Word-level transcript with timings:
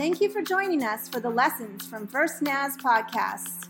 Thank 0.00 0.22
you 0.22 0.30
for 0.30 0.40
joining 0.40 0.82
us 0.82 1.10
for 1.10 1.20
the 1.20 1.28
Lessons 1.28 1.86
from 1.86 2.06
First 2.06 2.40
Naz 2.40 2.74
podcast. 2.78 3.68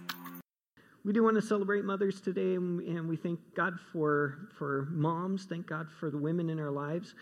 We 1.05 1.13
do 1.13 1.25
want 1.25 1.35
to 1.35 1.43
celebrate 1.43 1.85
mothers 1.85 2.21
today, 2.21 2.55
and 2.55 3.09
we 3.09 3.17
thank 3.17 3.41
God 3.57 3.81
for, 3.93 4.47
for 4.57 4.87
moms. 4.93 5.47
Thank 5.47 5.67
God 5.67 5.89
for 5.99 6.09
the 6.09 6.19
women 6.19 6.49
in 6.49 6.61
our 6.61 6.71
lives. 6.71 7.17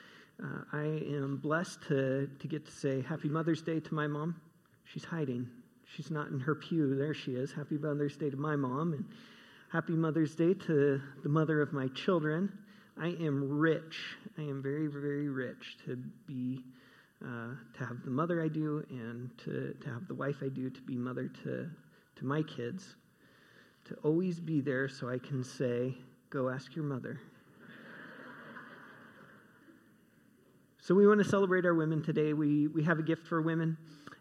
Uh, 0.45 0.59
I 0.75 0.83
am 0.83 1.41
blessed 1.43 1.81
to, 1.89 2.29
to 2.39 2.49
get 2.49 2.67
to 2.67 2.71
say 2.71 3.01
Happy 3.01 3.31
Mother's 3.31 3.63
Day 3.63 3.81
to 3.81 3.95
my 3.95 4.07
mom. 4.07 4.39
She's 4.85 5.05
hiding. 5.05 5.49
She's 5.87 6.11
not 6.11 6.29
in 6.29 6.39
her 6.41 6.55
pew. 6.55 6.95
There 6.95 7.15
she 7.15 7.33
is. 7.33 7.51
Happy 7.51 7.79
Mother's 7.79 8.19
Day 8.19 8.29
to 8.29 8.37
my 8.37 8.57
mom, 8.57 8.93
and 8.93 9.07
Happy 9.73 9.95
Mother's 9.95 10.35
Day 10.35 10.53
to 10.53 11.01
the 11.23 11.31
mother 11.31 11.63
of 11.63 11.73
my 11.73 11.89
children. 11.95 12.53
I 13.01 13.17
am 13.23 13.59
rich. 13.59 14.19
I 14.37 14.43
am 14.43 14.63
very, 14.63 14.87
very 14.87 15.31
rich 15.31 15.79
to 15.87 15.97
be 16.27 16.63
uh, 17.25 17.51
to 17.75 17.85
have 17.85 18.03
the 18.05 18.11
mother 18.11 18.43
I 18.43 18.49
do 18.49 18.85
and 18.91 19.31
to, 19.39 19.75
to 19.81 19.89
have 19.89 20.07
the 20.07 20.15
wife 20.15 20.37
I 20.43 20.49
do, 20.49 20.71
to 20.71 20.81
be 20.83 20.97
mother 20.97 21.29
to, 21.43 21.69
to 22.17 22.25
my 22.25 22.43
kids, 22.43 22.95
to 23.87 23.95
always 24.05 24.39
be 24.39 24.61
there 24.61 24.89
so 24.89 25.09
I 25.09 25.19
can 25.19 25.43
say, 25.43 25.95
Go 26.31 26.51
ask 26.51 26.77
your 26.77 26.85
mother. 26.85 27.19
so, 30.79 30.95
we 30.95 31.07
want 31.07 31.23
to 31.23 31.29
celebrate 31.29 31.65
our 31.65 31.75
women 31.75 32.03
today. 32.03 32.35
We, 32.35 32.67
we 32.67 32.85
have 32.85 32.99
a 32.99 33.03
gift 33.03 33.27
for 33.27 33.41
women. 33.41 33.79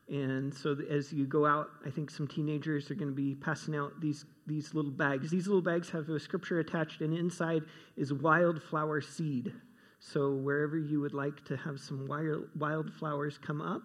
And 0.07 0.53
so, 0.53 0.77
as 0.89 1.11
you 1.11 1.25
go 1.25 1.45
out, 1.45 1.67
I 1.85 1.89
think 1.89 2.09
some 2.09 2.29
teenagers 2.29 2.89
are 2.89 2.95
going 2.95 3.09
to 3.09 3.15
be 3.15 3.35
passing 3.35 3.75
out 3.75 3.99
these, 3.99 4.23
these 4.45 4.73
little 4.73 4.91
bags. 4.91 5.29
These 5.29 5.47
little 5.47 5.61
bags 5.61 5.89
have 5.89 6.07
a 6.07 6.17
scripture 6.17 6.59
attached, 6.59 7.01
and 7.01 7.13
inside 7.13 7.63
is 7.97 8.13
wildflower 8.13 9.01
seed. 9.01 9.53
So, 9.99 10.31
wherever 10.31 10.77
you 10.77 11.01
would 11.01 11.13
like 11.13 11.43
to 11.45 11.57
have 11.57 11.79
some 11.79 12.07
wild 12.07 12.47
wildflowers 12.55 13.37
come 13.37 13.61
up, 13.61 13.81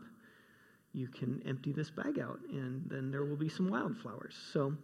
you 0.93 1.09
can 1.09 1.43
empty 1.47 1.73
this 1.73 1.91
bag 1.91 2.19
out, 2.19 2.39
and 2.51 2.83
then 2.89 3.11
there 3.11 3.25
will 3.25 3.37
be 3.37 3.49
some 3.49 3.71
wildflowers. 3.71 4.35
So, 4.53 4.77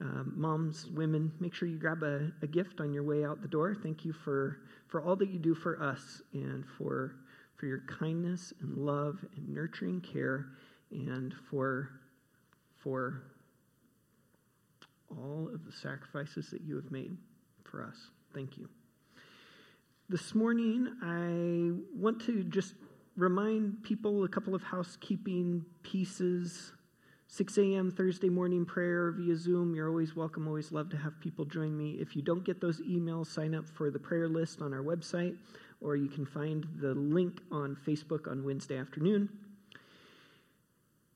um, 0.00 0.34
moms, 0.36 0.86
women, 0.88 1.32
make 1.40 1.54
sure 1.54 1.68
you 1.68 1.78
grab 1.78 2.02
a, 2.02 2.30
a, 2.42 2.46
gift 2.46 2.80
on 2.80 2.92
your 2.92 3.02
way 3.02 3.24
out 3.24 3.40
the 3.40 3.48
door. 3.48 3.74
Thank 3.74 4.04
you 4.04 4.12
for, 4.12 4.60
for 4.88 5.02
all 5.02 5.16
that 5.16 5.30
you 5.30 5.38
do 5.38 5.54
for 5.54 5.82
us 5.82 6.20
and 6.34 6.64
for, 6.76 7.14
for 7.56 7.64
your 7.64 7.80
kindness 7.86 8.52
and 8.60 8.76
love 8.76 9.24
and 9.36 9.48
nurturing 9.48 10.02
care 10.02 10.48
and 10.90 11.34
for, 11.50 11.88
for 12.76 13.22
all 15.10 15.48
of 15.52 15.64
the 15.64 15.72
sacrifices 15.72 16.50
that 16.50 16.60
you 16.60 16.76
have 16.76 16.90
made 16.90 17.16
for 17.64 17.82
us. 17.82 17.96
Thank 18.34 18.58
you. 18.58 18.68
This 20.08 20.36
morning, 20.36 20.86
I 21.02 21.98
want 22.00 22.20
to 22.26 22.44
just 22.44 22.74
remind 23.16 23.82
people 23.82 24.22
a 24.22 24.28
couple 24.28 24.54
of 24.54 24.62
housekeeping 24.62 25.64
pieces. 25.82 26.72
6 27.26 27.58
a.m. 27.58 27.90
Thursday 27.90 28.28
morning 28.28 28.64
prayer 28.64 29.10
via 29.10 29.34
Zoom. 29.34 29.74
You're 29.74 29.88
always 29.88 30.14
welcome. 30.14 30.46
Always 30.46 30.70
love 30.70 30.90
to 30.90 30.96
have 30.96 31.18
people 31.18 31.44
join 31.44 31.76
me. 31.76 31.96
If 31.98 32.14
you 32.14 32.22
don't 32.22 32.44
get 32.44 32.60
those 32.60 32.80
emails, 32.82 33.26
sign 33.26 33.52
up 33.52 33.68
for 33.68 33.90
the 33.90 33.98
prayer 33.98 34.28
list 34.28 34.62
on 34.62 34.72
our 34.72 34.84
website, 34.84 35.36
or 35.80 35.96
you 35.96 36.06
can 36.06 36.24
find 36.24 36.64
the 36.80 36.94
link 36.94 37.40
on 37.50 37.76
Facebook 37.84 38.30
on 38.30 38.44
Wednesday 38.44 38.78
afternoon 38.78 39.28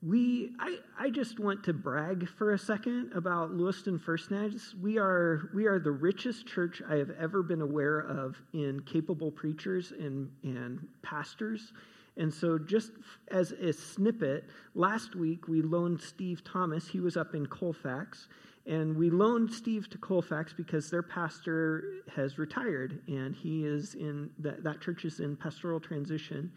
we 0.01 0.51
I, 0.59 0.77
I 0.99 1.09
just 1.09 1.39
want 1.39 1.63
to 1.65 1.73
brag 1.73 2.27
for 2.27 2.53
a 2.53 2.57
second 2.57 3.11
about 3.13 3.53
Lewiston 3.53 3.99
First 3.99 4.31
Naz. 4.31 4.73
We 4.81 4.97
are 4.97 5.49
we 5.53 5.67
are 5.67 5.79
the 5.79 5.91
richest 5.91 6.47
church 6.47 6.81
I 6.89 6.95
have 6.95 7.11
ever 7.19 7.43
been 7.43 7.61
aware 7.61 7.99
of 7.99 8.41
in 8.53 8.81
capable 8.81 9.31
preachers 9.31 9.91
and, 9.91 10.31
and 10.43 10.87
pastors. 11.03 11.73
And 12.17 12.33
so 12.33 12.57
just 12.57 12.91
as 13.29 13.51
a 13.51 13.71
snippet, 13.71 14.45
last 14.73 15.15
week 15.15 15.47
we 15.47 15.61
loaned 15.61 16.01
Steve 16.01 16.43
Thomas, 16.43 16.87
he 16.87 16.99
was 16.99 17.15
up 17.15 17.35
in 17.35 17.45
Colfax, 17.45 18.27
and 18.65 18.95
we 18.97 19.09
loaned 19.09 19.53
Steve 19.53 19.89
to 19.91 19.97
Colfax 19.97 20.51
because 20.51 20.89
their 20.89 21.03
pastor 21.03 22.01
has 22.13 22.37
retired 22.39 23.01
and 23.07 23.35
he 23.35 23.65
is 23.65 23.93
in 23.93 24.31
that, 24.39 24.63
that 24.63 24.81
church 24.81 25.05
is 25.05 25.19
in 25.19 25.35
pastoral 25.35 25.79
transition. 25.79 26.51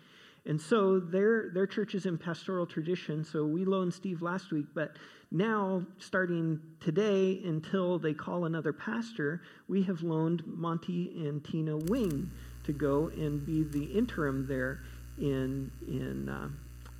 And 0.47 0.61
so 0.61 1.01
their, 1.01 1.51
their 1.51 1.67
church 1.67 1.95
is 1.95 2.05
in 2.07 2.19
pastoral 2.19 2.67
tradition. 2.67 3.25
So 3.25 3.45
we 3.47 3.65
loaned 3.65 3.95
Steve 3.95 4.21
last 4.21 4.53
week, 4.53 4.67
but 4.75 4.97
now, 5.35 5.83
starting 5.99 6.61
today 6.79 7.43
until 7.45 7.99
they 7.99 8.15
call 8.15 8.45
another 8.45 8.73
pastor, 8.73 9.43
we 9.67 9.83
have 9.83 10.01
loaned 10.01 10.45
Monty 10.47 11.27
and 11.27 11.45
Tina 11.45 11.77
Wing 11.77 12.31
to 12.63 12.73
go 12.73 13.09
and 13.09 13.45
be 13.45 13.65
the 13.65 13.85
interim 13.85 14.47
there 14.47 14.81
in, 15.19 15.73
in 15.89 16.29
uh, 16.29 16.49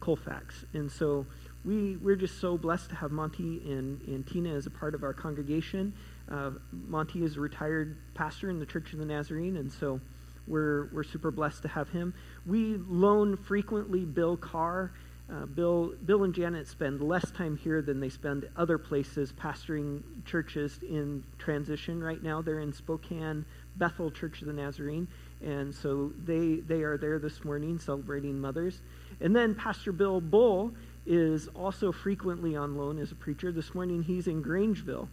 Colfax. 0.01 0.65
And 0.73 0.91
so 0.91 1.25
we, 1.65 1.97
we're 1.99 2.17
just 2.17 2.41
so 2.41 2.59
blessed 2.59 2.91
to 2.91 2.97
have 2.97 3.13
Monty 3.13 3.63
and, 3.67 4.01
and 4.09 4.27
Tina 4.27 4.53
as 4.53 4.67
a 4.67 4.71
part 4.71 4.97
of 4.97 5.05
our 5.05 5.13
congregation. 5.13 5.95
Uh, 6.29 6.51
Monty 6.73 7.23
is 7.23 7.37
a 7.37 7.41
retired 7.41 7.97
pastor 8.15 8.51
in 8.51 8.59
the 8.59 8.67
Church 8.67 8.93
of 8.93 8.99
the 8.99 9.07
Nazarene, 9.07 9.59
and 9.59 9.71
so 9.71 10.01
we're, 10.47 10.89
we're 10.93 11.05
super 11.05 11.31
blessed 11.31 11.63
to 11.63 11.69
have 11.69 11.89
him. 11.91 12.15
We 12.47 12.77
loan 12.89 13.37
frequently 13.37 14.01
Bill 14.01 14.37
Carr. 14.37 14.93
Uh, 15.33 15.47
Bill, 15.47 15.95
Bill 16.05 16.25
and 16.25 16.35
Janet 16.35 16.69
spend 16.69 17.01
less 17.01 17.31
time 17.31 17.57
here 17.57 17.81
than 17.81 17.99
they 17.99 18.11
spend 18.11 18.47
other 18.57 18.77
places 18.77 19.33
pastoring 19.33 20.03
churches 20.27 20.79
in 20.83 21.25
transition 21.39 22.03
right 22.03 22.23
now. 22.23 22.43
They're 22.43 22.61
in 22.61 22.75
Spokane, 22.75 23.47
Bethel 23.77 24.11
Church 24.11 24.43
of 24.43 24.49
the 24.49 24.53
Nazarene, 24.53 25.09
and 25.43 25.75
so 25.75 26.13
they, 26.27 26.57
they 26.57 26.83
are 26.83 26.99
there 26.99 27.19
this 27.19 27.43
morning 27.43 27.79
celebrating 27.79 28.39
mothers. 28.39 28.81
And 29.23 29.35
then 29.35 29.55
Pastor 29.55 29.93
Bill 29.93 30.21
Bull 30.21 30.73
is 31.07 31.49
also 31.55 31.91
frequently 31.91 32.55
on 32.55 32.77
loan 32.77 32.99
as 32.99 33.11
a 33.11 33.15
preacher. 33.15 33.51
This 33.51 33.75
morning 33.75 34.03
he's 34.03 34.27
in 34.27 34.43
Grangeville, 34.43 35.09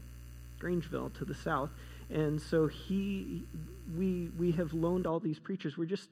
Grangeville 0.60 1.14
to 1.20 1.26
the 1.26 1.36
south. 1.36 1.70
And 2.12 2.42
so 2.42 2.68
he, 2.68 3.46
we, 3.96 4.30
we 4.38 4.52
have 4.52 4.74
loaned 4.74 5.08
all 5.08 5.20
these 5.20 5.40
preachers. 5.40 5.78
We're 5.78 5.86
just, 5.86 6.10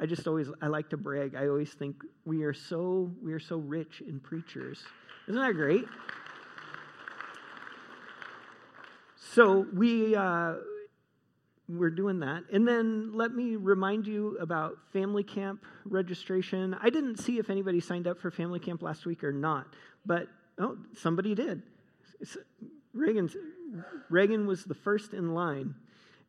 I 0.00 0.06
just 0.06 0.26
always, 0.26 0.48
I 0.60 0.66
like 0.66 0.90
to 0.90 0.96
brag. 0.96 1.34
I 1.36 1.46
always 1.48 1.72
think 1.72 2.02
we 2.24 2.42
are 2.42 2.52
so, 2.52 3.12
we 3.22 3.32
are 3.32 3.40
so 3.40 3.58
rich 3.58 4.02
in 4.06 4.18
preachers. 4.20 4.82
Isn't 5.28 5.40
that 5.40 5.54
great? 5.54 5.84
So 9.34 9.66
we, 9.72 10.16
uh, 10.16 10.54
we're 11.68 11.90
doing 11.90 12.20
that. 12.20 12.44
And 12.52 12.66
then 12.66 13.12
let 13.12 13.32
me 13.32 13.56
remind 13.56 14.06
you 14.06 14.36
about 14.38 14.78
family 14.92 15.24
camp 15.24 15.64
registration. 15.84 16.74
I 16.80 16.90
didn't 16.90 17.18
see 17.18 17.38
if 17.38 17.50
anybody 17.50 17.80
signed 17.80 18.06
up 18.06 18.18
for 18.20 18.30
family 18.30 18.60
camp 18.60 18.82
last 18.82 19.04
week 19.04 19.24
or 19.24 19.32
not, 19.32 19.66
but 20.04 20.28
oh, 20.58 20.78
somebody 20.94 21.34
did. 21.34 21.62
Reagan, 22.96 23.30
Reagan 24.08 24.46
was 24.46 24.64
the 24.64 24.74
first 24.74 25.12
in 25.12 25.34
line. 25.34 25.74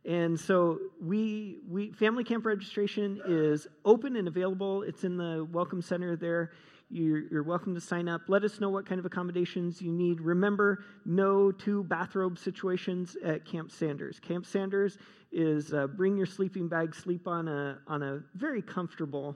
And 0.06 0.40
so 0.40 0.80
we, 1.02 1.58
we 1.68 1.92
family 1.92 2.24
camp 2.24 2.46
registration 2.46 3.22
is 3.26 3.68
open 3.84 4.16
and 4.16 4.28
available. 4.28 4.84
It's 4.84 5.04
in 5.04 5.18
the 5.18 5.48
welcome 5.52 5.82
center 5.82 6.16
there. 6.16 6.52
You're, 6.90 7.20
you're, 7.30 7.44
welcome 7.44 7.76
to 7.76 7.82
sign 7.82 8.08
up. 8.08 8.22
Let 8.30 8.46
us 8.46 8.62
know 8.62 8.70
what 8.70 8.86
kind 8.86 9.00
of 9.00 9.06
accommodations 9.06 9.82
you 9.82 9.92
need. 9.92 10.22
Remember, 10.22 10.86
no 11.06 11.52
two 11.52 11.84
bathrobe 11.84 12.40
situations 12.40 13.18
at 13.26 13.44
Camp 13.44 13.72
Sanders. 13.72 14.22
Camp 14.22 14.46
Sanders 14.46 14.98
is 15.34 15.74
uh, 15.74 15.88
bring 15.88 16.16
your 16.16 16.26
sleeping 16.26 16.70
bag, 16.70 16.96
sleep 16.96 17.28
on 17.28 17.50
a, 17.50 17.80
on 17.88 18.04
a 18.04 18.22
very 18.36 18.62
comfortable, 18.62 19.36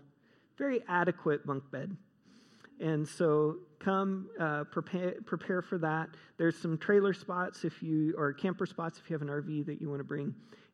very 0.58 0.81
adequate 0.88 1.46
bunk 1.46 1.69
bed. 1.72 1.98
And 2.81 3.08
so 3.08 3.58
come 3.80 4.28
uh, 4.40 4.64
prepare, 4.66 5.16
prepare 5.25 5.62
for 5.62 5.78
that. 5.78 6.09
There's 6.38 6.58
some 6.58 6.78
trailer 6.78 7.14
spots 7.14 7.64
if 7.64 7.81
you, 7.81 8.14
or 8.18 8.34
camper 8.34 8.66
spots 8.66 9.00
if 9.00 9.09
you 9.09 9.14
have 9.14 9.22
an 9.22 9.30
RV 9.30 9.66
that 9.68 9.80
you 9.80 9.90
want 9.90 10.00
to 10.00 10.03
bring. 10.03 10.34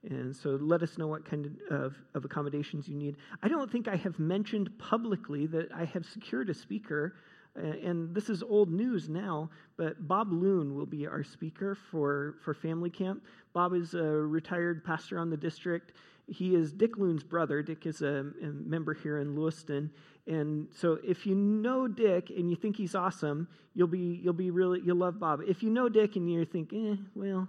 And 0.09 0.35
so 0.35 0.51
let 0.61 0.83
us 0.83 0.97
know 0.97 1.07
what 1.07 1.25
kind 1.25 1.57
of, 1.69 1.95
of 2.13 2.23
accommodations 2.23 2.87
you 2.87 2.95
need. 2.95 3.17
I 3.43 3.49
don't 3.49 3.69
think 3.69 3.87
I 3.87 3.97
have 3.97 4.17
mentioned 4.19 4.69
publicly 4.79 5.47
that 5.47 5.69
I 5.75 5.85
have 5.85 6.05
secured 6.05 6.49
a 6.49 6.53
speaker 6.53 7.15
and 7.57 8.13
this 8.13 8.29
is 8.29 8.43
old 8.43 8.71
news 8.71 9.09
now, 9.09 9.49
but 9.77 10.07
Bob 10.07 10.31
Loon 10.31 10.75
will 10.75 10.85
be 10.85 11.07
our 11.07 11.23
speaker 11.23 11.75
for, 11.89 12.35
for 12.43 12.53
Family 12.53 12.89
Camp. 12.89 13.23
Bob 13.53 13.73
is 13.73 13.93
a 13.95 14.03
retired 14.03 14.83
pastor 14.83 15.17
on 15.17 15.29
the 15.29 15.37
district. 15.37 15.93
He 16.27 16.55
is 16.55 16.73
Dick 16.73 16.97
Loon's 16.97 17.23
brother. 17.23 17.61
Dick 17.61 17.85
is 17.85 18.01
a, 18.01 18.25
a 18.41 18.47
member 18.47 18.93
here 18.93 19.19
in 19.19 19.35
Lewiston, 19.35 19.89
and 20.27 20.67
so 20.75 20.99
if 21.03 21.25
you 21.25 21.35
know 21.35 21.87
Dick 21.87 22.29
and 22.29 22.49
you 22.49 22.55
think 22.57 22.75
he's 22.75 22.95
awesome, 22.95 23.47
you'll 23.73 23.87
be 23.87 24.19
you'll 24.21 24.33
be 24.33 24.51
really 24.51 24.81
you'll 24.83 24.97
love 24.97 25.19
Bob. 25.19 25.41
If 25.47 25.63
you 25.63 25.69
know 25.69 25.87
Dick 25.87 26.17
and 26.17 26.29
you 26.29 26.43
think, 26.43 26.73
eh, 26.73 26.95
well, 27.15 27.47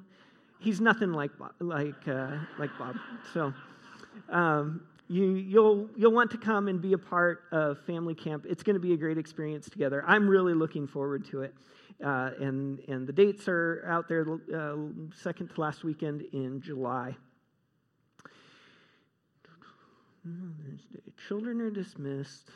he's 0.61 0.81
nothing 0.81 1.13
like 1.13 1.37
Bob, 1.39 1.53
like 1.59 2.07
uh, 2.07 2.37
like 2.59 2.71
Bob. 2.79 2.97
So 3.35 3.53
um, 4.31 4.83
you 5.09 5.25
you'll 5.25 5.89
you'll 5.97 6.13
want 6.13 6.31
to 6.31 6.39
come 6.39 6.69
and 6.69 6.81
be 6.81 6.93
a 6.93 6.99
part 6.99 7.43
of 7.51 7.81
family 7.85 8.15
camp. 8.15 8.47
It's 8.49 8.63
going 8.63 8.75
to 8.75 8.81
be 8.81 8.93
a 8.93 8.97
great 8.97 9.19
experience 9.19 9.69
together. 9.69 10.05
I'm 10.07 10.29
really 10.29 10.55
looking 10.55 10.87
forward 10.87 11.25
to 11.31 11.43
it. 11.43 11.55
Uh, 12.05 12.31
and 12.41 12.79
and 12.89 13.09
the 13.09 13.13
dates 13.13 13.49
are 13.49 13.85
out 13.89 14.09
there, 14.09 14.25
uh, 14.55 14.77
second 15.17 15.49
to 15.49 15.61
last 15.61 15.83
weekend 15.83 16.23
in 16.33 16.61
July. 16.61 17.17
Children 21.29 21.61
are 21.61 21.71
dismissed. 21.71 22.49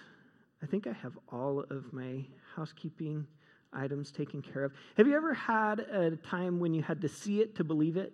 I 0.63 0.67
think 0.67 0.87
I 0.87 0.93
have 0.93 1.19
all 1.31 1.65
of 1.71 1.93
my 1.93 2.25
housekeeping 2.55 3.27
items 3.73 4.13
taken 4.13 4.43
care 4.43 4.65
of. 4.65 4.73
Have 4.97 5.07
you 5.07 5.17
ever 5.17 5.35
had 5.35 5.81
a 5.81 6.17
time 6.17 6.61
when 6.61 6.75
you 6.75 6.83
had 6.83 7.01
to 7.03 7.09
see 7.09 7.41
it 7.41 7.57
to 7.57 7.65
believe 7.65 7.97
it? 7.97 8.13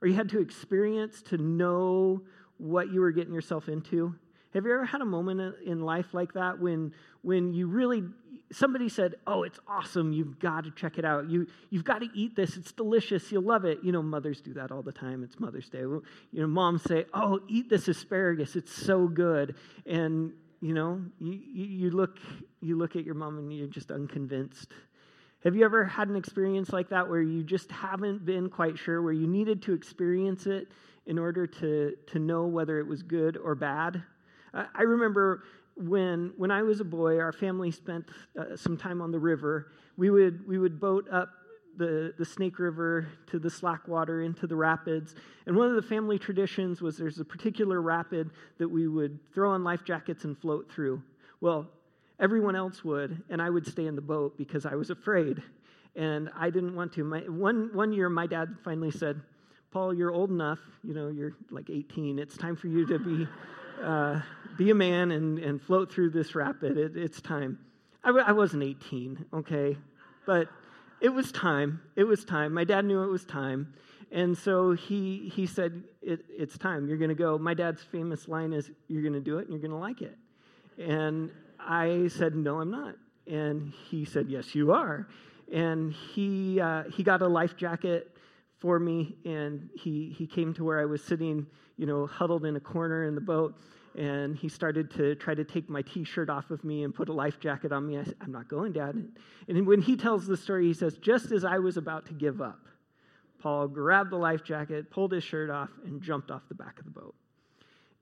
Or 0.00 0.08
you 0.08 0.14
had 0.14 0.28
to 0.30 0.40
experience 0.40 1.22
to 1.22 1.38
know 1.38 2.22
what 2.58 2.92
you 2.92 3.00
were 3.00 3.12
getting 3.12 3.34
yourself 3.34 3.68
into? 3.68 4.14
Have 4.52 4.64
you 4.64 4.72
ever 4.72 4.84
had 4.84 5.00
a 5.00 5.06
moment 5.06 5.56
in 5.64 5.80
life 5.80 6.14
like 6.14 6.34
that 6.34 6.58
when, 6.58 6.92
when 7.22 7.52
you 7.52 7.66
really, 7.66 8.04
somebody 8.52 8.88
said, 8.88 9.16
Oh, 9.26 9.42
it's 9.42 9.58
awesome. 9.66 10.12
You've 10.12 10.38
got 10.38 10.64
to 10.64 10.70
check 10.70 10.98
it 10.98 11.04
out. 11.04 11.28
You, 11.28 11.46
you've 11.70 11.84
got 11.84 12.00
to 12.00 12.08
eat 12.14 12.36
this. 12.36 12.56
It's 12.56 12.72
delicious. 12.72 13.30
You'll 13.30 13.42
love 13.42 13.64
it. 13.64 13.78
You 13.82 13.92
know, 13.92 14.02
mothers 14.02 14.40
do 14.40 14.54
that 14.54 14.70
all 14.70 14.82
the 14.82 14.92
time. 14.92 15.22
It's 15.22 15.38
Mother's 15.40 15.68
Day. 15.68 15.80
You 15.80 16.02
know, 16.32 16.46
moms 16.46 16.82
say, 16.82 17.06
Oh, 17.14 17.40
eat 17.48 17.68
this 17.68 17.88
asparagus. 17.88 18.56
It's 18.56 18.72
so 18.72 19.08
good. 19.08 19.56
And, 19.86 20.32
you 20.60 20.74
know, 20.74 21.02
you, 21.20 21.40
you, 21.52 21.90
look, 21.90 22.18
you 22.60 22.76
look 22.76 22.96
at 22.96 23.04
your 23.04 23.14
mom 23.14 23.38
and 23.38 23.52
you're 23.52 23.66
just 23.66 23.90
unconvinced. 23.90 24.72
Have 25.42 25.54
you 25.54 25.64
ever 25.64 25.84
had 25.84 26.08
an 26.08 26.16
experience 26.16 26.72
like 26.72 26.88
that 26.88 27.08
where 27.08 27.20
you 27.20 27.42
just 27.42 27.70
haven't 27.70 28.24
been 28.24 28.48
quite 28.48 28.78
sure, 28.78 29.02
where 29.02 29.12
you 29.12 29.26
needed 29.26 29.60
to 29.62 29.74
experience 29.74 30.46
it 30.46 30.68
in 31.04 31.18
order 31.18 31.46
to, 31.46 31.94
to 32.06 32.18
know 32.18 32.46
whether 32.46 32.78
it 32.78 32.86
was 32.86 33.02
good 33.02 33.36
or 33.36 33.54
bad? 33.54 34.02
I 34.54 34.82
remember 34.82 35.42
when, 35.76 36.32
when 36.36 36.50
I 36.50 36.62
was 36.62 36.80
a 36.80 36.84
boy, 36.84 37.18
our 37.18 37.32
family 37.32 37.70
spent 37.70 38.08
uh, 38.38 38.56
some 38.56 38.76
time 38.76 39.02
on 39.02 39.10
the 39.10 39.18
river. 39.18 39.72
We 39.96 40.10
would, 40.10 40.46
we 40.46 40.58
would 40.58 40.80
boat 40.80 41.06
up 41.10 41.30
the, 41.76 42.14
the 42.18 42.24
Snake 42.24 42.58
River 42.58 43.08
to 43.26 43.38
the 43.38 43.50
Slackwater 43.50 44.22
into 44.22 44.46
the 44.46 44.56
rapids. 44.56 45.14
And 45.46 45.56
one 45.56 45.68
of 45.68 45.76
the 45.76 45.82
family 45.82 46.18
traditions 46.18 46.80
was 46.80 46.96
there's 46.96 47.18
a 47.18 47.24
particular 47.24 47.82
rapid 47.82 48.30
that 48.58 48.68
we 48.68 48.86
would 48.88 49.18
throw 49.32 49.50
on 49.50 49.64
life 49.64 49.84
jackets 49.84 50.24
and 50.24 50.38
float 50.38 50.70
through. 50.70 51.02
Well, 51.40 51.68
everyone 52.20 52.54
else 52.54 52.84
would, 52.84 53.22
and 53.28 53.42
I 53.42 53.50
would 53.50 53.66
stay 53.66 53.86
in 53.86 53.96
the 53.96 54.02
boat 54.02 54.38
because 54.38 54.66
I 54.66 54.74
was 54.74 54.90
afraid. 54.90 55.42
And 55.96 56.30
I 56.36 56.50
didn't 56.50 56.74
want 56.74 56.92
to. 56.94 57.04
My, 57.04 57.20
one, 57.20 57.70
one 57.72 57.92
year, 57.92 58.08
my 58.08 58.26
dad 58.26 58.56
finally 58.64 58.90
said, 58.90 59.20
Paul, 59.70 59.92
you're 59.92 60.12
old 60.12 60.30
enough, 60.30 60.60
you 60.84 60.94
know, 60.94 61.08
you're 61.08 61.32
like 61.50 61.68
18. 61.68 62.20
It's 62.20 62.36
time 62.36 62.54
for 62.54 62.68
you 62.68 62.86
to 62.86 62.98
be 62.98 63.26
uh, 63.82 64.20
be 64.56 64.70
a 64.70 64.74
man 64.74 65.10
and, 65.10 65.38
and 65.38 65.60
float 65.60 65.92
through 65.92 66.10
this 66.10 66.34
rapid. 66.34 66.76
It, 66.76 66.96
it's 66.96 67.20
time. 67.20 67.58
I 68.02 68.08
w- 68.08 68.24
I 68.26 68.32
wasn't 68.32 68.62
18, 68.62 69.26
okay? 69.34 69.76
But 70.26 70.48
it 71.00 71.08
was 71.08 71.32
time. 71.32 71.80
It 71.96 72.04
was 72.04 72.24
time. 72.24 72.54
My 72.54 72.64
dad 72.64 72.84
knew 72.84 73.02
it 73.02 73.10
was 73.10 73.24
time. 73.24 73.74
And 74.12 74.36
so 74.36 74.72
he, 74.72 75.30
he 75.34 75.46
said, 75.46 75.82
it, 76.02 76.24
It's 76.28 76.56
time. 76.56 76.88
You're 76.88 76.98
going 76.98 77.08
to 77.08 77.14
go. 77.14 77.36
My 77.36 77.54
dad's 77.54 77.82
famous 77.82 78.28
line 78.28 78.52
is, 78.52 78.70
You're 78.88 79.02
going 79.02 79.14
to 79.14 79.20
do 79.20 79.38
it 79.38 79.42
and 79.42 79.50
you're 79.50 79.58
going 79.58 79.70
to 79.70 79.76
like 79.76 80.02
it. 80.02 80.16
And 80.78 81.30
I 81.58 82.08
said, 82.08 82.34
No, 82.34 82.60
I'm 82.60 82.70
not. 82.70 82.96
And 83.26 83.72
he 83.90 84.04
said, 84.04 84.28
Yes, 84.28 84.54
you 84.54 84.72
are. 84.72 85.08
And 85.52 85.92
he, 85.92 86.60
uh, 86.60 86.84
he 86.84 87.02
got 87.02 87.22
a 87.22 87.28
life 87.28 87.56
jacket 87.56 88.13
for 88.64 88.80
me, 88.80 89.14
and 89.26 89.68
he, 89.74 90.14
he 90.16 90.26
came 90.26 90.54
to 90.54 90.64
where 90.64 90.80
I 90.80 90.86
was 90.86 91.04
sitting, 91.04 91.46
you 91.76 91.84
know, 91.84 92.06
huddled 92.06 92.46
in 92.46 92.56
a 92.56 92.60
corner 92.60 93.04
in 93.04 93.14
the 93.14 93.20
boat, 93.20 93.54
and 93.94 94.34
he 94.34 94.48
started 94.48 94.90
to 94.92 95.16
try 95.16 95.34
to 95.34 95.44
take 95.44 95.68
my 95.68 95.82
t-shirt 95.82 96.30
off 96.30 96.50
of 96.50 96.64
me 96.64 96.82
and 96.82 96.94
put 96.94 97.10
a 97.10 97.12
life 97.12 97.38
jacket 97.38 97.72
on 97.72 97.86
me. 97.86 97.98
I 97.98 98.04
said, 98.04 98.14
I'm 98.22 98.32
not 98.32 98.48
going, 98.48 98.72
Dad. 98.72 99.06
And 99.48 99.66
when 99.66 99.82
he 99.82 99.98
tells 99.98 100.26
the 100.26 100.38
story, 100.38 100.66
he 100.66 100.72
says, 100.72 100.96
just 100.96 101.30
as 101.30 101.44
I 101.44 101.58
was 101.58 101.76
about 101.76 102.06
to 102.06 102.14
give 102.14 102.40
up, 102.40 102.60
Paul 103.42 103.68
grabbed 103.68 104.10
the 104.10 104.16
life 104.16 104.42
jacket, 104.42 104.90
pulled 104.90 105.12
his 105.12 105.22
shirt 105.22 105.50
off, 105.50 105.68
and 105.84 106.00
jumped 106.00 106.30
off 106.30 106.40
the 106.48 106.54
back 106.54 106.78
of 106.78 106.86
the 106.86 106.90
boat. 106.90 107.14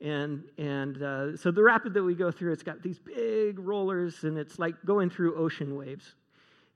And, 0.01 0.45
and 0.59 1.03
uh, 1.03 1.37
so 1.39 1.51
the 1.51 1.65
rapid 1.65 1.93
that 1.95 2.05
we 2.05 2.15
go 2.15 2.31
through, 2.31 2.53
it's 2.53 2.63
got 2.63 2.85
these 2.85 3.01
big 3.01 3.59
rollers, 3.59 4.23
and 4.23 4.39
it's 4.39 4.61
like 4.61 4.77
going 4.85 5.11
through 5.11 5.35
ocean 5.35 5.75
waves. 5.75 6.15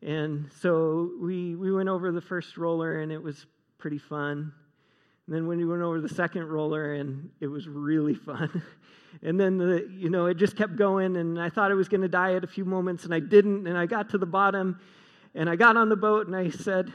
And 0.03 0.51
so 0.61 1.13
we, 1.23 1.55
we 1.55 1.73
went 1.73 1.89
over 1.89 2.11
the 2.11 2.21
first 2.21 2.57
roller, 2.57 2.99
and 2.99 3.13
it 3.13 3.23
was 3.23 3.47
pretty 3.87 3.99
fun. 3.99 4.53
And 5.27 5.37
then 5.37 5.47
when 5.47 5.59
we 5.59 5.65
went 5.65 5.81
over 5.81 6.01
the 6.01 6.09
second 6.09 6.49
roller, 6.49 6.95
and 6.95 7.31
it 7.39 7.47
was 7.47 7.69
really 7.69 8.15
fun. 8.17 8.61
and 9.23 9.39
then 9.39 9.59
the, 9.59 9.89
you 9.97 10.11
know, 10.11 10.27
it 10.27 10.39
just 10.39 10.57
kept 10.57 10.75
going, 10.75 11.17
and 11.17 11.41
I 11.41 11.51
thought 11.51 11.71
I 11.71 11.75
was 11.75 11.89
going 11.89 12.01
to 12.01 12.09
die 12.09 12.35
at 12.35 12.43
a 12.43 12.49
few 12.49 12.65
moments, 12.65 13.05
and 13.05 13.15
I 13.15 13.21
didn't. 13.21 13.69
And 13.69 13.79
I 13.79 13.87
got 13.87 14.11
to 14.11 14.19
the 14.19 14.27
bottom, 14.27 14.81
and 15.37 15.49
I 15.49 15.55
got 15.55 15.77
on 15.77 15.89
the 15.89 15.95
boat, 15.95 16.27
and 16.27 16.35
I 16.35 16.51
said, 16.51 16.93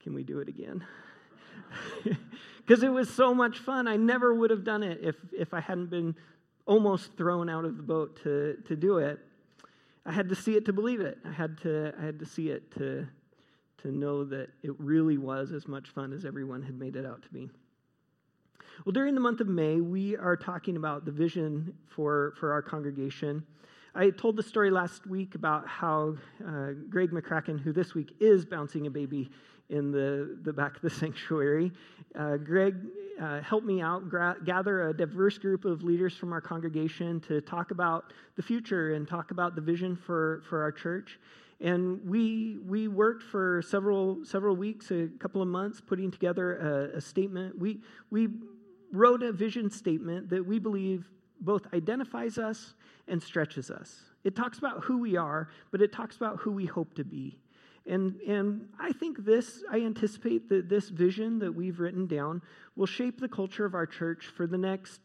"Can 0.00 0.14
we 0.14 0.22
do 0.22 0.38
it 0.38 0.46
again?" 0.48 0.84
Because 2.64 2.84
it 2.84 2.92
was 2.92 3.12
so 3.12 3.34
much 3.34 3.58
fun. 3.58 3.88
I 3.88 3.96
never 3.96 4.32
would 4.32 4.50
have 4.50 4.62
done 4.62 4.84
it 4.84 5.00
if 5.02 5.16
if 5.36 5.52
I 5.52 5.58
hadn't 5.60 5.90
been 5.90 6.14
almost 6.66 7.16
thrown 7.16 7.48
out 7.50 7.64
of 7.64 7.76
the 7.78 7.82
boat 7.82 8.22
to 8.22 8.58
to 8.68 8.76
do 8.76 8.98
it. 8.98 9.18
I 10.06 10.12
had 10.12 10.28
to 10.28 10.36
see 10.36 10.54
it 10.54 10.66
to 10.66 10.72
believe 10.72 11.00
it. 11.00 11.18
I 11.24 11.32
had 11.32 11.58
to 11.62 11.92
I 12.00 12.04
had 12.04 12.20
to 12.20 12.26
see 12.26 12.50
it 12.50 12.70
to 12.76 13.08
to 13.84 13.92
know 13.92 14.24
that 14.24 14.48
it 14.62 14.72
really 14.78 15.18
was 15.18 15.52
as 15.52 15.68
much 15.68 15.90
fun 15.90 16.12
as 16.12 16.24
everyone 16.24 16.62
had 16.62 16.78
made 16.78 16.96
it 16.96 17.04
out 17.04 17.22
to 17.22 17.28
be. 17.28 17.50
Well, 18.84 18.92
during 18.92 19.14
the 19.14 19.20
month 19.20 19.40
of 19.40 19.46
May, 19.46 19.80
we 19.80 20.16
are 20.16 20.36
talking 20.36 20.76
about 20.76 21.04
the 21.04 21.12
vision 21.12 21.74
for, 21.86 22.34
for 22.40 22.52
our 22.52 22.62
congregation. 22.62 23.44
I 23.94 24.10
told 24.10 24.36
the 24.36 24.42
story 24.42 24.70
last 24.70 25.06
week 25.06 25.34
about 25.34 25.68
how 25.68 26.16
uh, 26.44 26.70
Greg 26.88 27.10
McCracken, 27.10 27.60
who 27.60 27.72
this 27.72 27.94
week 27.94 28.16
is 28.20 28.44
bouncing 28.44 28.86
a 28.86 28.90
baby 28.90 29.30
in 29.68 29.92
the, 29.92 30.38
the 30.42 30.52
back 30.52 30.76
of 30.76 30.82
the 30.82 30.90
sanctuary, 31.02 31.70
uh, 32.18 32.38
Greg 32.38 32.76
uh, 33.20 33.40
helped 33.42 33.66
me 33.66 33.82
out 33.82 34.08
gra- 34.08 34.36
gather 34.44 34.88
a 34.88 34.96
diverse 34.96 35.38
group 35.38 35.64
of 35.66 35.82
leaders 35.82 36.16
from 36.16 36.32
our 36.32 36.40
congregation 36.40 37.20
to 37.20 37.40
talk 37.42 37.70
about 37.70 38.12
the 38.36 38.42
future 38.42 38.94
and 38.94 39.06
talk 39.06 39.30
about 39.30 39.54
the 39.54 39.60
vision 39.60 39.94
for, 39.94 40.42
for 40.48 40.62
our 40.62 40.72
church. 40.72 41.18
And 41.64 42.06
we, 42.06 42.58
we 42.66 42.88
worked 42.88 43.22
for 43.22 43.62
several, 43.62 44.22
several 44.22 44.54
weeks, 44.54 44.90
a 44.90 45.08
couple 45.18 45.40
of 45.40 45.48
months, 45.48 45.80
putting 45.80 46.10
together 46.10 46.90
a, 46.92 46.98
a 46.98 47.00
statement. 47.00 47.58
We, 47.58 47.80
we 48.10 48.28
wrote 48.92 49.22
a 49.22 49.32
vision 49.32 49.70
statement 49.70 50.28
that 50.28 50.44
we 50.44 50.58
believe 50.58 51.08
both 51.40 51.62
identifies 51.72 52.36
us 52.36 52.74
and 53.08 53.22
stretches 53.22 53.70
us. 53.70 54.02
It 54.24 54.36
talks 54.36 54.58
about 54.58 54.84
who 54.84 54.98
we 54.98 55.16
are, 55.16 55.48
but 55.70 55.80
it 55.80 55.90
talks 55.90 56.16
about 56.16 56.36
who 56.38 56.52
we 56.52 56.66
hope 56.66 56.94
to 56.96 57.04
be. 57.04 57.38
And, 57.86 58.20
and 58.28 58.68
I 58.78 58.92
think 58.92 59.24
this, 59.24 59.64
I 59.70 59.80
anticipate 59.80 60.50
that 60.50 60.68
this 60.68 60.90
vision 60.90 61.38
that 61.38 61.54
we've 61.54 61.80
written 61.80 62.06
down 62.06 62.42
will 62.76 62.86
shape 62.86 63.20
the 63.20 63.28
culture 63.28 63.64
of 63.64 63.74
our 63.74 63.86
church 63.86 64.26
for 64.26 64.46
the 64.46 64.58
next 64.58 65.00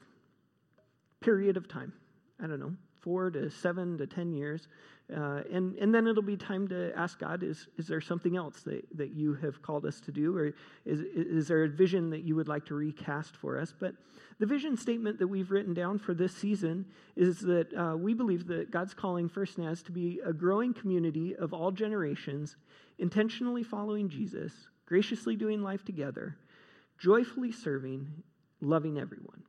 period 1.22 1.56
of 1.56 1.70
time. 1.70 1.94
I 2.42 2.48
don't 2.48 2.60
know, 2.60 2.76
four 3.00 3.32
to 3.32 3.50
seven 3.50 3.98
to 3.98 4.08
ten 4.08 4.34
years. 4.34 4.68
Uh, 5.16 5.42
and, 5.52 5.76
and 5.78 5.94
then 5.94 6.06
it'll 6.06 6.22
be 6.22 6.38
time 6.38 6.68
to 6.68 6.92
ask 6.96 7.20
God, 7.20 7.42
is, 7.42 7.68
is 7.78 7.88
there 7.88 8.02
something 8.02 8.38
else 8.38 8.62
that, 8.62 8.86
that 8.96 9.10
you 9.16 9.34
have 9.36 9.62
called 9.62 9.86
us 9.86 10.00
to 10.02 10.12
do? 10.12 10.38
Or 10.38 10.54
is, 10.86 11.00
is 11.00 11.48
there 11.48 11.64
a 11.64 11.68
vision 11.68 12.12
that 12.12 12.24
you 12.24 12.36
would 12.36 12.48
like 12.48 12.66
to 12.66 12.76
recast 12.76 13.36
for 13.36 13.60
us? 13.60 13.74
But 13.78 13.96
the 14.40 14.46
vision 14.46 14.78
statement 14.78 15.18
that 15.20 15.28
we've 15.28 15.50
written 15.50 15.74
down 15.74 15.98
for 15.98 16.14
this 16.14 16.36
season 16.36 16.86
is 17.16 17.40
that 17.40 17.74
uh, 17.74 17.98
we 17.98 18.14
believe 18.14 18.48
that 18.48 18.72
God's 18.72 18.94
calling 18.94 19.28
First 19.28 19.58
Naz 19.58 19.82
to 19.84 19.92
be 19.92 20.20
a 20.24 20.32
growing 20.32 20.74
community 20.74 21.36
of 21.36 21.54
all 21.54 21.72
generations, 21.72 22.56
intentionally 23.00 23.64
following 23.64 24.10
Jesus, 24.10 24.54
graciously 24.86 25.36
doing 25.36 25.64
life 25.64 25.84
together, 25.84 26.38
joyfully 27.00 27.52
serving, 27.52 28.08
loving 28.62 29.00
everyone. 29.00 29.42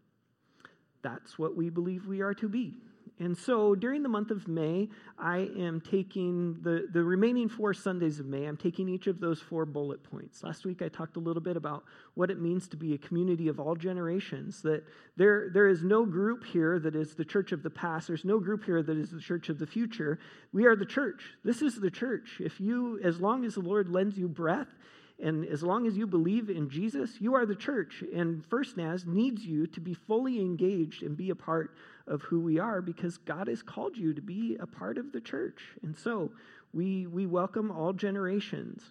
That's 1.02 1.38
what 1.38 1.56
we 1.56 1.68
believe 1.68 2.06
we 2.06 2.22
are 2.22 2.34
to 2.34 2.48
be. 2.48 2.74
And 3.20 3.36
so 3.36 3.74
during 3.74 4.02
the 4.02 4.08
month 4.08 4.30
of 4.30 4.48
May, 4.48 4.88
I 5.18 5.50
am 5.58 5.82
taking 5.82 6.56
the, 6.62 6.88
the 6.90 7.04
remaining 7.04 7.50
four 7.50 7.74
Sundays 7.74 8.18
of 8.18 8.24
May, 8.24 8.46
I'm 8.46 8.56
taking 8.56 8.88
each 8.88 9.06
of 9.06 9.20
those 9.20 9.40
four 9.40 9.66
bullet 9.66 10.02
points. 10.02 10.42
Last 10.42 10.64
week 10.64 10.80
I 10.80 10.88
talked 10.88 11.16
a 11.16 11.20
little 11.20 11.42
bit 11.42 11.54
about 11.54 11.84
what 12.14 12.30
it 12.30 12.40
means 12.40 12.66
to 12.68 12.78
be 12.78 12.94
a 12.94 12.98
community 12.98 13.48
of 13.48 13.60
all 13.60 13.76
generations, 13.76 14.62
that 14.62 14.84
there, 15.18 15.50
there 15.52 15.68
is 15.68 15.84
no 15.84 16.06
group 16.06 16.44
here 16.44 16.78
that 16.78 16.96
is 16.96 17.14
the 17.14 17.24
church 17.24 17.52
of 17.52 17.62
the 17.62 17.68
past, 17.68 18.08
there's 18.08 18.24
no 18.24 18.40
group 18.40 18.64
here 18.64 18.82
that 18.82 18.96
is 18.96 19.10
the 19.10 19.20
church 19.20 19.50
of 19.50 19.58
the 19.58 19.66
future. 19.66 20.18
We 20.54 20.64
are 20.64 20.74
the 20.74 20.86
church. 20.86 21.22
This 21.44 21.60
is 21.60 21.78
the 21.78 21.90
church. 21.90 22.38
If 22.40 22.58
you, 22.58 23.00
as 23.04 23.20
long 23.20 23.44
as 23.44 23.54
the 23.54 23.60
Lord 23.60 23.90
lends 23.90 24.16
you 24.16 24.28
breath, 24.28 24.68
and 25.22 25.46
as 25.46 25.62
long 25.62 25.86
as 25.86 25.96
you 25.96 26.06
believe 26.06 26.48
in 26.48 26.70
Jesus, 26.70 27.20
you 27.20 27.34
are 27.34 27.44
the 27.44 27.54
church. 27.54 28.02
And 28.14 28.44
First 28.46 28.76
Naz 28.76 29.04
needs 29.06 29.44
you 29.44 29.66
to 29.68 29.80
be 29.80 29.94
fully 29.94 30.40
engaged 30.40 31.02
and 31.02 31.16
be 31.16 31.30
a 31.30 31.34
part 31.34 31.74
of 32.06 32.22
who 32.22 32.40
we 32.40 32.58
are 32.58 32.80
because 32.80 33.18
God 33.18 33.48
has 33.48 33.62
called 33.62 33.96
you 33.96 34.14
to 34.14 34.22
be 34.22 34.56
a 34.58 34.66
part 34.66 34.98
of 34.98 35.12
the 35.12 35.20
church. 35.20 35.62
And 35.82 35.96
so 35.96 36.32
we, 36.72 37.06
we 37.06 37.26
welcome 37.26 37.70
all 37.70 37.92
generations. 37.92 38.82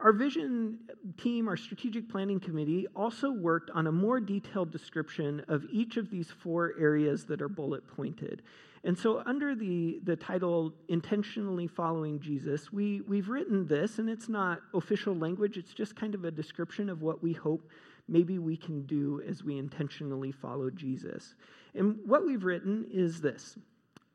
Our 0.00 0.12
vision 0.12 0.78
team, 1.16 1.48
our 1.48 1.56
strategic 1.56 2.08
planning 2.08 2.40
committee, 2.40 2.86
also 2.96 3.30
worked 3.30 3.70
on 3.70 3.86
a 3.86 3.92
more 3.92 4.20
detailed 4.20 4.70
description 4.70 5.44
of 5.48 5.64
each 5.70 5.96
of 5.96 6.10
these 6.10 6.30
four 6.30 6.74
areas 6.78 7.26
that 7.26 7.40
are 7.40 7.48
bullet 7.48 7.86
pointed. 7.86 8.42
And 8.84 8.98
so, 8.98 9.22
under 9.24 9.54
the, 9.54 9.98
the 10.04 10.14
title 10.14 10.74
Intentionally 10.88 11.66
Following 11.66 12.20
Jesus, 12.20 12.70
we, 12.70 13.00
we've 13.00 13.30
written 13.30 13.66
this, 13.66 13.98
and 13.98 14.10
it's 14.10 14.28
not 14.28 14.60
official 14.74 15.16
language, 15.16 15.56
it's 15.56 15.72
just 15.72 15.96
kind 15.96 16.14
of 16.14 16.26
a 16.26 16.30
description 16.30 16.90
of 16.90 17.00
what 17.00 17.22
we 17.22 17.32
hope 17.32 17.70
maybe 18.08 18.38
we 18.38 18.58
can 18.58 18.84
do 18.84 19.22
as 19.26 19.42
we 19.42 19.56
intentionally 19.56 20.32
follow 20.32 20.68
Jesus. 20.68 21.34
And 21.74 21.98
what 22.04 22.26
we've 22.26 22.44
written 22.44 22.86
is 22.92 23.22
this 23.22 23.56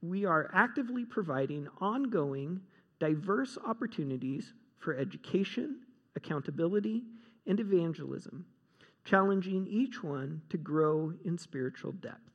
we 0.02 0.24
are 0.24 0.52
actively 0.54 1.04
providing 1.04 1.68
ongoing, 1.82 2.62
diverse 3.00 3.58
opportunities 3.66 4.54
for 4.78 4.96
education, 4.96 5.80
accountability, 6.16 7.04
and 7.48 7.60
evangelism, 7.60 8.46
challenging 9.04 9.68
each 9.68 10.04
one 10.04 10.42
to 10.50 10.58
grow 10.58 11.14
in 11.26 11.40
spiritual 11.40 11.92
depth. 11.92 12.29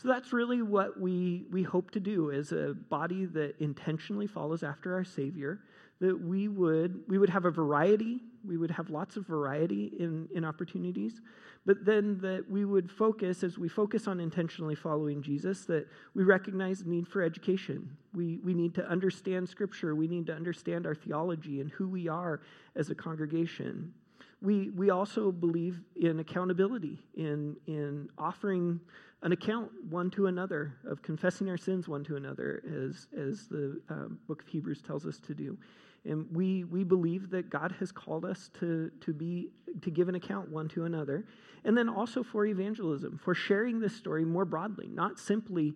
So 0.00 0.08
that's 0.08 0.32
really 0.32 0.62
what 0.62 0.98
we, 0.98 1.44
we 1.50 1.62
hope 1.62 1.90
to 1.90 2.00
do 2.00 2.30
as 2.30 2.52
a 2.52 2.74
body 2.88 3.26
that 3.26 3.56
intentionally 3.60 4.26
follows 4.26 4.62
after 4.62 4.94
our 4.94 5.04
Savior, 5.04 5.60
that 6.00 6.18
we 6.18 6.48
would, 6.48 7.02
we 7.06 7.18
would 7.18 7.28
have 7.28 7.44
a 7.44 7.50
variety, 7.50 8.22
we 8.42 8.56
would 8.56 8.70
have 8.70 8.88
lots 8.88 9.16
of 9.18 9.26
variety 9.26 9.92
in, 9.98 10.26
in 10.34 10.42
opportunities, 10.42 11.20
but 11.66 11.84
then 11.84 12.18
that 12.22 12.50
we 12.50 12.64
would 12.64 12.90
focus, 12.90 13.44
as 13.44 13.58
we 13.58 13.68
focus 13.68 14.08
on 14.08 14.20
intentionally 14.20 14.74
following 14.74 15.20
Jesus, 15.20 15.66
that 15.66 15.86
we 16.14 16.24
recognize 16.24 16.82
the 16.82 16.88
need 16.88 17.06
for 17.06 17.20
education. 17.20 17.94
We, 18.14 18.38
we 18.42 18.54
need 18.54 18.74
to 18.76 18.88
understand 18.88 19.50
Scripture, 19.50 19.94
we 19.94 20.08
need 20.08 20.24
to 20.28 20.34
understand 20.34 20.86
our 20.86 20.94
theology 20.94 21.60
and 21.60 21.70
who 21.70 21.86
we 21.86 22.08
are 22.08 22.40
as 22.74 22.88
a 22.88 22.94
congregation. 22.94 23.92
We, 24.40 24.70
we 24.70 24.88
also 24.88 25.30
believe 25.30 25.82
in 25.96 26.20
accountability, 26.20 26.98
in, 27.14 27.56
in 27.66 28.08
offering 28.16 28.80
an 29.22 29.32
account 29.32 29.70
one 29.88 30.10
to 30.10 30.26
another, 30.26 30.74
of 30.86 31.02
confessing 31.02 31.48
our 31.50 31.58
sins 31.58 31.88
one 31.88 32.02
to 32.04 32.16
another, 32.16 32.62
as, 32.66 33.06
as 33.18 33.46
the 33.48 33.80
um, 33.90 34.18
book 34.26 34.42
of 34.42 34.48
Hebrews 34.48 34.82
tells 34.82 35.04
us 35.06 35.18
to 35.20 35.34
do. 35.34 35.58
And 36.06 36.26
we, 36.32 36.64
we 36.64 36.82
believe 36.82 37.28
that 37.30 37.50
God 37.50 37.74
has 37.78 37.92
called 37.92 38.24
us 38.24 38.50
to, 38.60 38.90
to, 39.02 39.12
be, 39.12 39.50
to 39.82 39.90
give 39.90 40.08
an 40.08 40.14
account 40.14 40.50
one 40.50 40.68
to 40.70 40.86
another. 40.86 41.26
And 41.64 41.76
then 41.76 41.90
also 41.90 42.22
for 42.22 42.46
evangelism, 42.46 43.20
for 43.22 43.34
sharing 43.34 43.80
this 43.80 43.94
story 43.94 44.24
more 44.24 44.46
broadly, 44.46 44.88
not 44.88 45.18
simply 45.18 45.74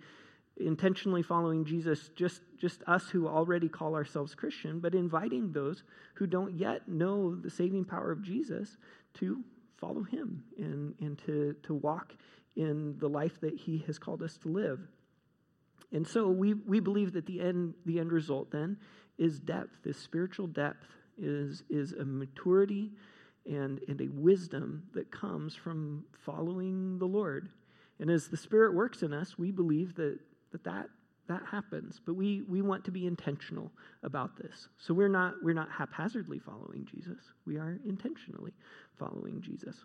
intentionally 0.56 1.22
following 1.22 1.64
Jesus, 1.64 2.10
just, 2.16 2.40
just 2.58 2.82
us 2.86 3.10
who 3.10 3.28
already 3.28 3.68
call 3.68 3.94
ourselves 3.94 4.34
Christian, 4.34 4.80
but 4.80 4.94
inviting 4.94 5.52
those 5.52 5.82
who 6.14 6.26
don't 6.26 6.54
yet 6.54 6.88
know 6.88 7.34
the 7.34 7.50
saving 7.50 7.84
power 7.84 8.10
of 8.10 8.22
Jesus 8.22 8.78
to 9.14 9.42
follow 9.76 10.04
him 10.04 10.42
and, 10.56 10.94
and 11.00 11.18
to, 11.26 11.54
to 11.64 11.74
walk 11.74 12.14
in 12.56 12.96
the 12.98 13.08
life 13.08 13.40
that 13.40 13.54
he 13.54 13.78
has 13.86 13.98
called 13.98 14.22
us 14.22 14.36
to 14.38 14.48
live. 14.48 14.80
And 15.92 16.06
so 16.06 16.28
we, 16.28 16.54
we 16.54 16.80
believe 16.80 17.12
that 17.12 17.26
the 17.26 17.40
end, 17.40 17.74
the 17.86 18.00
end 18.00 18.12
result 18.12 18.50
then 18.50 18.76
is 19.18 19.38
depth. 19.38 19.70
This 19.84 19.98
spiritual 19.98 20.48
depth 20.48 20.86
is, 21.16 21.62
is 21.70 21.92
a 21.92 22.04
maturity 22.04 22.90
and, 23.46 23.80
and 23.88 24.00
a 24.00 24.08
wisdom 24.08 24.84
that 24.94 25.10
comes 25.10 25.54
from 25.54 26.04
following 26.24 26.98
the 26.98 27.06
Lord. 27.06 27.48
And 28.00 28.10
as 28.10 28.28
the 28.28 28.36
Spirit 28.36 28.74
works 28.74 29.02
in 29.02 29.12
us, 29.12 29.38
we 29.38 29.52
believe 29.52 29.94
that 29.96 30.18
that, 30.52 30.64
that, 30.64 30.86
that 31.28 31.42
happens. 31.50 32.00
But 32.04 32.14
we, 32.14 32.42
we 32.42 32.62
want 32.62 32.84
to 32.84 32.90
be 32.90 33.06
intentional 33.06 33.70
about 34.02 34.36
this. 34.36 34.68
So 34.78 34.94
we're 34.94 35.08
not, 35.08 35.34
we're 35.42 35.54
not 35.54 35.68
haphazardly 35.70 36.38
following 36.38 36.86
Jesus, 36.90 37.18
we 37.46 37.56
are 37.56 37.78
intentionally 37.86 38.52
following 38.98 39.40
Jesus. 39.40 39.76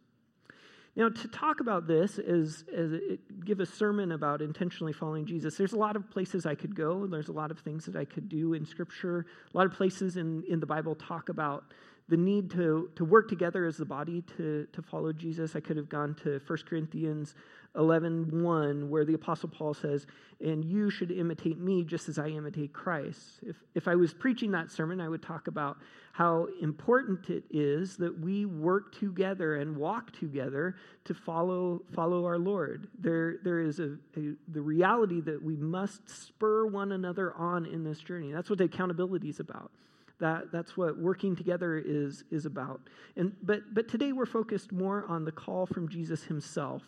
Now, 1.00 1.08
to 1.08 1.28
talk 1.30 1.62
about 1.62 1.88
this 1.88 2.20
as, 2.20 2.66
as 2.76 2.92
it, 2.92 3.46
give 3.46 3.62
a 3.62 3.66
sermon 3.66 4.12
about 4.12 4.42
intentionally 4.42 4.92
following 4.92 5.26
Jesus, 5.26 5.56
there's 5.56 5.72
a 5.72 5.78
lot 5.78 5.96
of 5.96 6.12
places 6.12 6.46
I 6.46 6.56
could 6.56 6.76
go. 6.76 7.08
There's 7.08 7.30
a 7.30 7.32
lot 7.32 7.52
of 7.52 7.60
things 7.60 7.86
that 7.86 7.96
I 7.96 8.04
could 8.04 8.28
do 8.28 8.54
in 8.54 8.66
Scripture. 8.66 9.26
A 9.54 9.58
lot 9.58 9.66
of 9.66 9.72
places 9.72 10.18
in, 10.18 10.44
in 10.50 10.60
the 10.60 10.66
Bible 10.66 10.96
talk 10.96 11.30
about 11.30 11.64
the 12.10 12.18
need 12.18 12.50
to, 12.52 12.90
to 12.96 13.06
work 13.06 13.30
together 13.30 13.66
as 13.66 13.78
the 13.78 13.86
body 13.86 14.24
to, 14.38 14.68
to 14.74 14.82
follow 14.82 15.14
Jesus. 15.14 15.56
I 15.56 15.60
could 15.60 15.78
have 15.78 15.90
gone 15.90 16.16
to 16.24 16.42
1 16.46 16.60
Corinthians 16.68 17.36
11 17.76 18.42
1, 18.44 18.90
where 18.90 19.06
the 19.06 19.14
Apostle 19.14 19.50
Paul 19.50 19.76
says, 19.76 20.08
And 20.44 20.66
you 20.66 20.90
should 20.90 21.12
imitate 21.12 21.60
me 21.60 21.84
just 21.84 22.10
as 22.10 22.18
I 22.18 22.28
imitate 22.28 22.74
Christ. 22.74 23.20
If, 23.44 23.56
if 23.76 23.88
I 23.88 23.96
was 23.96 24.12
preaching 24.14 24.52
that 24.52 24.72
sermon, 24.72 25.00
I 25.00 25.08
would 25.08 25.22
talk 25.22 25.48
about 25.48 25.78
how 26.12 26.48
important 26.62 27.30
it 27.30 27.44
is 27.52 27.96
that 27.98 28.20
we 28.20 28.46
work 28.46 28.98
together 29.00 29.58
and 29.58 29.78
walk 29.78 30.12
together 30.12 30.76
to 31.06 31.14
follow, 31.14 31.84
follow 31.94 32.26
our 32.26 32.40
Lord. 32.40 32.88
There, 33.00 33.36
there 33.44 33.60
is 33.60 33.80
a, 33.80 33.98
a, 34.18 34.34
the 34.48 34.62
reality 34.62 35.22
that 35.22 35.42
we 35.42 35.56
must 35.56 36.10
spur 36.10 36.66
one 36.66 36.92
another 36.92 37.34
on 37.36 37.68
in 37.68 37.84
this 37.84 38.00
journey. 38.00 38.32
That's 38.32 38.50
what 38.50 38.60
accountability 38.60 39.30
is 39.30 39.40
about. 39.40 39.72
That, 40.20 40.52
that's 40.52 40.76
what 40.76 40.98
working 40.98 41.36
together 41.36 41.78
is, 41.78 42.24
is 42.30 42.46
about. 42.46 42.82
And, 43.16 43.36
but, 43.42 43.74
but 43.74 43.88
today 43.88 44.12
we're 44.12 44.26
focused 44.26 44.72
more 44.72 45.06
on 45.08 45.24
the 45.24 45.32
call 45.32 45.66
from 45.66 45.88
Jesus 45.88 46.24
himself 46.24 46.84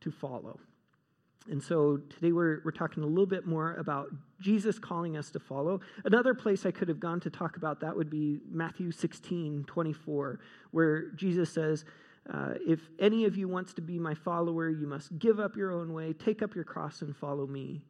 to 0.00 0.10
follow. 0.10 0.58
And 1.50 1.62
so 1.62 1.98
today 2.08 2.32
we're, 2.32 2.60
we're 2.64 2.70
talking 2.70 3.02
a 3.02 3.06
little 3.06 3.26
bit 3.26 3.46
more 3.46 3.74
about 3.74 4.08
Jesus 4.40 4.78
calling 4.78 5.16
us 5.16 5.30
to 5.30 5.40
follow. 5.40 5.80
Another 6.04 6.34
place 6.34 6.64
I 6.64 6.70
could 6.70 6.88
have 6.88 7.00
gone 7.00 7.20
to 7.20 7.30
talk 7.30 7.56
about 7.56 7.80
that 7.80 7.96
would 7.96 8.10
be 8.10 8.40
Matthew 8.48 8.92
16, 8.92 9.64
24, 9.66 10.40
where 10.70 11.10
Jesus 11.10 11.52
says, 11.52 11.84
uh, 12.32 12.54
If 12.66 12.80
any 13.00 13.24
of 13.24 13.36
you 13.36 13.48
wants 13.48 13.74
to 13.74 13.80
be 13.80 13.98
my 13.98 14.14
follower, 14.14 14.68
you 14.70 14.86
must 14.86 15.18
give 15.18 15.40
up 15.40 15.56
your 15.56 15.72
own 15.72 15.92
way, 15.92 16.12
take 16.12 16.42
up 16.42 16.54
your 16.54 16.64
cross, 16.64 17.02
and 17.02 17.16
follow 17.16 17.46
me. 17.46 17.82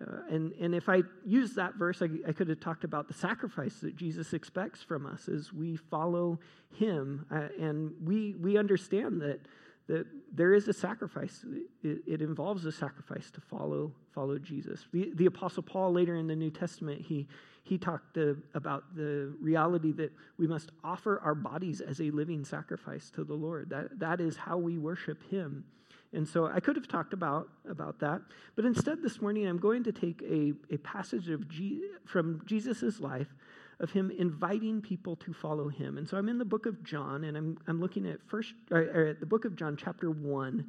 Uh, 0.00 0.20
and, 0.30 0.52
and 0.60 0.74
if 0.74 0.88
I 0.88 1.02
use 1.24 1.54
that 1.54 1.74
verse, 1.74 2.02
I, 2.02 2.08
I, 2.26 2.32
could 2.32 2.48
have 2.48 2.60
talked 2.60 2.84
about 2.84 3.08
the 3.08 3.14
sacrifice 3.14 3.80
that 3.80 3.96
Jesus 3.96 4.32
expects 4.32 4.82
from 4.82 5.06
us 5.06 5.28
as 5.28 5.52
we 5.52 5.76
follow 5.76 6.38
him. 6.76 7.26
Uh, 7.30 7.48
and 7.60 7.92
we, 8.04 8.34
we 8.34 8.56
understand 8.56 9.20
that, 9.22 9.40
that 9.88 10.06
there 10.32 10.54
is 10.54 10.68
a 10.68 10.72
sacrifice. 10.72 11.44
It, 11.82 11.98
it, 12.06 12.22
involves 12.22 12.64
a 12.64 12.70
sacrifice 12.70 13.30
to 13.32 13.40
follow, 13.40 13.92
follow 14.14 14.38
Jesus. 14.38 14.86
The, 14.92 15.10
the 15.14 15.26
Apostle 15.26 15.64
Paul, 15.64 15.92
later 15.92 16.14
in 16.14 16.28
the 16.28 16.36
New 16.36 16.50
Testament, 16.50 17.00
he, 17.00 17.26
he 17.64 17.76
talked 17.76 18.16
about 18.54 18.94
the 18.94 19.34
reality 19.40 19.90
that 19.92 20.12
we 20.38 20.46
must 20.46 20.70
offer 20.84 21.20
our 21.24 21.34
bodies 21.34 21.80
as 21.80 22.00
a 22.00 22.10
living 22.10 22.44
sacrifice 22.44 23.10
to 23.16 23.24
the 23.24 23.34
Lord. 23.34 23.70
That, 23.70 23.98
that 23.98 24.20
is 24.20 24.36
how 24.36 24.58
we 24.58 24.78
worship 24.78 25.28
him. 25.28 25.64
And 26.12 26.26
so 26.26 26.46
I 26.46 26.60
could 26.60 26.76
have 26.76 26.88
talked 26.88 27.12
about, 27.12 27.48
about 27.68 27.98
that, 28.00 28.22
but 28.56 28.64
instead 28.64 29.02
this 29.02 29.20
morning 29.20 29.46
I'm 29.46 29.58
going 29.58 29.84
to 29.84 29.92
take 29.92 30.22
a, 30.22 30.54
a 30.72 30.78
passage 30.78 31.28
of 31.28 31.48
G, 31.48 31.82
from 32.06 32.42
Jesus' 32.46 32.98
life 32.98 33.28
of 33.80 33.90
him 33.90 34.10
inviting 34.10 34.80
people 34.80 35.16
to 35.16 35.32
follow 35.32 35.68
him. 35.68 35.98
And 35.98 36.08
so 36.08 36.16
I'm 36.16 36.28
in 36.28 36.38
the 36.38 36.44
book 36.44 36.66
of 36.66 36.82
John, 36.82 37.24
and 37.24 37.36
I'm, 37.36 37.58
I'm 37.66 37.80
looking 37.80 38.06
at 38.06 38.18
first 38.26 38.54
or, 38.70 38.80
or 38.80 39.16
the 39.18 39.26
book 39.26 39.44
of 39.44 39.54
John, 39.54 39.76
chapter 39.76 40.10
one. 40.10 40.66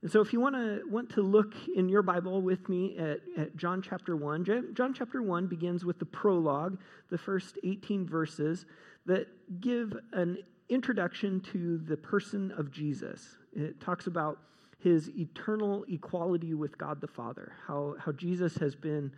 And 0.00 0.10
so 0.10 0.20
if 0.20 0.32
you 0.32 0.40
want 0.40 0.54
to 0.54 0.82
want 0.88 1.10
to 1.10 1.22
look 1.22 1.54
in 1.74 1.88
your 1.88 2.02
Bible 2.02 2.40
with 2.40 2.68
me 2.68 2.96
at, 2.96 3.20
at 3.36 3.56
John 3.56 3.82
chapter 3.82 4.16
one, 4.16 4.44
John 4.44 4.94
chapter 4.94 5.22
one 5.22 5.48
begins 5.48 5.84
with 5.84 5.98
the 5.98 6.06
prologue, 6.06 6.78
the 7.10 7.18
first 7.18 7.58
18 7.64 8.06
verses 8.06 8.64
that 9.06 9.26
give 9.60 9.92
an 10.12 10.38
introduction 10.68 11.40
to 11.52 11.78
the 11.78 11.96
person 11.96 12.52
of 12.56 12.70
Jesus. 12.70 13.36
It 13.52 13.80
talks 13.80 14.06
about 14.06 14.38
his 14.78 15.10
eternal 15.16 15.84
equality 15.88 16.54
with 16.54 16.78
God 16.78 17.00
the 17.00 17.08
Father, 17.08 17.52
how, 17.66 17.96
how 17.98 18.12
Jesus 18.12 18.56
has 18.58 18.74
been, 18.74 19.12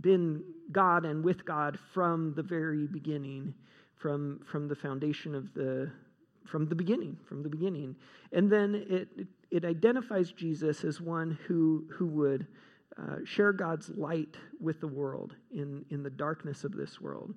been 0.00 0.42
God 0.70 1.04
and 1.04 1.24
with 1.24 1.44
God 1.44 1.78
from 1.94 2.34
the 2.34 2.42
very 2.42 2.86
beginning, 2.86 3.54
from, 3.96 4.40
from 4.50 4.68
the 4.68 4.76
foundation 4.76 5.34
of 5.34 5.52
the, 5.54 5.90
from 6.46 6.68
the 6.68 6.74
beginning, 6.74 7.16
from 7.26 7.42
the 7.42 7.48
beginning. 7.48 7.96
And 8.32 8.50
then 8.50 8.74
it, 8.88 9.26
it, 9.50 9.64
identifies 9.64 10.30
Jesus 10.30 10.84
as 10.84 11.00
one 11.00 11.38
who, 11.46 11.86
who 11.90 12.06
would 12.06 12.46
uh, 12.98 13.16
share 13.24 13.52
God's 13.52 13.88
light 13.90 14.36
with 14.60 14.80
the 14.80 14.88
world 14.88 15.34
in, 15.54 15.86
in 15.90 16.02
the 16.02 16.10
darkness 16.10 16.64
of 16.64 16.72
this 16.72 17.00
world. 17.00 17.34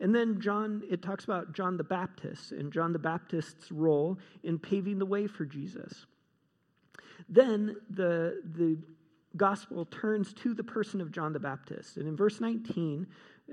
And 0.00 0.14
then 0.14 0.40
John, 0.40 0.82
it 0.90 1.00
talks 1.00 1.24
about 1.24 1.54
John 1.54 1.76
the 1.76 1.84
Baptist 1.84 2.52
and 2.52 2.72
John 2.72 2.92
the 2.92 2.98
Baptist's 2.98 3.72
role 3.72 4.18
in 4.42 4.58
paving 4.58 4.98
the 4.98 5.06
way 5.06 5.26
for 5.26 5.46
Jesus. 5.46 6.06
Then 7.28 7.76
the, 7.90 8.42
the 8.56 8.78
gospel 9.36 9.84
turns 9.86 10.32
to 10.34 10.54
the 10.54 10.64
person 10.64 11.00
of 11.00 11.12
John 11.12 11.32
the 11.32 11.40
Baptist. 11.40 11.96
And 11.96 12.08
in 12.08 12.16
verse 12.16 12.40
19, 12.40 13.06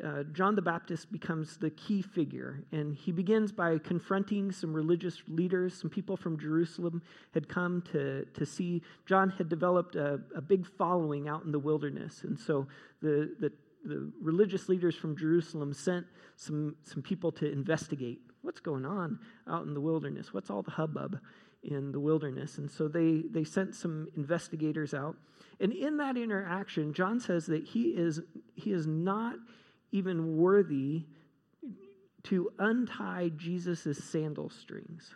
uh, 0.04 0.24
John 0.32 0.56
the 0.56 0.62
Baptist 0.62 1.12
becomes 1.12 1.58
the 1.58 1.70
key 1.72 2.02
figure. 2.02 2.64
And 2.72 2.96
he 2.96 3.12
begins 3.12 3.52
by 3.52 3.78
confronting 3.78 4.52
some 4.52 4.74
religious 4.74 5.22
leaders. 5.28 5.74
Some 5.80 5.90
people 5.90 6.18
from 6.18 6.40
Jerusalem 6.40 7.02
had 7.34 7.48
come 7.48 7.84
to, 7.92 8.26
to 8.26 8.46
see. 8.46 8.82
John 9.06 9.30
had 9.30 9.50
developed 9.50 9.96
a, 9.96 10.20
a 10.36 10.42
big 10.42 10.66
following 10.66 11.28
out 11.28 11.44
in 11.44 11.52
the 11.52 11.60
wilderness. 11.60 12.24
And 12.24 12.40
so 12.40 12.68
the, 13.02 13.36
the, 13.40 13.52
the 13.86 14.12
religious 14.22 14.70
leaders 14.70 14.96
from 14.96 15.16
Jerusalem 15.16 15.74
sent 15.74 16.06
some, 16.38 16.76
some 16.84 17.04
people 17.04 17.32
to 17.34 17.52
investigate 17.52 18.22
what's 18.42 18.60
going 18.60 18.86
on 18.86 19.20
out 19.48 19.66
in 19.66 19.74
the 19.74 19.82
wilderness. 19.82 20.34
What's 20.34 20.50
all 20.50 20.64
the 20.64 20.72
hubbub? 20.72 21.20
In 21.64 21.92
the 21.92 22.00
wilderness. 22.00 22.58
And 22.58 22.70
so 22.70 22.88
they, 22.88 23.24
they 23.30 23.44
sent 23.44 23.76
some 23.76 24.08
investigators 24.16 24.94
out. 24.94 25.16
And 25.60 25.72
in 25.72 25.98
that 25.98 26.18
interaction, 26.18 26.94
John 26.94 27.20
says 27.20 27.46
that 27.48 27.64
he 27.64 27.90
is, 27.90 28.22
he 28.56 28.72
is 28.72 28.86
not 28.86 29.36
even 29.92 30.38
worthy 30.38 31.06
to 32.24 32.52
untie 32.60 33.32
Jesus' 33.36 34.04
sandal 34.04 34.50
strings. 34.50 35.16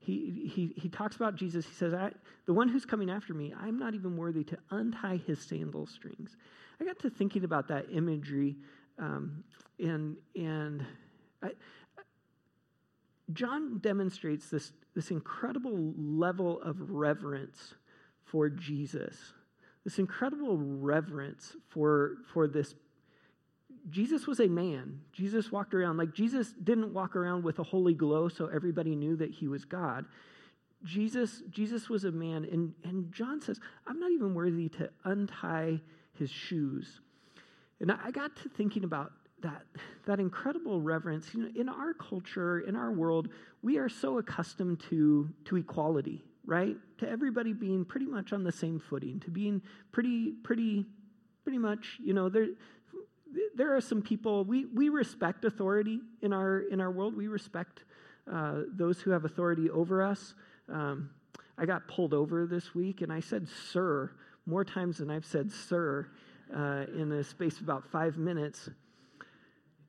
he, 0.00 0.50
he, 0.54 0.72
he 0.80 0.88
talks 0.88 1.16
about 1.16 1.34
Jesus. 1.36 1.66
He 1.66 1.74
says, 1.74 1.92
The 2.46 2.52
one 2.52 2.68
who's 2.68 2.84
coming 2.84 3.10
after 3.10 3.34
me, 3.34 3.52
I'm 3.58 3.78
not 3.78 3.94
even 3.94 4.16
worthy 4.16 4.44
to 4.44 4.58
untie 4.70 5.20
his 5.26 5.40
sandal 5.40 5.86
strings. 5.86 6.36
I 6.80 6.84
got 6.84 6.98
to 7.00 7.10
thinking 7.10 7.44
about 7.44 7.68
that 7.68 7.86
imagery, 7.92 8.56
um, 8.98 9.42
and, 9.78 10.16
and 10.36 10.86
John 13.32 13.78
demonstrates 13.78 14.48
this, 14.48 14.72
this 14.94 15.10
incredible 15.10 15.94
level 15.96 16.60
of 16.62 16.90
reverence 16.90 17.74
for 18.24 18.48
Jesus, 18.48 19.16
this 19.84 19.98
incredible 19.98 20.56
reverence 20.56 21.56
for, 21.68 22.16
for 22.32 22.46
this. 22.46 22.74
Jesus 23.90 24.26
was 24.26 24.40
a 24.40 24.48
man. 24.48 25.00
Jesus 25.12 25.52
walked 25.52 25.74
around 25.74 25.96
like 25.96 26.12
Jesus 26.12 26.52
didn't 26.62 26.92
walk 26.92 27.16
around 27.16 27.42
with 27.42 27.58
a 27.58 27.62
holy 27.62 27.94
glow 27.94 28.28
so 28.28 28.46
everybody 28.46 28.94
knew 28.94 29.16
that 29.16 29.30
he 29.30 29.48
was 29.48 29.64
God. 29.64 30.04
Jesus, 30.84 31.42
Jesus 31.50 31.88
was 31.88 32.04
a 32.04 32.12
man, 32.12 32.46
and, 32.50 32.72
and 32.84 33.12
John 33.12 33.40
says, 33.40 33.58
I'm 33.86 33.98
not 33.98 34.12
even 34.12 34.34
worthy 34.34 34.68
to 34.70 34.90
untie 35.04 35.80
his 36.14 36.30
shoes. 36.30 37.00
And 37.80 37.90
I 37.90 38.10
got 38.10 38.36
to 38.36 38.48
thinking 38.48 38.84
about 38.84 39.12
that, 39.42 39.62
that 40.06 40.20
incredible 40.20 40.80
reverence. 40.80 41.34
You 41.34 41.42
know, 41.42 41.50
in 41.54 41.68
our 41.68 41.94
culture, 41.94 42.60
in 42.60 42.76
our 42.76 42.92
world, 42.92 43.28
we 43.62 43.78
are 43.78 43.88
so 43.88 44.18
accustomed 44.18 44.80
to, 44.90 45.28
to 45.46 45.56
equality, 45.56 46.24
right? 46.44 46.76
To 46.98 47.08
everybody 47.08 47.52
being 47.52 47.84
pretty 47.84 48.06
much 48.06 48.32
on 48.32 48.44
the 48.44 48.52
same 48.52 48.78
footing, 48.78 49.20
to 49.20 49.30
being 49.30 49.62
pretty, 49.92 50.32
pretty, 50.42 50.86
pretty 51.44 51.58
much, 51.58 51.98
you 52.02 52.14
know, 52.14 52.28
there, 52.28 52.48
there 53.54 53.76
are 53.76 53.80
some 53.80 54.02
people, 54.02 54.44
we, 54.44 54.66
we 54.66 54.88
respect 54.88 55.44
authority 55.44 56.00
in 56.22 56.32
our, 56.32 56.60
in 56.70 56.80
our 56.80 56.90
world. 56.90 57.16
We 57.16 57.28
respect 57.28 57.84
uh, 58.30 58.62
those 58.72 59.00
who 59.00 59.10
have 59.10 59.24
authority 59.24 59.70
over 59.70 60.02
us. 60.02 60.34
Um, 60.72 61.10
I 61.56 61.66
got 61.66 61.88
pulled 61.88 62.14
over 62.14 62.46
this 62.46 62.74
week 62.74 63.00
and 63.02 63.12
I 63.12 63.20
said, 63.20 63.48
sir, 63.72 64.12
more 64.46 64.64
times 64.64 64.98
than 64.98 65.10
I've 65.10 65.26
said, 65.26 65.50
sir, 65.50 66.08
uh, 66.54 66.84
in 66.96 67.12
a 67.12 67.24
space 67.24 67.56
of 67.58 67.64
about 67.64 67.84
five 67.90 68.16
minutes 68.16 68.70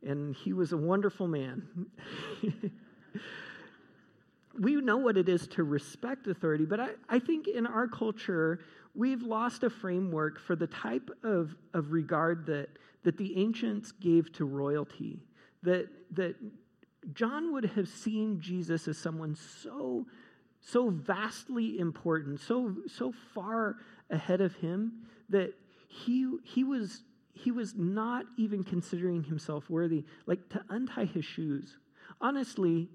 and 0.06 0.36
he 0.36 0.54
was 0.54 0.72
a 0.72 0.78
wonderful 0.78 1.28
man. 1.28 1.88
we 4.60 4.76
know 4.76 4.98
what 4.98 5.18
it 5.18 5.30
is 5.30 5.48
to 5.48 5.64
respect 5.64 6.28
authority, 6.28 6.66
but 6.66 6.80
I, 6.80 6.90
I 7.08 7.20
think 7.20 7.48
in 7.48 7.66
our 7.66 7.88
culture, 7.88 8.60
we've 8.96 9.22
lost 9.22 9.64
a 9.64 9.70
framework 9.70 10.40
for 10.40 10.56
the 10.56 10.68
type 10.68 11.10
of, 11.24 11.56
of 11.74 11.92
regard 11.92 12.46
that, 12.48 12.70
that 13.04 13.18
the 13.18 13.38
ancients 13.38 13.92
gave 13.92 14.32
to 14.34 14.46
royalty. 14.46 15.20
That, 15.64 15.88
that 16.12 16.36
John 17.14 17.54
would 17.54 17.66
have 17.66 17.88
seen 17.88 18.40
Jesus 18.40 18.88
as 18.88 18.98
someone 18.98 19.36
so, 19.36 20.06
so 20.60 20.90
vastly 20.90 21.80
important, 21.80 22.40
so, 22.40 22.76
so 22.88 23.14
far 23.34 23.78
ahead 24.10 24.42
of 24.42 24.56
him, 24.56 25.04
that 25.30 25.54
he, 25.88 26.38
he 26.44 26.64
was 26.64 27.04
he 27.34 27.52
was 27.52 27.76
not 27.76 28.26
even 28.38 28.64
considering 28.64 29.24
himself 29.24 29.70
worthy, 29.70 30.04
like 30.26 30.50
to 30.50 30.64
untie 30.70 31.06
his 31.06 31.26
shoes. 31.26 31.78
Honestly, 32.22 32.90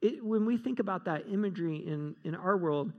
it, 0.00 0.24
when 0.24 0.44
we 0.44 0.56
think 0.56 0.80
about 0.80 1.04
that 1.04 1.24
imagery 1.30 1.76
in, 1.76 2.14
in 2.24 2.34
our 2.34 2.56
world, 2.56 2.92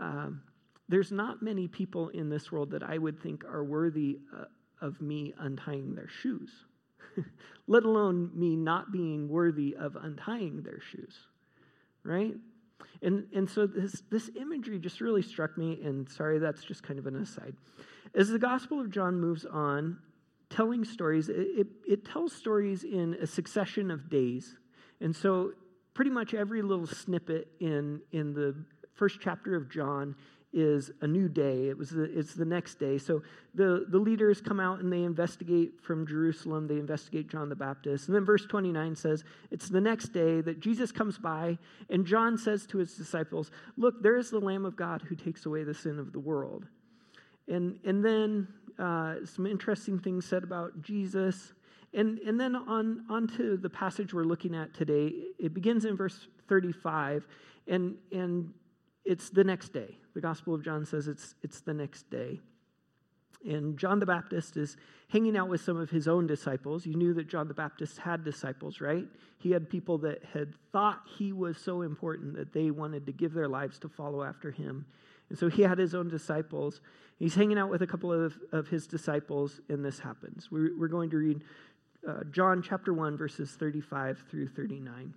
um, 0.00 0.42
there's 0.88 1.10
not 1.10 1.42
many 1.42 1.66
people 1.66 2.08
in 2.10 2.28
this 2.28 2.52
world 2.52 2.70
that 2.70 2.82
I 2.82 2.98
would 2.98 3.20
think 3.20 3.44
are 3.44 3.64
worthy 3.64 4.20
uh, 4.34 4.44
of 4.80 5.00
me 5.00 5.34
untying 5.38 5.94
their 5.94 6.08
shoes, 6.08 6.50
let 7.66 7.84
alone 7.84 8.30
me 8.34 8.54
not 8.56 8.92
being 8.92 9.28
worthy 9.28 9.74
of 9.74 9.96
untying 9.96 10.62
their 10.62 10.80
shoes, 10.80 11.14
right? 12.04 12.34
And, 13.02 13.26
and 13.34 13.48
so 13.48 13.66
this, 13.66 14.02
this 14.10 14.30
imagery 14.40 14.78
just 14.78 15.00
really 15.00 15.22
struck 15.22 15.56
me, 15.56 15.80
and 15.82 16.08
sorry, 16.08 16.38
that's 16.38 16.64
just 16.64 16.82
kind 16.82 16.98
of 16.98 17.06
an 17.06 17.16
aside. 17.16 17.54
As 18.14 18.28
the 18.28 18.38
Gospel 18.38 18.80
of 18.80 18.90
John 18.90 19.20
moves 19.20 19.44
on, 19.44 19.98
telling 20.48 20.84
stories, 20.84 21.28
it, 21.28 21.36
it, 21.36 21.66
it, 21.86 22.04
tells 22.04 22.32
stories 22.32 22.84
in 22.84 23.14
a 23.20 23.26
succession 23.26 23.90
of 23.90 24.08
days. 24.08 24.56
And 25.00 25.14
so, 25.14 25.52
pretty 25.92 26.10
much 26.10 26.34
every 26.34 26.62
little 26.62 26.86
snippet 26.86 27.48
in, 27.60 28.00
in 28.12 28.32
the 28.32 28.54
first 28.94 29.18
chapter 29.20 29.56
of 29.56 29.70
John 29.70 30.14
is 30.56 30.90
a 31.02 31.06
new 31.06 31.28
day. 31.28 31.68
It 31.68 31.76
was 31.76 31.90
the, 31.90 32.04
it's 32.04 32.32
the 32.32 32.46
next 32.46 32.76
day. 32.76 32.96
So 32.96 33.22
the, 33.54 33.84
the 33.90 33.98
leaders 33.98 34.40
come 34.40 34.58
out 34.58 34.80
and 34.80 34.90
they 34.90 35.02
investigate 35.02 35.82
from 35.82 36.06
Jerusalem. 36.06 36.66
They 36.66 36.78
investigate 36.78 37.28
John 37.28 37.50
the 37.50 37.54
Baptist. 37.54 38.08
And 38.08 38.16
then 38.16 38.24
verse 38.24 38.46
29 38.46 38.96
says, 38.96 39.22
It's 39.50 39.68
the 39.68 39.82
next 39.82 40.08
day 40.08 40.40
that 40.40 40.60
Jesus 40.60 40.90
comes 40.90 41.18
by, 41.18 41.58
and 41.90 42.06
John 42.06 42.38
says 42.38 42.66
to 42.68 42.78
his 42.78 42.94
disciples, 42.94 43.50
Look, 43.76 44.02
there 44.02 44.16
is 44.16 44.30
the 44.30 44.40
Lamb 44.40 44.64
of 44.64 44.76
God 44.76 45.02
who 45.02 45.14
takes 45.14 45.44
away 45.44 45.62
the 45.62 45.74
sin 45.74 45.98
of 45.98 46.12
the 46.12 46.20
world. 46.20 46.64
And, 47.46 47.78
and 47.84 48.02
then 48.02 48.48
uh, 48.78 49.16
some 49.26 49.46
interesting 49.46 49.98
things 49.98 50.24
said 50.24 50.42
about 50.42 50.80
Jesus. 50.80 51.52
And, 51.92 52.18
and 52.20 52.40
then 52.40 52.56
on, 52.56 53.04
on 53.10 53.28
to 53.36 53.58
the 53.58 53.70
passage 53.70 54.14
we're 54.14 54.24
looking 54.24 54.54
at 54.54 54.72
today. 54.72 55.12
It 55.38 55.52
begins 55.52 55.84
in 55.84 55.96
verse 55.98 56.28
35, 56.48 57.26
and, 57.68 57.96
and 58.10 58.54
it's 59.06 59.30
the 59.30 59.44
next 59.44 59.72
day. 59.72 59.96
The 60.14 60.20
Gospel 60.20 60.54
of 60.54 60.64
John 60.64 60.84
says 60.84 61.08
it's, 61.08 61.34
it's 61.42 61.60
the 61.60 61.74
next 61.74 62.10
day. 62.10 62.40
And 63.44 63.78
John 63.78 64.00
the 64.00 64.06
Baptist 64.06 64.56
is 64.56 64.76
hanging 65.08 65.36
out 65.36 65.48
with 65.48 65.60
some 65.60 65.76
of 65.76 65.88
his 65.88 66.08
own 66.08 66.26
disciples. 66.26 66.84
You 66.84 66.96
knew 66.96 67.14
that 67.14 67.28
John 67.28 67.46
the 67.46 67.54
Baptist 67.54 67.98
had 67.98 68.24
disciples, 68.24 68.80
right? 68.80 69.06
He 69.38 69.52
had 69.52 69.70
people 69.70 69.98
that 69.98 70.24
had 70.34 70.54
thought 70.72 71.02
he 71.16 71.32
was 71.32 71.56
so 71.58 71.82
important 71.82 72.34
that 72.34 72.52
they 72.52 72.70
wanted 72.70 73.06
to 73.06 73.12
give 73.12 73.32
their 73.32 73.46
lives 73.46 73.78
to 73.80 73.88
follow 73.88 74.24
after 74.24 74.50
him. 74.50 74.84
And 75.28 75.38
so 75.38 75.48
he 75.48 75.62
had 75.62 75.78
his 75.78 75.94
own 75.94 76.08
disciples. 76.08 76.80
He's 77.18 77.34
hanging 77.34 77.58
out 77.58 77.70
with 77.70 77.82
a 77.82 77.86
couple 77.86 78.12
of, 78.12 78.36
of 78.52 78.68
his 78.68 78.86
disciples, 78.86 79.60
and 79.68 79.84
this 79.84 80.00
happens. 80.00 80.50
We're, 80.50 80.76
we're 80.76 80.88
going 80.88 81.10
to 81.10 81.16
read 81.16 81.44
uh, 82.08 82.24
John 82.30 82.62
chapter 82.62 82.92
1, 82.92 83.16
verses 83.16 83.52
35 83.52 84.24
through 84.28 84.48
39. 84.48 85.14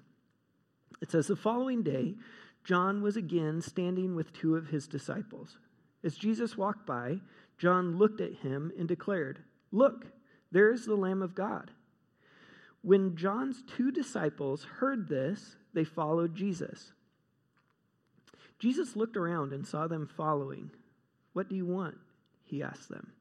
It 1.01 1.11
says, 1.11 1.27
The 1.27 1.35
following 1.35 1.83
day, 1.83 2.15
John 2.63 3.01
was 3.01 3.15
again 3.17 3.61
standing 3.61 4.15
with 4.15 4.33
two 4.33 4.55
of 4.55 4.67
his 4.67 4.87
disciples. 4.87 5.57
As 6.03 6.15
Jesus 6.15 6.57
walked 6.57 6.85
by, 6.85 7.19
John 7.57 7.97
looked 7.97 8.21
at 8.21 8.35
him 8.35 8.71
and 8.77 8.87
declared, 8.87 9.39
Look, 9.71 10.05
there 10.51 10.71
is 10.71 10.85
the 10.85 10.95
Lamb 10.95 11.21
of 11.21 11.35
God. 11.35 11.71
When 12.81 13.15
John's 13.15 13.63
two 13.75 13.91
disciples 13.91 14.63
heard 14.63 15.07
this, 15.07 15.57
they 15.73 15.83
followed 15.83 16.35
Jesus. 16.35 16.93
Jesus 18.57 18.95
looked 18.95 19.17
around 19.17 19.53
and 19.53 19.65
saw 19.65 19.87
them 19.87 20.07
following. 20.07 20.71
What 21.33 21.49
do 21.49 21.55
you 21.55 21.65
want? 21.65 21.97
He 22.45 22.63
asked 22.63 22.89
them. 22.89 23.11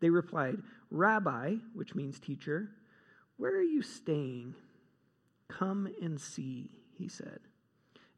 They 0.00 0.10
replied, 0.10 0.58
Rabbi, 0.90 1.56
which 1.74 1.94
means 1.94 2.20
teacher, 2.20 2.70
where 3.36 3.54
are 3.56 3.62
you 3.62 3.82
staying? 3.82 4.54
Come 5.48 5.88
and 6.00 6.20
see, 6.20 6.70
he 6.98 7.08
said. 7.08 7.40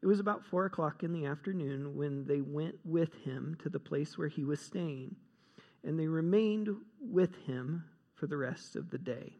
It 0.07 0.11
was 0.11 0.21
about 0.21 0.45
four 0.45 0.63
o'clock 0.63 1.03
in 1.03 1.11
the 1.11 1.25
afternoon 1.25 1.97
when 1.97 2.25
they 2.25 2.39
went 2.39 2.75
with 2.85 3.13
him 3.25 3.57
to 3.61 3.67
the 3.67 3.77
place 3.77 4.17
where 4.17 4.29
he 4.29 4.45
was 4.45 4.61
staying, 4.61 5.17
and 5.83 5.99
they 5.99 6.07
remained 6.07 6.69
with 7.01 7.35
him 7.45 7.83
for 8.15 8.25
the 8.25 8.37
rest 8.37 8.77
of 8.77 8.89
the 8.89 8.97
day. 8.97 9.33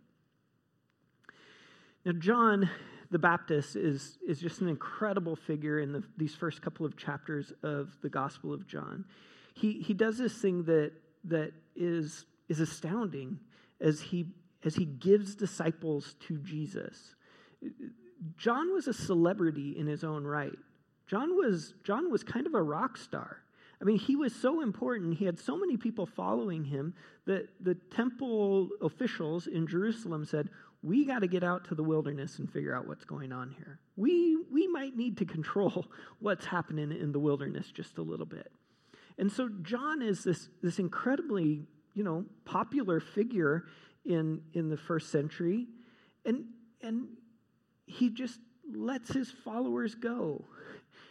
Now, 2.06 2.12
John 2.12 2.70
the 3.12 3.18
Baptist 3.18 3.78
is, 3.78 4.18
is 4.28 4.42
just 4.42 4.60
an 4.60 4.68
incredible 4.68 5.38
figure 5.38 5.80
in 5.80 5.94
the, 5.94 6.04
these 6.18 6.36
first 6.36 6.62
couple 6.62 6.86
of 6.86 6.98
chapters 6.98 7.54
of 7.64 7.96
the 8.02 8.10
Gospel 8.10 8.54
of 8.54 8.68
John. 8.68 9.06
He, 9.54 9.80
he 9.80 9.94
does 9.94 10.18
this 10.18 10.34
thing 10.34 10.66
that, 10.66 10.92
that 11.24 11.54
is, 11.78 12.26
is 12.50 12.60
astounding 12.60 13.40
as 13.80 14.02
he, 14.02 14.34
as 14.66 14.76
he 14.76 14.84
gives 14.84 15.34
disciples 15.34 16.16
to 16.28 16.40
Jesus. 16.40 17.16
John 18.38 18.74
was 18.74 18.88
a 18.88 18.94
celebrity 18.94 19.78
in 19.78 19.88
his 19.88 20.04
own 20.04 20.26
right. 20.26 20.58
John 21.08 21.36
was, 21.36 21.74
John 21.84 22.12
was 22.12 22.24
kind 22.24 22.48
of 22.48 22.54
a 22.54 22.62
rock 22.62 22.98
star. 22.98 23.44
I 23.80 23.86
mean, 23.86 24.00
he 24.00 24.16
was 24.16 24.34
so 24.34 24.62
important. 24.62 25.18
He 25.18 25.26
had 25.26 25.40
so 25.40 25.56
many 25.56 25.78
people 25.78 26.06
following 26.06 26.64
him 26.64 26.96
that 27.26 27.48
the 27.62 27.76
temple 27.76 28.70
officials 28.82 29.48
in 29.48 29.68
Jerusalem 29.68 30.26
said, 30.26 30.50
we 30.84 31.06
got 31.06 31.20
to 31.20 31.28
get 31.28 31.44
out 31.44 31.66
to 31.66 31.76
the 31.76 31.84
wilderness 31.84 32.40
and 32.40 32.52
figure 32.52 32.76
out 32.76 32.88
what's 32.88 33.06
going 33.06 33.32
on 33.32 33.52
here. 33.52 33.80
We, 33.96 34.38
we 34.52 34.68
might 34.68 34.96
need 34.96 35.18
to 35.18 35.26
control 35.26 35.86
what's 36.20 36.46
happening 36.46 36.92
in 36.92 37.12
the 37.12 37.20
wilderness 37.20 37.72
just 37.72 37.98
a 37.98 38.02
little 38.02 38.26
bit. 38.26 38.52
And 39.18 39.32
so 39.32 39.50
John 39.62 40.02
is 40.02 40.24
this, 40.24 40.50
this 40.62 40.80
incredibly, 40.80 41.64
you 41.94 42.04
know, 42.04 42.26
popular 42.46 43.00
figure 43.00 43.66
in, 44.06 44.42
in 44.54 44.70
the 44.70 44.78
first 44.78 45.12
century. 45.12 45.68
And, 46.26 46.46
and 46.82 47.08
he 47.88 48.10
just 48.10 48.40
lets 48.72 49.12
his 49.12 49.32
followers 49.32 49.96
go. 49.96 50.46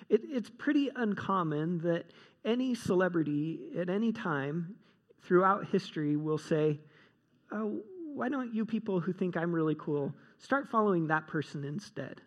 It, 0.09 0.21
it's 0.25 0.51
pretty 0.51 0.91
uncommon 0.95 1.79
that 1.81 2.13
any 2.45 2.75
celebrity 2.75 3.59
at 3.77 3.91
any 3.91 4.13
time 4.13 4.77
throughout 5.23 5.67
history 5.67 6.17
will 6.17 6.39
say, 6.39 6.79
oh, 7.51 7.81
why 8.15 8.29
don't 8.29 8.55
you 8.55 8.65
people 8.65 9.01
who 9.01 9.13
think 9.13 9.37
I'm 9.37 9.53
really 9.53 9.75
cool 9.75 10.15
start 10.39 10.69
following 10.69 11.09
that 11.09 11.27
person 11.27 11.65
instead? 11.65 12.21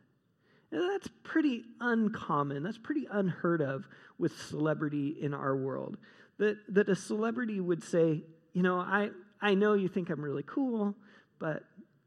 that's 0.72 1.10
pretty 1.24 1.64
uncommon. 1.80 2.64
That's 2.64 2.78
pretty 2.78 3.08
unheard 3.10 3.62
of 3.62 3.88
with 4.18 4.38
celebrity 4.40 5.18
in 5.20 5.34
our 5.34 5.56
world. 5.56 5.98
That, 6.38 6.58
that 6.70 6.90
a 6.90 6.96
celebrity 6.96 7.60
would 7.60 7.84
say, 7.84 8.24
you 8.54 8.62
know, 8.62 8.78
I, 8.78 9.10
I 9.42 9.56
know 9.56 9.74
you 9.74 9.88
think 9.88 10.10
I'm 10.10 10.22
really 10.22 10.44
cool, 10.46 10.96
but 11.40 11.64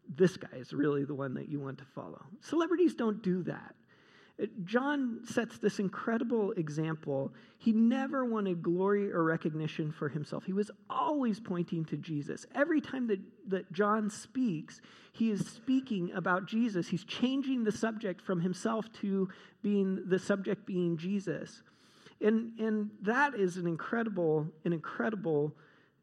this 0.08 0.36
guy 0.36 0.56
is 0.56 0.72
really 0.72 1.04
the 1.04 1.14
one 1.14 1.34
that 1.34 1.48
you 1.48 1.60
want 1.60 1.78
to 1.78 1.84
follow. 1.84 2.24
Celebrities 2.40 2.94
don't 2.94 3.22
do 3.22 3.42
that. 3.44 3.74
Uh, 4.42 4.46
John 4.64 5.20
sets 5.24 5.58
this 5.58 5.78
incredible 5.78 6.52
example. 6.52 7.32
He 7.58 7.72
never 7.72 8.24
wanted 8.24 8.62
glory 8.62 9.12
or 9.12 9.22
recognition 9.24 9.92
for 9.92 10.08
himself. 10.08 10.44
He 10.44 10.52
was 10.52 10.70
always 10.88 11.38
pointing 11.40 11.84
to 11.86 11.96
Jesus. 11.96 12.46
Every 12.54 12.80
time 12.80 13.06
that, 13.08 13.20
that 13.48 13.72
John 13.72 14.10
speaks, 14.10 14.80
he 15.12 15.30
is 15.30 15.46
speaking 15.46 16.12
about 16.14 16.46
Jesus. 16.46 16.88
He's 16.88 17.04
changing 17.04 17.64
the 17.64 17.72
subject 17.72 18.20
from 18.20 18.40
himself 18.40 18.90
to 19.00 19.28
being 19.62 20.02
the 20.06 20.18
subject 20.18 20.66
being 20.66 20.96
Jesus. 20.96 21.62
And, 22.20 22.58
and 22.58 22.90
that 23.02 23.34
is 23.34 23.56
an 23.56 23.66
incredible, 23.66 24.46
an 24.64 24.72
incredible 24.72 25.54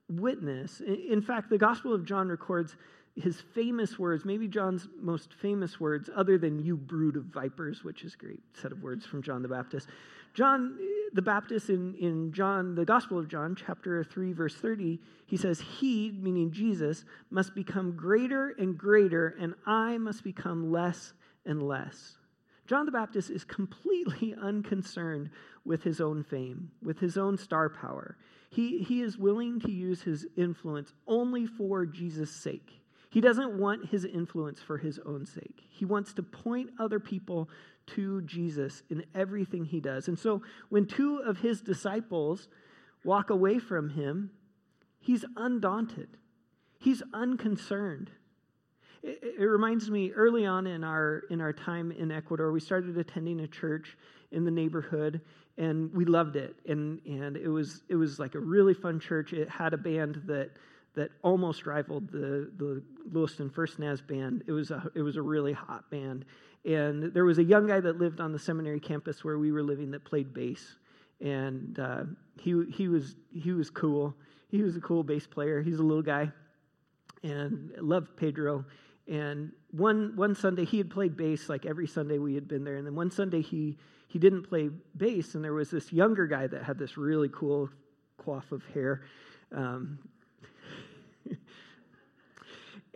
witness. 0.09 0.81
In 0.81 1.21
fact, 1.21 1.49
the 1.49 1.57
Gospel 1.57 1.93
of 1.93 2.03
John 2.05 2.27
records 2.27 2.75
his 3.21 3.41
famous 3.53 3.99
words, 3.99 4.25
maybe 4.25 4.47
John's 4.47 4.87
most 4.99 5.33
famous 5.33 5.79
words, 5.79 6.09
other 6.15 6.37
than 6.37 6.63
you 6.63 6.77
brood 6.77 7.15
of 7.15 7.25
vipers, 7.25 7.83
which 7.83 8.03
is 8.03 8.13
a 8.13 8.17
great 8.17 8.41
set 8.53 8.71
of 8.71 8.81
words 8.81 9.05
from 9.05 9.21
John 9.21 9.41
the 9.41 9.47
Baptist. 9.47 9.87
John 10.33 10.77
the 11.13 11.21
Baptist 11.21 11.69
in, 11.69 11.95
in 11.95 12.31
John, 12.31 12.75
the 12.75 12.85
Gospel 12.85 13.17
of 13.17 13.27
John, 13.27 13.55
chapter 13.55 14.03
3, 14.03 14.33
verse 14.33 14.55
30, 14.55 14.99
he 15.25 15.37
says, 15.37 15.59
He, 15.59 16.11
meaning 16.11 16.51
Jesus, 16.51 17.03
must 17.29 17.55
become 17.55 17.95
greater 17.95 18.55
and 18.57 18.77
greater, 18.77 19.35
and 19.39 19.55
I 19.65 19.97
must 19.97 20.23
become 20.23 20.71
less 20.71 21.13
and 21.45 21.61
less. 21.61 22.17
John 22.67 22.85
the 22.85 22.91
Baptist 22.91 23.31
is 23.31 23.43
completely 23.43 24.35
unconcerned 24.41 25.31
with 25.65 25.83
his 25.83 25.99
own 25.99 26.23
fame, 26.23 26.71
with 26.83 26.99
his 26.99 27.17
own 27.17 27.37
star 27.37 27.69
power. 27.69 28.17
He, 28.51 28.83
he 28.83 29.01
is 29.01 29.17
willing 29.17 29.59
to 29.61 29.71
use 29.71 30.01
his 30.01 30.25
influence 30.37 30.93
only 31.07 31.45
for 31.45 31.85
Jesus' 31.85 32.31
sake. 32.31 32.79
He 33.09 33.21
doesn't 33.21 33.57
want 33.57 33.89
his 33.89 34.05
influence 34.05 34.61
for 34.61 34.77
his 34.77 34.99
own 35.05 35.25
sake. 35.25 35.63
He 35.69 35.83
wants 35.83 36.13
to 36.13 36.23
point 36.23 36.69
other 36.79 36.99
people 36.99 37.49
to 37.95 38.21
Jesus 38.21 38.83
in 38.89 39.03
everything 39.15 39.65
he 39.65 39.79
does. 39.79 40.07
And 40.07 40.17
so 40.17 40.43
when 40.69 40.85
two 40.85 41.17
of 41.17 41.39
his 41.39 41.61
disciples 41.61 42.47
walk 43.03 43.31
away 43.31 43.57
from 43.57 43.89
him, 43.89 44.29
he's 44.99 45.25
undaunted, 45.35 46.09
he's 46.77 47.01
unconcerned. 47.13 48.11
It, 49.01 49.39
reminds 49.39 49.89
me 49.89 50.11
early 50.11 50.45
on 50.45 50.67
in 50.67 50.83
our 50.83 51.23
in 51.29 51.39
our 51.39 51.53
time 51.53 51.91
in 51.93 52.11
Ecuador, 52.11 52.51
we 52.51 52.59
started 52.59 52.97
attending 52.97 53.39
a 53.39 53.47
church 53.47 53.97
in 54.33 54.43
the 54.43 54.51
neighborhood, 54.51 55.21
and 55.57 55.89
we 55.93 56.03
loved 56.03 56.35
it. 56.35 56.53
And 56.67 56.99
and 57.05 57.37
it 57.37 57.47
was 57.47 57.81
it 57.87 57.95
was 57.95 58.19
like 58.19 58.35
a 58.35 58.39
really 58.39 58.73
fun 58.73 58.99
church. 58.99 59.31
It 59.31 59.47
had 59.47 59.73
a 59.73 59.77
band 59.77 60.23
that 60.25 60.51
that 60.99 61.11
almost 61.21 61.65
rivaled 61.65 62.11
the, 62.11 62.51
the 62.57 62.83
Lewiston 63.09 63.49
First 63.49 63.79
Naz 63.79 64.01
band. 64.01 64.43
It 64.47 64.51
was, 64.51 64.69
a, 64.69 64.83
it 64.95 65.01
was 65.01 65.15
a 65.15 65.21
really 65.21 65.53
hot 65.53 65.89
band. 65.89 66.25
And 66.65 67.13
there 67.13 67.23
was 67.23 67.37
a 67.37 67.43
young 67.43 67.67
guy 67.67 67.79
that 67.79 67.97
lived 67.97 68.19
on 68.19 68.33
the 68.33 68.39
seminary 68.39 68.81
campus 68.81 69.23
where 69.23 69.39
we 69.39 69.53
were 69.53 69.63
living 69.63 69.91
that 69.91 70.03
played 70.03 70.33
bass. 70.33 70.75
And 71.21 71.79
uh, 71.79 72.03
he, 72.37 72.65
he, 72.69 72.89
was, 72.89 73.15
he 73.33 73.53
was 73.53 73.69
cool. 73.69 74.13
He 74.49 74.61
was 74.61 74.75
a 74.75 74.81
cool 74.81 75.03
bass 75.03 75.25
player. 75.25 75.61
He's 75.61 75.79
a 75.79 75.83
little 75.83 76.03
guy 76.03 76.33
and 77.23 77.71
loved 77.77 78.17
Pedro. 78.17 78.65
And 79.07 79.53
one, 79.71 80.17
one 80.17 80.35
Sunday, 80.35 80.65
he 80.65 80.79
had 80.79 80.89
played 80.89 81.15
bass 81.15 81.47
like 81.47 81.65
every 81.65 81.87
Sunday 81.87 82.17
we 82.17 82.35
had 82.35 82.49
been 82.49 82.65
there. 82.65 82.75
And 82.75 82.85
then 82.85 82.95
one 82.95 83.09
Sunday, 83.09 83.41
he, 83.41 83.77
he 84.09 84.19
didn't 84.19 84.43
play 84.43 84.69
bass. 84.97 85.35
And 85.35 85.43
there 85.45 85.53
was 85.53 85.71
this 85.71 85.93
younger 85.93 86.27
guy 86.27 86.47
that 86.47 86.63
had 86.63 86.77
this 86.77 86.97
really 86.97 87.29
cool 87.29 87.69
coif 88.21 88.51
of 88.51 88.65
hair. 88.73 89.03
Um, 89.55 89.99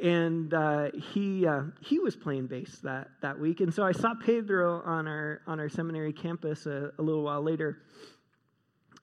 and 0.03 0.53
uh, 0.53 0.91
he 1.13 1.47
uh, 1.47 1.63
he 1.81 1.97
was 1.97 2.15
playing 2.15 2.47
bass 2.47 2.79
that 2.83 3.07
that 3.21 3.39
week, 3.39 3.61
and 3.61 3.73
so 3.73 3.83
I 3.83 3.93
saw 3.93 4.13
Pedro 4.13 4.81
on 4.83 5.07
our 5.07 5.41
on 5.47 5.61
our 5.61 5.69
seminary 5.69 6.11
campus 6.11 6.65
a, 6.65 6.91
a 6.99 7.01
little 7.01 7.23
while 7.23 7.41
later, 7.41 7.79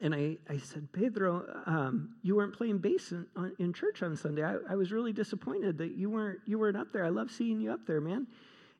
and 0.03 0.15
I, 0.15 0.37
I 0.49 0.59
said, 0.59 0.93
Pedro, 0.93 1.63
um, 1.65 2.17
you 2.23 2.37
weren't 2.37 2.55
playing 2.55 2.79
bass 2.79 3.13
in, 3.13 3.27
in 3.59 3.73
church 3.73 4.03
on 4.03 4.15
Sunday. 4.15 4.45
I, 4.45 4.57
I 4.69 4.77
was 4.77 4.93
really 4.93 5.15
disappointed 5.15 5.79
that 5.79 5.93
you 5.93 6.11
weren't 6.11 6.41
you 6.45 6.59
weren't 6.59 6.77
up 6.77 6.93
there. 6.93 7.05
I 7.05 7.09
love 7.09 7.31
seeing 7.31 7.63
you 7.63 7.73
up 7.73 7.87
there, 7.87 8.03
man. 8.03 8.27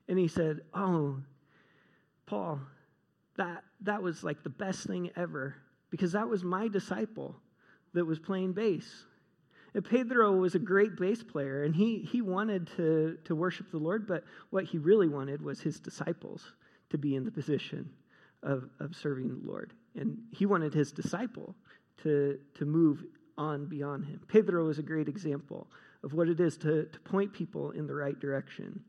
And 0.07 0.19
he 0.19 0.27
said, 0.27 0.61
Oh, 0.75 1.17
Paul, 2.27 2.59
that 3.37 3.63
that 3.81 4.03
was 4.03 4.23
like 4.23 4.43
the 4.43 4.49
best 4.49 4.85
thing 4.85 5.09
ever 5.15 5.55
because 5.89 6.11
that 6.11 6.29
was 6.29 6.43
my 6.43 6.67
disciple 6.67 7.35
that 7.93 8.05
was 8.05 8.19
playing 8.19 8.53
bass 8.53 9.05
Pedro 9.79 10.33
was 10.33 10.53
a 10.53 10.59
great 10.59 10.97
bass 10.97 11.23
player, 11.23 11.63
and 11.63 11.73
he, 11.73 11.99
he 11.99 12.21
wanted 12.21 12.67
to, 12.75 13.17
to 13.23 13.35
worship 13.35 13.71
the 13.71 13.77
Lord, 13.77 14.05
but 14.05 14.25
what 14.49 14.65
he 14.65 14.77
really 14.77 15.07
wanted 15.07 15.41
was 15.41 15.61
his 15.61 15.79
disciples 15.79 16.51
to 16.89 16.97
be 16.97 17.15
in 17.15 17.23
the 17.23 17.31
position 17.31 17.89
of, 18.43 18.69
of 18.81 18.95
serving 18.95 19.29
the 19.29 19.47
Lord. 19.47 19.73
And 19.95 20.17
he 20.31 20.45
wanted 20.45 20.73
his 20.73 20.91
disciple 20.91 21.55
to, 22.03 22.37
to 22.55 22.65
move 22.65 23.03
on 23.37 23.65
beyond 23.65 24.05
him. 24.05 24.19
Pedro 24.27 24.67
is 24.67 24.77
a 24.77 24.83
great 24.83 25.07
example 25.07 25.67
of 26.03 26.13
what 26.13 26.27
it 26.27 26.39
is 26.39 26.57
to, 26.57 26.85
to 26.85 26.99
point 27.01 27.31
people 27.31 27.71
in 27.71 27.87
the 27.87 27.95
right 27.95 28.19
direction. 28.19 28.81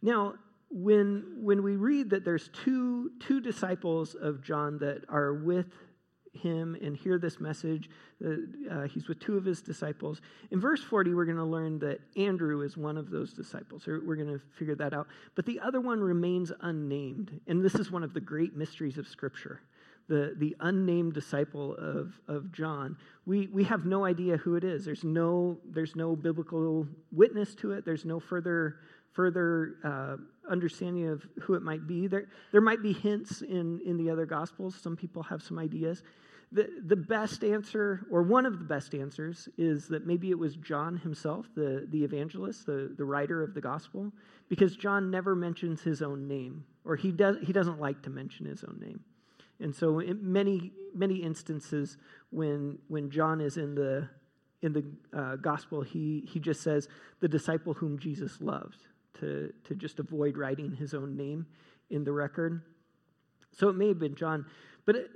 Now, 0.00 0.34
when, 0.70 1.38
when 1.42 1.62
we 1.62 1.76
read 1.76 2.10
that 2.10 2.24
there's 2.24 2.48
two, 2.64 3.12
two 3.20 3.40
disciples 3.40 4.14
of 4.14 4.42
John 4.42 4.78
that 4.78 5.04
are 5.08 5.34
with 5.34 5.66
him 6.32 6.76
and 6.82 6.96
hear 6.96 7.18
this 7.18 7.40
message. 7.40 7.90
Uh, 8.24 8.82
he's 8.82 9.08
with 9.08 9.20
two 9.20 9.36
of 9.36 9.44
his 9.44 9.62
disciples. 9.62 10.20
In 10.50 10.60
verse 10.60 10.82
40, 10.82 11.14
we're 11.14 11.24
going 11.24 11.36
to 11.36 11.44
learn 11.44 11.78
that 11.80 12.00
Andrew 12.16 12.62
is 12.62 12.76
one 12.76 12.96
of 12.96 13.10
those 13.10 13.32
disciples. 13.32 13.86
We're 13.86 14.16
going 14.16 14.28
to 14.28 14.40
figure 14.58 14.74
that 14.76 14.94
out. 14.94 15.08
But 15.34 15.46
the 15.46 15.60
other 15.60 15.80
one 15.80 16.00
remains 16.00 16.52
unnamed. 16.60 17.40
And 17.46 17.62
this 17.62 17.74
is 17.74 17.90
one 17.90 18.02
of 18.02 18.14
the 18.14 18.20
great 18.20 18.56
mysteries 18.56 18.98
of 18.98 19.06
Scripture. 19.06 19.60
The, 20.08 20.34
the 20.36 20.56
unnamed 20.60 21.14
disciple 21.14 21.76
of, 21.76 22.12
of 22.26 22.50
John. 22.52 22.96
We, 23.24 23.46
we 23.46 23.64
have 23.64 23.86
no 23.86 24.04
idea 24.04 24.36
who 24.36 24.56
it 24.56 24.64
is. 24.64 24.84
There's 24.84 25.04
no, 25.04 25.58
there's 25.64 25.94
no 25.94 26.16
biblical 26.16 26.88
witness 27.12 27.54
to 27.56 27.72
it. 27.72 27.84
There's 27.84 28.04
no 28.04 28.18
further 28.18 28.78
further 29.12 29.76
uh, 29.84 30.16
understanding 30.50 31.08
of 31.08 31.26
who 31.42 31.54
it 31.54 31.62
might 31.62 31.86
be. 31.86 32.06
There, 32.06 32.26
there 32.50 32.60
might 32.60 32.82
be 32.82 32.92
hints 32.92 33.42
in, 33.42 33.80
in 33.84 33.96
the 33.96 34.10
other 34.10 34.26
Gospels. 34.26 34.74
Some 34.74 34.96
people 34.96 35.22
have 35.22 35.42
some 35.42 35.58
ideas. 35.58 36.02
The, 36.50 36.68
the 36.86 36.96
best 36.96 37.44
answer, 37.44 38.06
or 38.10 38.22
one 38.22 38.44
of 38.44 38.58
the 38.58 38.64
best 38.64 38.94
answers, 38.94 39.48
is 39.56 39.88
that 39.88 40.06
maybe 40.06 40.30
it 40.30 40.38
was 40.38 40.56
John 40.56 40.98
himself, 40.98 41.46
the, 41.54 41.86
the 41.88 42.04
evangelist, 42.04 42.66
the, 42.66 42.92
the 42.96 43.04
writer 43.04 43.42
of 43.42 43.54
the 43.54 43.60
Gospel, 43.60 44.12
because 44.48 44.76
John 44.76 45.10
never 45.10 45.34
mentions 45.34 45.80
his 45.80 46.02
own 46.02 46.28
name, 46.28 46.64
or 46.84 46.96
he, 46.96 47.10
does, 47.10 47.36
he 47.42 47.52
doesn't 47.54 47.80
like 47.80 48.02
to 48.02 48.10
mention 48.10 48.44
his 48.44 48.64
own 48.64 48.78
name. 48.80 49.00
And 49.60 49.74
so, 49.74 50.00
in 50.00 50.18
many, 50.20 50.72
many 50.94 51.16
instances, 51.16 51.96
when, 52.30 52.78
when 52.88 53.10
John 53.10 53.40
is 53.40 53.56
in 53.56 53.74
the, 53.74 54.08
in 54.60 54.72
the 54.72 54.84
uh, 55.16 55.36
gospel, 55.36 55.80
he, 55.80 56.28
he 56.28 56.38
just 56.38 56.60
says, 56.60 56.88
the 57.20 57.28
disciple 57.28 57.72
whom 57.72 57.98
Jesus 57.98 58.40
loved 58.40 58.78
to, 59.20 59.52
to 59.64 59.74
just 59.74 59.98
avoid 59.98 60.36
writing 60.36 60.72
his 60.72 60.94
own 60.94 61.16
name 61.16 61.46
in 61.90 62.04
the 62.04 62.12
record. 62.12 62.62
So 63.52 63.68
it 63.68 63.74
may 63.74 63.88
have 63.88 63.98
been 63.98 64.14
John. 64.14 64.46
But 64.86 64.96
it, 64.96 65.10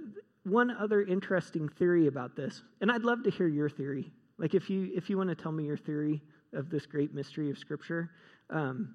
one 0.45 0.71
other 0.71 1.03
interesting 1.03 1.69
theory 1.69 2.07
about 2.07 2.37
this, 2.37 2.63
and 2.81 2.91
I'd 2.91 3.03
love 3.03 3.25
to 3.25 3.31
hear 3.31 3.49
your 3.49 3.69
theory. 3.69 4.13
Like 4.39 4.55
if 4.55 4.71
you 4.71 4.91
if 4.95 5.11
you 5.11 5.17
want 5.17 5.31
to 5.31 5.35
tell 5.35 5.53
me 5.53 5.65
your 5.65 5.77
theory 5.77 6.23
of 6.53 6.71
this 6.71 6.87
great 6.87 7.13
mystery 7.15 7.51
of 7.51 7.59
Scripture, 7.59 8.11
um, 8.51 8.95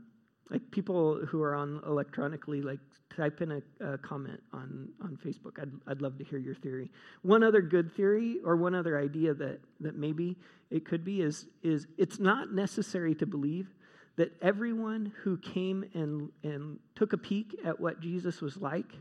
like 0.50 0.62
people 0.72 1.26
who 1.26 1.42
are 1.42 1.56
on 1.56 1.82
electronically, 1.86 2.62
like 2.62 2.80
type 3.16 3.42
in 3.42 3.52
a, 3.52 3.86
a, 3.86 3.98
comment 3.98 4.42
on 4.54 4.88
on 5.02 5.18
Facebook. 5.26 5.60
I'd 5.62 5.72
I'd 5.88 6.02
love 6.02 6.18
to 6.20 6.24
hear 6.24 6.40
your 6.40 6.56
theory. 6.56 6.90
One 7.24 7.44
other 7.44 7.62
good 7.62 7.92
theory, 7.92 8.38
or 8.46 8.56
one 8.56 8.76
other 8.76 8.98
idea 8.98 9.34
that 9.34 9.60
that 9.82 9.98
maybe 9.98 10.38
it 10.70 10.86
could 10.86 11.04
be 11.04 11.22
is 11.22 11.48
is 11.64 11.88
it's 11.98 12.20
not 12.20 12.54
necessary 12.54 13.14
to 13.16 13.26
believe 13.26 13.74
that 14.18 14.32
everyone 14.42 15.14
who 15.24 15.38
came 15.38 15.86
and, 15.94 16.30
and 16.44 16.80
took 16.96 17.14
a 17.14 17.18
peek 17.18 17.56
at 17.66 17.80
what 17.80 18.02
Jesus 18.02 18.42
was 18.42 18.58
like 18.58 18.92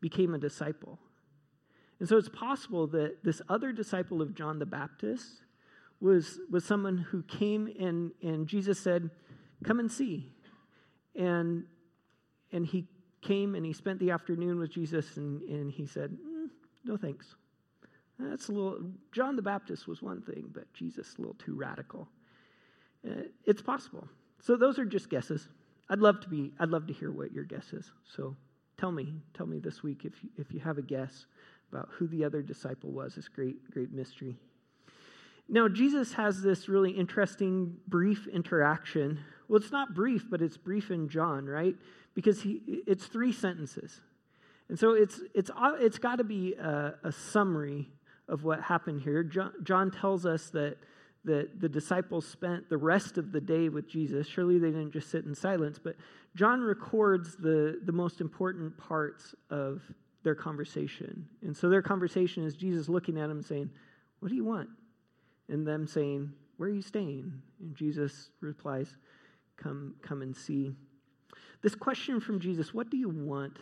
became 0.00 0.34
a 0.34 0.38
disciple. 0.38 0.98
And 2.00 2.08
so 2.08 2.16
it's 2.16 2.28
possible 2.28 2.86
that 2.88 3.22
this 3.24 3.40
other 3.48 3.72
disciple 3.72 4.20
of 4.20 4.34
John 4.34 4.58
the 4.58 4.66
Baptist 4.66 5.42
was, 6.00 6.40
was 6.50 6.64
someone 6.64 6.98
who 6.98 7.22
came 7.22 7.68
and, 7.78 8.10
and 8.22 8.46
Jesus 8.46 8.78
said, 8.78 9.10
Come 9.64 9.78
and 9.78 9.90
see. 9.90 10.32
And, 11.14 11.64
and 12.50 12.66
he 12.66 12.88
came 13.20 13.54
and 13.54 13.64
he 13.64 13.72
spent 13.72 14.00
the 14.00 14.10
afternoon 14.10 14.58
with 14.58 14.70
Jesus 14.70 15.16
and, 15.16 15.40
and 15.42 15.70
he 15.70 15.86
said, 15.86 16.10
mm, 16.10 16.48
No 16.84 16.96
thanks. 16.96 17.36
That's 18.18 18.48
a 18.48 18.52
little, 18.52 18.80
John 19.12 19.36
the 19.36 19.42
Baptist 19.42 19.86
was 19.86 20.02
one 20.02 20.20
thing, 20.22 20.50
but 20.52 20.72
Jesus 20.74 21.14
a 21.16 21.20
little 21.20 21.36
too 21.36 21.54
radical. 21.54 22.08
Uh, 23.08 23.22
it's 23.44 23.62
possible. 23.62 24.08
So 24.42 24.56
those 24.56 24.78
are 24.78 24.84
just 24.84 25.08
guesses. 25.08 25.48
I'd 25.88 26.00
love 26.00 26.20
to 26.20 26.28
be, 26.28 26.52
I'd 26.58 26.68
love 26.68 26.86
to 26.88 26.92
hear 26.92 27.10
what 27.10 27.32
your 27.32 27.44
guess 27.44 27.72
is. 27.72 27.90
So 28.04 28.36
tell 28.78 28.92
me, 28.92 29.14
tell 29.34 29.46
me 29.46 29.60
this 29.60 29.82
week 29.82 30.04
if 30.04 30.22
you, 30.22 30.30
if 30.36 30.52
you 30.52 30.60
have 30.60 30.78
a 30.78 30.82
guess 30.82 31.26
about 31.70 31.88
who 31.92 32.06
the 32.08 32.24
other 32.24 32.42
disciple 32.42 32.90
was, 32.90 33.14
this 33.14 33.28
great, 33.28 33.70
great 33.70 33.92
mystery. 33.92 34.36
Now, 35.48 35.68
Jesus 35.68 36.12
has 36.14 36.42
this 36.42 36.68
really 36.68 36.90
interesting 36.90 37.76
brief 37.88 38.26
interaction. 38.26 39.20
Well, 39.48 39.60
it's 39.60 39.72
not 39.72 39.94
brief, 39.94 40.26
but 40.30 40.42
it's 40.42 40.56
brief 40.56 40.90
in 40.90 41.08
John, 41.08 41.46
right? 41.46 41.76
Because 42.14 42.42
he, 42.42 42.60
it's 42.86 43.06
three 43.06 43.32
sentences. 43.32 44.00
And 44.68 44.78
so 44.78 44.92
it's, 44.92 45.20
it's, 45.34 45.50
it's 45.80 45.98
got 45.98 46.16
to 46.16 46.24
be 46.24 46.54
a, 46.54 46.94
a, 47.04 47.12
summary 47.12 47.90
of 48.28 48.44
what 48.44 48.62
happened 48.62 49.02
here. 49.02 49.22
John, 49.22 49.52
John 49.62 49.90
tells 49.90 50.24
us 50.24 50.50
that, 50.50 50.78
that 51.24 51.60
the 51.60 51.68
disciples 51.68 52.26
spent 52.26 52.68
the 52.68 52.76
rest 52.76 53.16
of 53.16 53.30
the 53.32 53.40
day 53.40 53.68
with 53.68 53.88
Jesus. 53.88 54.26
Surely 54.26 54.58
they 54.58 54.70
didn't 54.70 54.92
just 54.92 55.10
sit 55.10 55.24
in 55.24 55.34
silence, 55.34 55.78
but 55.82 55.94
John 56.34 56.60
records 56.60 57.36
the, 57.36 57.80
the 57.84 57.92
most 57.92 58.20
important 58.20 58.76
parts 58.76 59.34
of 59.50 59.82
their 60.24 60.34
conversation. 60.34 61.26
And 61.42 61.56
so 61.56 61.68
their 61.68 61.82
conversation 61.82 62.44
is 62.44 62.54
Jesus 62.54 62.88
looking 62.88 63.18
at 63.18 63.28
them 63.28 63.42
saying, 63.42 63.70
What 64.20 64.30
do 64.30 64.34
you 64.34 64.44
want? 64.44 64.68
And 65.48 65.66
them 65.66 65.86
saying, 65.86 66.32
Where 66.56 66.68
are 66.68 66.72
you 66.72 66.82
staying? 66.82 67.32
And 67.60 67.76
Jesus 67.76 68.30
replies, 68.40 68.96
Come, 69.56 69.94
come 70.02 70.22
and 70.22 70.36
see. 70.36 70.72
This 71.62 71.74
question 71.74 72.20
from 72.20 72.40
Jesus, 72.40 72.74
What 72.74 72.90
do 72.90 72.96
you 72.96 73.08
want? 73.08 73.58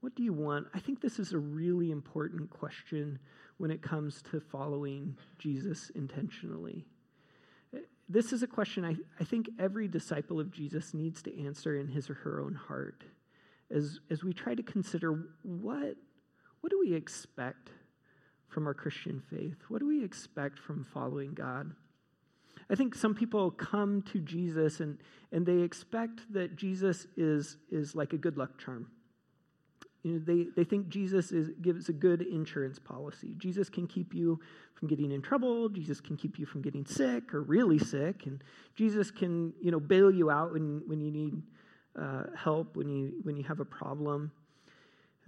What 0.00 0.14
do 0.14 0.22
you 0.22 0.32
want? 0.32 0.66
I 0.74 0.80
think 0.80 1.00
this 1.00 1.18
is 1.18 1.32
a 1.32 1.38
really 1.38 1.90
important 1.90 2.48
question 2.50 3.18
when 3.58 3.70
it 3.70 3.82
comes 3.82 4.22
to 4.30 4.40
following 4.40 5.16
Jesus 5.38 5.90
intentionally. 5.94 6.86
This 8.08 8.32
is 8.32 8.42
a 8.42 8.46
question 8.46 8.84
I, 8.84 8.96
I 9.20 9.24
think 9.24 9.50
every 9.58 9.86
disciple 9.86 10.40
of 10.40 10.50
Jesus 10.50 10.94
needs 10.94 11.22
to 11.22 11.44
answer 11.44 11.76
in 11.76 11.86
his 11.86 12.10
or 12.10 12.14
her 12.14 12.40
own 12.40 12.54
heart 12.54 13.04
as, 13.70 14.00
as 14.10 14.24
we 14.24 14.32
try 14.32 14.54
to 14.54 14.62
consider 14.62 15.28
what, 15.42 15.94
what 16.60 16.70
do 16.70 16.80
we 16.80 16.92
expect 16.94 17.70
from 18.48 18.66
our 18.66 18.74
Christian 18.74 19.22
faith? 19.30 19.58
What 19.68 19.78
do 19.78 19.86
we 19.86 20.02
expect 20.02 20.58
from 20.58 20.84
following 20.92 21.34
God? 21.34 21.70
I 22.68 22.74
think 22.74 22.96
some 22.96 23.14
people 23.14 23.50
come 23.52 24.02
to 24.12 24.18
Jesus 24.18 24.80
and, 24.80 24.98
and 25.30 25.46
they 25.46 25.58
expect 25.58 26.20
that 26.32 26.56
Jesus 26.56 27.06
is, 27.16 27.58
is 27.70 27.94
like 27.94 28.12
a 28.12 28.18
good 28.18 28.36
luck 28.36 28.58
charm 28.58 28.88
you 30.02 30.12
know, 30.12 30.18
they, 30.18 30.46
they 30.56 30.64
think 30.64 30.88
Jesus 30.88 31.30
is, 31.30 31.50
gives 31.60 31.88
a 31.88 31.92
good 31.92 32.22
insurance 32.22 32.78
policy. 32.78 33.34
Jesus 33.36 33.68
can 33.68 33.86
keep 33.86 34.14
you 34.14 34.40
from 34.74 34.88
getting 34.88 35.12
in 35.12 35.20
trouble. 35.20 35.68
Jesus 35.68 36.00
can 36.00 36.16
keep 36.16 36.38
you 36.38 36.46
from 36.46 36.62
getting 36.62 36.86
sick 36.86 37.34
or 37.34 37.42
really 37.42 37.78
sick. 37.78 38.24
And 38.26 38.42
Jesus 38.74 39.10
can, 39.10 39.52
you 39.60 39.70
know, 39.70 39.80
bail 39.80 40.10
you 40.10 40.30
out 40.30 40.52
when, 40.52 40.82
when 40.86 41.00
you 41.00 41.10
need 41.10 41.42
uh, 42.00 42.24
help, 42.34 42.76
when 42.76 42.88
you, 42.88 43.12
when 43.24 43.36
you 43.36 43.44
have 43.44 43.60
a 43.60 43.64
problem. 43.64 44.32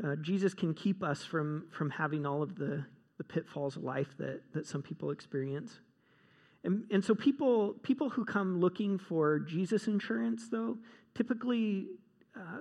Uh, 0.02 0.16
Jesus 0.16 0.54
can 0.54 0.72
keep 0.72 1.02
us 1.02 1.22
from, 1.22 1.66
from 1.70 1.90
having 1.90 2.24
all 2.24 2.42
of 2.42 2.56
the, 2.56 2.84
the 3.18 3.24
pitfalls 3.24 3.76
of 3.76 3.84
life 3.84 4.16
that, 4.18 4.40
that 4.54 4.66
some 4.66 4.80
people 4.80 5.10
experience. 5.10 5.80
And, 6.64 6.84
and 6.90 7.04
so 7.04 7.14
people, 7.14 7.74
people 7.82 8.08
who 8.08 8.24
come 8.24 8.58
looking 8.58 8.98
for 8.98 9.40
Jesus 9.40 9.86
insurance, 9.86 10.48
though, 10.48 10.78
typically 11.14 11.88
uh, 12.34 12.60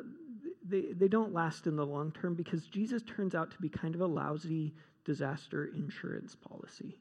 they, 0.72 0.94
they 0.94 1.08
don't 1.08 1.34
last 1.34 1.68
in 1.68 1.76
the 1.76 1.86
long 1.86 2.12
term 2.12 2.34
because 2.34 2.66
Jesus 2.66 3.04
turns 3.04 3.36
out 3.36 3.52
to 3.52 3.58
be 3.58 3.70
kind 3.70 3.94
of 3.94 4.02
a 4.02 4.08
lousy 4.08 4.74
disaster 5.06 5.70
insurance 5.76 6.36
policy. 6.36 6.98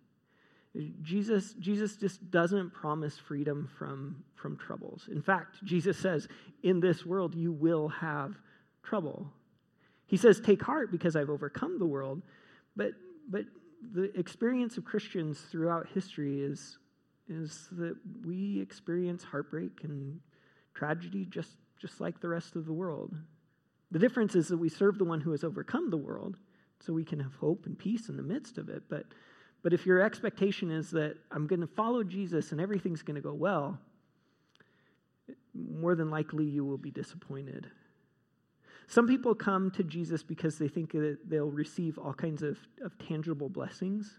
Jesus, 1.02 1.54
Jesus 1.58 1.96
just 1.96 2.30
doesn't 2.30 2.72
promise 2.72 3.18
freedom 3.18 3.68
from, 3.76 4.22
from 4.36 4.56
troubles. 4.56 5.08
In 5.10 5.20
fact, 5.20 5.64
Jesus 5.64 5.98
says, 5.98 6.28
In 6.62 6.78
this 6.78 7.04
world 7.04 7.34
you 7.34 7.50
will 7.50 7.88
have 7.88 8.36
trouble. 8.82 9.32
He 10.06 10.16
says, 10.16 10.40
Take 10.40 10.62
heart 10.62 10.92
because 10.92 11.16
I've 11.16 11.30
overcome 11.30 11.78
the 11.78 11.86
world. 11.86 12.22
But, 12.76 12.92
but 13.28 13.46
the 13.92 14.16
experience 14.18 14.76
of 14.76 14.84
Christians 14.84 15.40
throughout 15.40 15.88
history 15.92 16.40
is, 16.40 16.78
is 17.28 17.68
that 17.72 17.96
we 18.24 18.60
experience 18.60 19.24
heartbreak 19.24 19.82
and 19.82 20.20
tragedy 20.74 21.26
just, 21.28 21.56
just 21.80 22.00
like 22.00 22.20
the 22.20 22.28
rest 22.28 22.54
of 22.54 22.64
the 22.64 22.72
world. 22.72 23.16
The 23.90 23.98
difference 23.98 24.34
is 24.34 24.48
that 24.48 24.58
we 24.58 24.68
serve 24.68 24.98
the 24.98 25.04
one 25.04 25.20
who 25.20 25.32
has 25.32 25.44
overcome 25.44 25.90
the 25.90 25.96
world, 25.96 26.36
so 26.80 26.92
we 26.92 27.04
can 27.04 27.20
have 27.20 27.34
hope 27.34 27.66
and 27.66 27.78
peace 27.78 28.08
in 28.08 28.16
the 28.16 28.22
midst 28.22 28.56
of 28.56 28.68
it. 28.68 28.84
But, 28.88 29.06
but 29.62 29.72
if 29.72 29.84
your 29.84 30.00
expectation 30.00 30.70
is 30.70 30.90
that 30.92 31.16
I'm 31.30 31.46
going 31.46 31.60
to 31.60 31.66
follow 31.66 32.02
Jesus 32.02 32.52
and 32.52 32.60
everything's 32.60 33.02
going 33.02 33.16
to 33.16 33.20
go 33.20 33.34
well, 33.34 33.78
more 35.54 35.94
than 35.94 36.10
likely 36.10 36.44
you 36.44 36.64
will 36.64 36.78
be 36.78 36.90
disappointed. 36.90 37.68
Some 38.86 39.06
people 39.06 39.34
come 39.34 39.70
to 39.72 39.84
Jesus 39.84 40.22
because 40.22 40.58
they 40.58 40.68
think 40.68 40.92
that 40.92 41.18
they'll 41.28 41.50
receive 41.50 41.98
all 41.98 42.14
kinds 42.14 42.42
of, 42.42 42.58
of 42.82 42.96
tangible 42.98 43.48
blessings. 43.48 44.18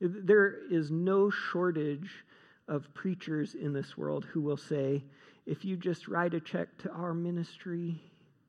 There 0.00 0.66
is 0.70 0.90
no 0.90 1.30
shortage 1.30 2.24
of 2.68 2.92
preachers 2.94 3.54
in 3.54 3.72
this 3.72 3.98
world 3.98 4.24
who 4.24 4.40
will 4.40 4.56
say, 4.56 5.04
if 5.46 5.64
you 5.64 5.76
just 5.76 6.08
write 6.08 6.34
a 6.34 6.40
check 6.40 6.68
to 6.78 6.90
our 6.92 7.12
ministry, 7.12 8.00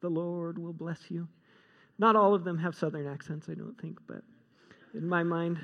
the 0.02 0.10
Lord 0.10 0.58
will 0.58 0.74
bless 0.74 1.10
you. 1.10 1.28
Not 1.98 2.16
all 2.16 2.34
of 2.34 2.44
them 2.44 2.58
have 2.58 2.76
southern 2.76 3.08
accents, 3.08 3.48
I 3.50 3.54
don't 3.54 3.80
think, 3.80 4.00
but 4.08 4.24
in 4.94 5.08
my 5.08 5.24
mind, 5.24 5.60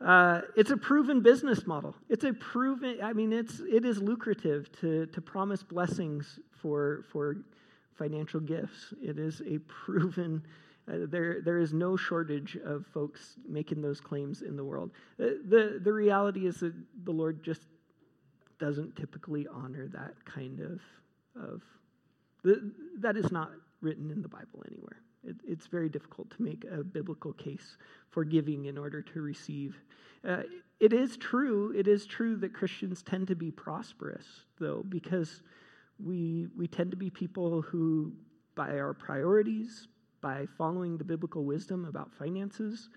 uh, 0.00 0.42
it's 0.56 0.70
a 0.70 0.76
proven 0.76 1.22
business 1.22 1.66
model. 1.66 1.94
It's 2.08 2.24
a 2.24 2.32
proven. 2.32 2.98
I 3.02 3.12
mean, 3.12 3.32
it's 3.32 3.60
it 3.60 3.84
is 3.84 4.02
lucrative 4.02 4.70
to 4.80 5.06
to 5.06 5.20
promise 5.20 5.62
blessings 5.62 6.38
for 6.50 7.04
for 7.10 7.36
financial 7.94 8.40
gifts. 8.40 8.92
It 9.02 9.18
is 9.18 9.40
a 9.46 9.58
proven. 9.60 10.42
Uh, 10.86 11.06
there 11.08 11.40
there 11.40 11.58
is 11.58 11.72
no 11.72 11.96
shortage 11.96 12.58
of 12.64 12.84
folks 12.92 13.36
making 13.48 13.80
those 13.80 14.00
claims 14.00 14.42
in 14.42 14.56
the 14.56 14.64
world. 14.64 14.90
Uh, 15.18 15.40
the 15.48 15.80
the 15.82 15.92
reality 15.92 16.46
is 16.46 16.60
that 16.60 16.74
the 17.04 17.12
Lord 17.12 17.42
just 17.42 17.62
doesn't 18.58 18.94
typically 18.96 19.46
honor 19.46 19.88
that 19.88 20.22
kind 20.26 20.60
of 20.60 20.80
of 21.42 21.62
the, 22.44 22.72
that 23.00 23.16
is 23.16 23.32
not 23.32 23.50
written 23.80 24.10
in 24.10 24.22
the 24.22 24.28
Bible 24.28 24.62
anywhere. 24.70 25.00
It, 25.24 25.36
it's 25.46 25.66
very 25.66 25.88
difficult 25.88 26.30
to 26.30 26.42
make 26.42 26.64
a 26.70 26.84
biblical 26.84 27.32
case 27.32 27.76
for 28.10 28.24
giving 28.24 28.66
in 28.66 28.78
order 28.78 29.02
to 29.02 29.20
receive. 29.20 29.76
Uh, 30.26 30.42
it 30.80 30.92
is 30.92 31.16
true, 31.16 31.72
it 31.76 31.88
is 31.88 32.06
true 32.06 32.36
that 32.36 32.52
Christians 32.52 33.02
tend 33.02 33.28
to 33.28 33.34
be 33.34 33.50
prosperous, 33.50 34.26
though, 34.60 34.84
because 34.88 35.42
we, 35.98 36.48
we 36.56 36.66
tend 36.66 36.90
to 36.90 36.96
be 36.96 37.10
people 37.10 37.62
who, 37.62 38.12
by 38.54 38.78
our 38.78 38.92
priorities, 38.94 39.88
by 40.20 40.46
following 40.58 40.96
the 40.96 41.04
biblical 41.04 41.44
wisdom 41.44 41.84
about 41.84 42.12
finances, 42.14 42.88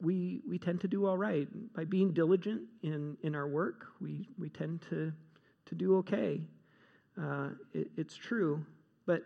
we, 0.00 0.40
we 0.48 0.58
tend 0.58 0.80
to 0.80 0.88
do 0.88 1.06
all 1.06 1.18
right. 1.18 1.46
By 1.74 1.84
being 1.84 2.12
diligent 2.12 2.62
in, 2.82 3.16
in 3.22 3.34
our 3.34 3.46
work, 3.48 3.86
we, 4.00 4.28
we 4.38 4.48
tend 4.48 4.82
to, 4.88 5.12
to 5.66 5.74
do 5.74 5.98
okay. 5.98 6.40
Uh, 7.20 7.50
it, 7.74 7.90
it's 7.96 8.16
true. 8.16 8.64
But 9.06 9.22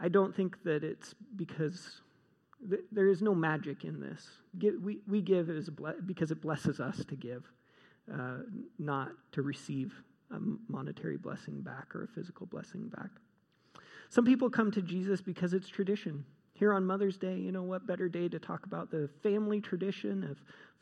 I 0.00 0.08
don't 0.08 0.34
think 0.34 0.62
that 0.64 0.84
it's 0.84 1.14
because 1.36 2.00
th- 2.68 2.82
there 2.92 3.08
is 3.08 3.22
no 3.22 3.34
magic 3.34 3.84
in 3.84 4.00
this. 4.00 4.26
we, 4.82 5.00
we 5.06 5.20
give 5.20 5.48
because 6.06 6.30
it 6.30 6.40
blesses 6.40 6.80
us 6.80 7.04
to 7.04 7.16
give, 7.16 7.44
uh, 8.12 8.38
not 8.78 9.10
to 9.32 9.42
receive 9.42 9.94
a 10.30 10.38
monetary 10.68 11.16
blessing 11.16 11.60
back 11.60 11.94
or 11.94 12.04
a 12.04 12.08
physical 12.08 12.46
blessing 12.46 12.88
back. 12.88 13.10
Some 14.08 14.24
people 14.24 14.50
come 14.50 14.70
to 14.72 14.82
Jesus 14.82 15.20
because 15.20 15.52
it's 15.52 15.68
tradition. 15.68 16.24
Here 16.54 16.72
on 16.72 16.86
Mother's 16.86 17.18
Day, 17.18 17.36
you 17.36 17.52
know 17.52 17.62
what 17.62 17.86
better 17.86 18.08
day 18.08 18.28
to 18.28 18.38
talk 18.38 18.64
about 18.64 18.90
the 18.90 19.08
family 19.22 19.60
tradition 19.60 20.24
of 20.24 20.38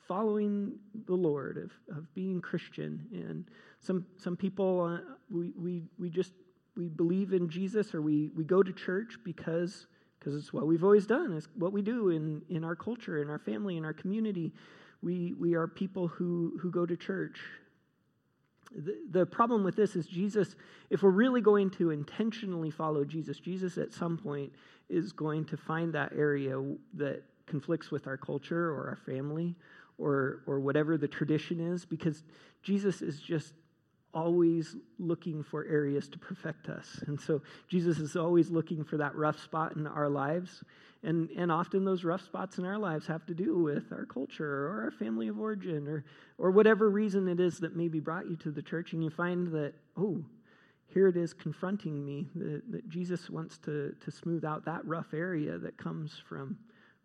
following 0.07 0.72
the 1.07 1.14
Lord, 1.14 1.57
of, 1.57 1.96
of 1.96 2.14
being 2.14 2.40
Christian. 2.40 3.07
And 3.12 3.44
some, 3.80 4.07
some 4.16 4.37
people, 4.37 4.83
uh, 4.83 5.14
we, 5.30 5.52
we, 5.57 5.83
we 5.98 6.11
just 6.11 6.33
we 6.76 6.88
believe 6.88 7.32
in 7.32 7.48
Jesus 7.48 7.94
or 7.94 8.02
we, 8.02 8.30
we 8.34 8.44
go 8.44 8.62
to 8.62 8.72
church 8.72 9.18
because 9.24 9.87
because 10.24 10.38
it's 10.38 10.54
what 10.54 10.66
we've 10.66 10.84
always 10.84 11.06
done. 11.06 11.34
It's 11.34 11.48
what 11.54 11.72
we 11.72 11.82
do 11.82 12.08
in, 12.08 12.40
in 12.48 12.64
our 12.64 12.74
culture, 12.74 13.20
in 13.20 13.28
our 13.28 13.38
family, 13.38 13.76
in 13.76 13.84
our 13.84 13.92
community. 13.92 14.54
We, 15.02 15.34
we 15.34 15.54
are 15.54 15.66
people 15.66 16.08
who, 16.08 16.58
who 16.62 16.70
go 16.70 16.87
to 16.87 16.96
church. 16.96 17.40
The, 18.74 18.96
the 19.10 19.26
problem 19.26 19.64
with 19.64 19.76
this 19.76 19.96
is 19.96 20.06
Jesus, 20.06 20.56
if 20.88 21.02
we're 21.02 21.10
really 21.10 21.42
going 21.42 21.68
to 21.72 21.90
intentionally 21.90 22.70
follow 22.70 23.04
Jesus, 23.04 23.38
Jesus 23.38 23.76
at 23.76 23.92
some 23.92 24.16
point 24.16 24.50
is 24.88 25.12
going 25.12 25.44
to 25.44 25.58
find 25.58 25.92
that 25.92 26.12
area 26.16 26.58
that 26.94 27.22
conflicts 27.46 27.90
with 27.90 28.06
our 28.06 28.16
culture 28.16 28.70
or 28.70 28.88
our 28.88 28.98
family 29.04 29.54
or, 29.98 30.42
or 30.46 30.58
whatever 30.58 30.96
the 30.96 31.06
tradition 31.06 31.60
is 31.60 31.84
because 31.84 32.22
Jesus 32.62 33.02
is 33.02 33.20
just 33.20 33.52
always 34.14 34.77
looking 34.98 35.42
for 35.42 35.66
areas 35.66 36.09
to 36.09 36.18
perfect 36.18 36.68
us. 36.68 37.03
And 37.07 37.20
so 37.20 37.42
Jesus 37.68 37.98
is 37.98 38.16
always 38.16 38.50
looking 38.50 38.85
for 38.85 38.96
that 38.96 39.14
rough 39.16 39.38
spot 39.40 39.77
in 39.77 39.87
our 39.87 40.09
lives. 40.09 40.62
And, 41.03 41.29
and 41.37 41.53
often 41.53 41.85
those 41.85 42.05
rough 42.05 42.22
spots 42.22 42.59
in 42.59 42.64
our 42.64 42.79
lives 42.79 43.07
have 43.09 43.27
to 43.27 43.35
do 43.35 43.59
with 43.59 43.92
our 43.92 44.07
culture 44.07 44.66
or 44.68 44.83
our 44.85 44.90
family 44.92 45.29
of 45.29 45.38
origin 45.38 45.87
or, 45.87 46.05
or 46.38 46.50
whatever 46.50 46.88
reason 46.88 47.29
it 47.29 47.40
is 47.40 47.59
that 47.59 47.77
maybe 47.77 48.00
brought 48.00 48.27
you 48.27 48.37
to 48.37 48.50
the 48.50 48.62
church. 48.62 48.92
And 48.92 49.05
you 49.05 49.11
find 49.11 49.48
that, 49.48 49.74
oh, 49.98 50.24
here 50.87 51.09
it 51.09 51.16
is 51.16 51.35
confronting 51.35 52.05
me 52.05 52.29
that, 52.37 52.62
that 52.70 52.88
Jesus 52.88 53.29
wants 53.29 53.59
to, 53.59 53.94
to 54.00 54.11
smooth 54.11 54.44
out 54.44 54.64
that 54.64 54.87
rough 54.87 55.12
area 55.12 55.59
that 55.59 55.77
comes 55.77 56.22
from, 56.29 56.57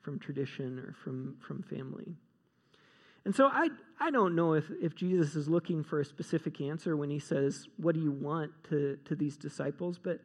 from 0.01 0.19
tradition 0.19 0.79
or 0.79 0.95
from, 1.03 1.35
from 1.45 1.63
family. 1.63 2.15
And 3.25 3.35
so 3.35 3.47
I, 3.47 3.69
I 3.99 4.11
don't 4.11 4.35
know 4.35 4.53
if, 4.53 4.65
if 4.81 4.95
Jesus 4.95 5.35
is 5.35 5.47
looking 5.47 5.83
for 5.83 5.99
a 5.99 6.05
specific 6.05 6.61
answer 6.61 6.95
when 6.95 7.09
he 7.09 7.19
says, 7.19 7.67
What 7.77 7.95
do 7.95 8.01
you 8.01 8.11
want 8.11 8.51
to, 8.69 8.97
to 9.05 9.15
these 9.15 9.37
disciples? 9.37 9.99
But 10.01 10.21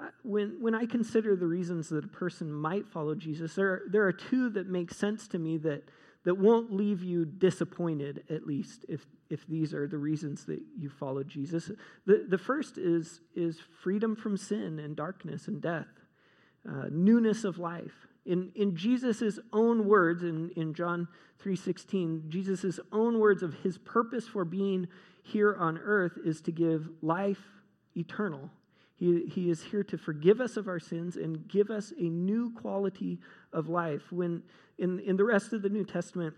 uh, 0.00 0.06
when, 0.22 0.56
when 0.60 0.74
I 0.74 0.86
consider 0.86 1.36
the 1.36 1.46
reasons 1.46 1.88
that 1.90 2.04
a 2.04 2.08
person 2.08 2.52
might 2.52 2.88
follow 2.88 3.14
Jesus, 3.14 3.54
there 3.54 3.68
are, 3.68 3.82
there 3.88 4.04
are 4.04 4.12
two 4.12 4.50
that 4.50 4.68
make 4.68 4.92
sense 4.92 5.28
to 5.28 5.38
me 5.38 5.56
that, 5.58 5.84
that 6.24 6.36
won't 6.36 6.72
leave 6.72 7.02
you 7.02 7.24
disappointed, 7.24 8.24
at 8.28 8.46
least, 8.46 8.84
if, 8.88 9.06
if 9.30 9.46
these 9.46 9.72
are 9.72 9.86
the 9.86 9.98
reasons 9.98 10.44
that 10.46 10.60
you 10.76 10.90
follow 10.90 11.22
Jesus. 11.22 11.70
The, 12.06 12.26
the 12.28 12.38
first 12.38 12.76
is, 12.76 13.20
is 13.36 13.60
freedom 13.82 14.16
from 14.16 14.36
sin 14.36 14.80
and 14.80 14.96
darkness 14.96 15.48
and 15.48 15.62
death, 15.62 15.86
uh, 16.68 16.86
newness 16.90 17.44
of 17.44 17.58
life. 17.58 18.08
In, 18.26 18.50
in 18.54 18.74
Jesus' 18.74 19.38
own 19.52 19.86
words, 19.86 20.22
in, 20.22 20.50
in 20.56 20.74
John 20.74 21.08
3.16, 21.44 22.28
Jesus' 22.28 22.80
own 22.92 23.18
words 23.18 23.42
of 23.42 23.54
his 23.62 23.78
purpose 23.78 24.26
for 24.26 24.44
being 24.44 24.88
here 25.22 25.56
on 25.58 25.78
earth 25.78 26.18
is 26.24 26.40
to 26.42 26.52
give 26.52 26.88
life 27.02 27.42
eternal. 27.96 28.50
He, 28.96 29.26
he 29.26 29.50
is 29.50 29.62
here 29.62 29.82
to 29.84 29.98
forgive 29.98 30.40
us 30.40 30.56
of 30.56 30.68
our 30.68 30.78
sins 30.78 31.16
and 31.16 31.46
give 31.48 31.70
us 31.70 31.92
a 31.98 32.04
new 32.04 32.52
quality 32.52 33.18
of 33.52 33.68
life. 33.68 34.10
When 34.10 34.42
in, 34.78 35.00
in 35.00 35.16
the 35.16 35.24
rest 35.24 35.52
of 35.52 35.62
the 35.62 35.68
New 35.68 35.84
Testament, 35.84 36.34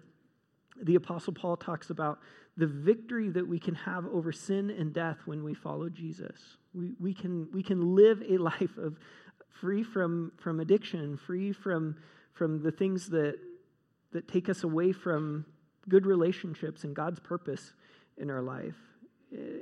the 0.83 0.95
Apostle 0.95 1.33
Paul 1.33 1.57
talks 1.57 1.91
about 1.91 2.19
the 2.57 2.67
victory 2.67 3.29
that 3.31 3.47
we 3.47 3.59
can 3.59 3.75
have 3.75 4.07
over 4.07 4.33
sin 4.33 4.71
and 4.71 4.93
death 4.93 5.19
when 5.27 5.45
we 5.45 5.55
follow 5.55 5.89
Jesus. 5.89 6.39
We, 6.75 6.93
we, 6.99 7.13
can, 7.13 7.49
we 7.53 7.63
can 7.63 7.95
live 7.95 8.23
a 8.29 8.39
life 8.39 8.77
of 8.79 8.99
free 9.61 9.83
from, 9.83 10.33
from 10.39 10.61
addiction, 10.61 11.17
free 11.17 11.53
from, 11.53 11.97
from 12.33 12.63
the 12.63 12.71
things 12.71 13.09
that, 13.11 13.39
that 14.13 14.29
take 14.29 14.49
us 14.49 14.65
away 14.65 14.93
from 14.93 15.45
good 15.89 16.07
relationships 16.07 16.85
and 16.85 16.95
God's 16.95 17.21
purpose 17.21 17.73
in 18.19 18.31
our 18.31 18.43
life. 18.43 18.77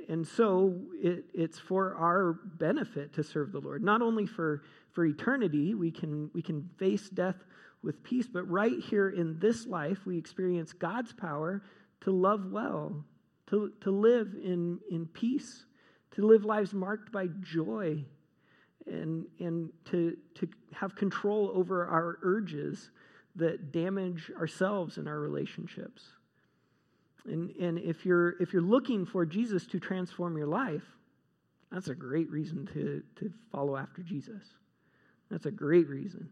And 0.09 0.27
so 0.27 0.79
it, 0.93 1.25
it's 1.33 1.59
for 1.59 1.95
our 1.95 2.33
benefit 2.33 3.13
to 3.13 3.23
serve 3.23 3.51
the 3.51 3.59
Lord, 3.59 3.83
not 3.83 4.01
only 4.01 4.25
for, 4.25 4.61
for 4.91 5.05
eternity, 5.05 5.73
we 5.73 5.91
can, 5.91 6.29
we 6.33 6.41
can 6.41 6.69
face 6.77 7.09
death 7.09 7.35
with 7.81 8.03
peace, 8.03 8.27
but 8.31 8.49
right 8.49 8.79
here 8.79 9.09
in 9.09 9.37
this 9.39 9.65
life, 9.65 10.05
we 10.05 10.17
experience 10.17 10.73
God's 10.73 11.13
power 11.13 11.61
to 12.01 12.11
love 12.11 12.51
well, 12.51 13.03
to, 13.47 13.71
to 13.81 13.91
live 13.91 14.35
in, 14.43 14.79
in 14.89 15.05
peace, 15.07 15.65
to 16.11 16.25
live 16.25 16.45
lives 16.45 16.73
marked 16.73 17.11
by 17.11 17.27
joy, 17.41 18.03
and, 18.87 19.25
and 19.39 19.69
to, 19.85 20.15
to 20.35 20.47
have 20.73 20.95
control 20.95 21.51
over 21.53 21.85
our 21.85 22.19
urges 22.21 22.91
that 23.35 23.71
damage 23.71 24.31
ourselves 24.39 24.97
and 24.97 25.07
our 25.07 25.19
relationships. 25.19 26.03
And, 27.25 27.49
and 27.57 27.79
if, 27.79 28.05
you're, 28.05 28.41
if 28.41 28.53
you're 28.53 28.61
looking 28.61 29.05
for 29.05 29.25
Jesus 29.25 29.65
to 29.67 29.79
transform 29.79 30.37
your 30.37 30.47
life, 30.47 30.83
that's 31.71 31.87
a 31.87 31.95
great 31.95 32.29
reason 32.29 32.67
to, 32.73 33.03
to 33.17 33.33
follow 33.51 33.75
after 33.75 34.01
Jesus. 34.01 34.43
That's 35.29 35.47
a 35.47 35.51
great 35.51 35.89
reason. 35.89 36.29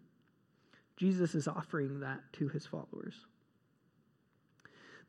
Jesus 0.95 1.33
is 1.35 1.47
offering 1.47 1.99
that 2.01 2.21
to 2.33 2.47
his 2.47 2.65
followers. 2.65 3.15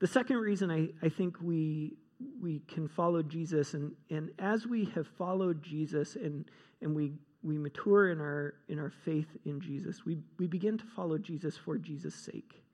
The 0.00 0.06
second 0.06 0.38
reason 0.38 0.70
I, 0.70 0.88
I 1.02 1.08
think 1.08 1.36
we, 1.40 1.92
we 2.40 2.60
can 2.66 2.88
follow 2.88 3.22
Jesus, 3.22 3.74
and, 3.74 3.92
and 4.10 4.30
as 4.38 4.66
we 4.66 4.86
have 4.86 5.06
followed 5.06 5.62
Jesus 5.62 6.16
and, 6.16 6.46
and 6.80 6.94
we, 6.94 7.12
we 7.44 7.58
mature 7.58 8.10
in 8.10 8.20
our, 8.20 8.54
in 8.68 8.78
our 8.78 8.90
faith 9.04 9.28
in 9.44 9.60
Jesus, 9.60 10.04
we, 10.04 10.18
we 10.38 10.46
begin 10.46 10.78
to 10.78 10.84
follow 10.96 11.18
Jesus 11.18 11.56
for 11.56 11.76
Jesus' 11.76 12.14
sake, 12.14 12.64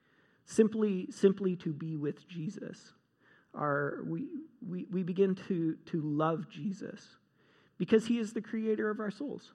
simply, 0.44 1.08
simply 1.10 1.56
to 1.56 1.72
be 1.72 1.96
with 1.96 2.26
Jesus. 2.28 2.92
Our, 3.54 4.04
we, 4.06 4.28
we, 4.66 4.86
we 4.90 5.02
begin 5.02 5.34
to, 5.48 5.76
to 5.86 6.00
love 6.00 6.48
Jesus 6.48 7.04
because 7.78 8.06
he 8.06 8.18
is 8.18 8.32
the 8.32 8.40
creator 8.40 8.90
of 8.90 9.00
our 9.00 9.10
souls. 9.10 9.52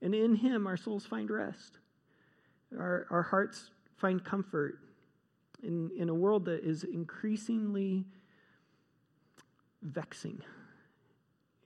And 0.00 0.14
in 0.14 0.34
him, 0.34 0.66
our 0.66 0.78
souls 0.78 1.04
find 1.04 1.30
rest. 1.30 1.78
Our, 2.78 3.06
our 3.10 3.22
hearts 3.22 3.70
find 3.98 4.24
comfort 4.24 4.78
in, 5.62 5.90
in 5.98 6.08
a 6.08 6.14
world 6.14 6.46
that 6.46 6.64
is 6.64 6.84
increasingly 6.84 8.06
vexing, 9.82 10.40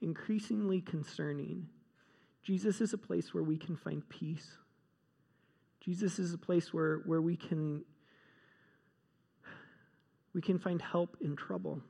increasingly 0.01 0.81
concerning. 0.81 1.67
Jesus 2.45 2.79
is 2.79 2.93
a 2.93 2.97
place 2.97 3.33
where 3.33 3.43
we 3.43 3.57
can 3.57 3.75
find 3.75 4.07
peace. 4.07 4.47
Jesus 5.81 6.19
is 6.19 6.33
a 6.33 6.37
place 6.37 6.73
where, 6.73 7.01
where 7.05 7.21
we 7.21 7.35
can 7.35 7.83
we 10.33 10.41
can 10.41 10.59
find 10.59 10.81
help 10.81 11.15
in 11.21 11.35
trouble. 11.37 11.81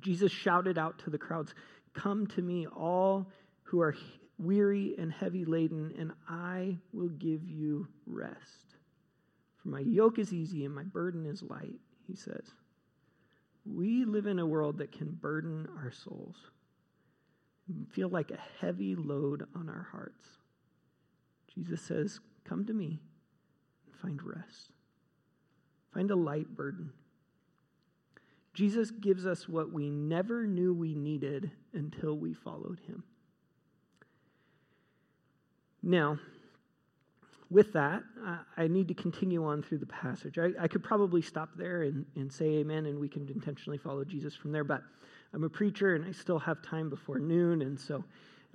Jesus 0.00 0.32
shouted 0.32 0.78
out 0.78 0.98
to 1.00 1.10
the 1.10 1.18
crowds, 1.18 1.54
Come 1.92 2.26
to 2.28 2.40
me, 2.40 2.66
all 2.66 3.30
who 3.64 3.82
are 3.82 3.94
weary 4.38 4.94
and 4.98 5.12
heavy 5.12 5.44
laden, 5.44 5.92
and 5.98 6.12
I 6.28 6.78
will 6.92 7.10
give 7.10 7.46
you 7.46 7.88
rest. 8.06 8.76
For 9.58 9.68
my 9.68 9.80
yoke 9.80 10.18
is 10.18 10.32
easy 10.32 10.64
and 10.64 10.74
my 10.74 10.84
burden 10.84 11.26
is 11.26 11.42
light, 11.42 11.78
he 12.06 12.14
says. 12.14 12.52
We 13.66 14.06
live 14.06 14.26
in 14.26 14.38
a 14.38 14.46
world 14.46 14.78
that 14.78 14.92
can 14.92 15.10
burden 15.10 15.68
our 15.82 15.90
souls, 15.90 16.36
feel 17.90 18.08
like 18.08 18.30
a 18.30 18.38
heavy 18.60 18.94
load 18.94 19.46
on 19.54 19.68
our 19.68 19.86
hearts. 19.90 20.26
Jesus 21.54 21.82
says, 21.82 22.20
Come 22.44 22.64
to 22.66 22.72
me 22.72 23.00
and 23.86 23.94
find 23.96 24.22
rest. 24.22 24.70
Find 25.92 26.10
a 26.10 26.16
light 26.16 26.54
burden. 26.56 26.90
Jesus 28.54 28.90
gives 28.90 29.26
us 29.26 29.48
what 29.48 29.72
we 29.72 29.90
never 29.90 30.46
knew 30.46 30.74
we 30.74 30.94
needed 30.94 31.50
until 31.74 32.16
we 32.16 32.34
followed 32.34 32.80
him. 32.86 33.04
Now, 35.82 36.18
with 37.50 37.72
that, 37.72 38.02
I 38.56 38.66
need 38.66 38.88
to 38.88 38.94
continue 38.94 39.44
on 39.44 39.62
through 39.62 39.78
the 39.78 39.86
passage. 39.86 40.38
I, 40.38 40.50
I 40.60 40.68
could 40.68 40.82
probably 40.82 41.22
stop 41.22 41.50
there 41.56 41.82
and, 41.82 42.04
and 42.14 42.32
say 42.32 42.58
amen, 42.58 42.86
and 42.86 42.98
we 42.98 43.08
can 43.08 43.28
intentionally 43.28 43.78
follow 43.78 44.04
Jesus 44.04 44.34
from 44.34 44.52
there, 44.52 44.64
but 44.64 44.82
I'm 45.34 45.44
a 45.44 45.48
preacher 45.48 45.94
and 45.94 46.04
I 46.04 46.12
still 46.12 46.38
have 46.38 46.62
time 46.62 46.88
before 46.88 47.18
noon, 47.18 47.62
and 47.62 47.78
so 47.78 48.04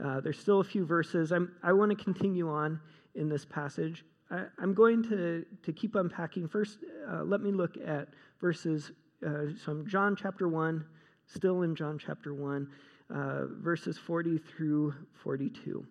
uh, 0.04 0.20
there's 0.22 0.40
still 0.40 0.60
a 0.60 0.64
few 0.64 0.86
verses. 0.86 1.32
I'm, 1.32 1.52
I 1.62 1.74
want 1.74 1.98
to 1.98 2.04
continue 2.04 2.50
on 2.50 2.80
in 3.16 3.30
this 3.30 3.46
passage. 3.46 4.04
I, 4.32 4.46
am 4.62 4.74
going 4.74 5.04
to, 5.10 5.46
to 5.62 5.74
keep 5.74 5.96
unpacking. 5.96 6.48
First, 6.48 6.80
uh, 7.10 7.24
let 7.24 7.42
me 7.42 7.52
look 7.52 7.78
at 7.78 8.10
verses, 8.42 8.92
uh, 9.26 9.54
so 9.64 9.84
John 9.88 10.16
chapter 10.16 10.48
1, 10.48 10.84
still 11.28 11.62
in 11.62 11.76
John 11.76 12.00
chapter 12.00 12.34
1, 12.34 12.68
uh, 13.14 13.46
verses 13.62 13.98
40 13.98 14.40
through 14.40 14.96
42. 15.22 15.86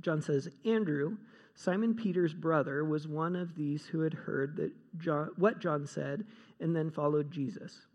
John 0.00 0.20
says, 0.20 0.48
Andrew, 0.64 1.16
Simon 1.54 1.94
Peter's 1.94 2.34
brother, 2.34 2.84
was 2.84 3.06
one 3.06 3.36
of 3.36 3.54
these 3.54 3.86
who 3.86 4.00
had 4.00 4.12
heard 4.12 4.56
that 4.56 4.72
John, 4.98 5.30
what 5.36 5.60
John 5.60 5.86
said 5.86 6.24
and 6.60 6.74
then 6.74 6.90
followed 6.90 7.30
Jesus. 7.30 7.86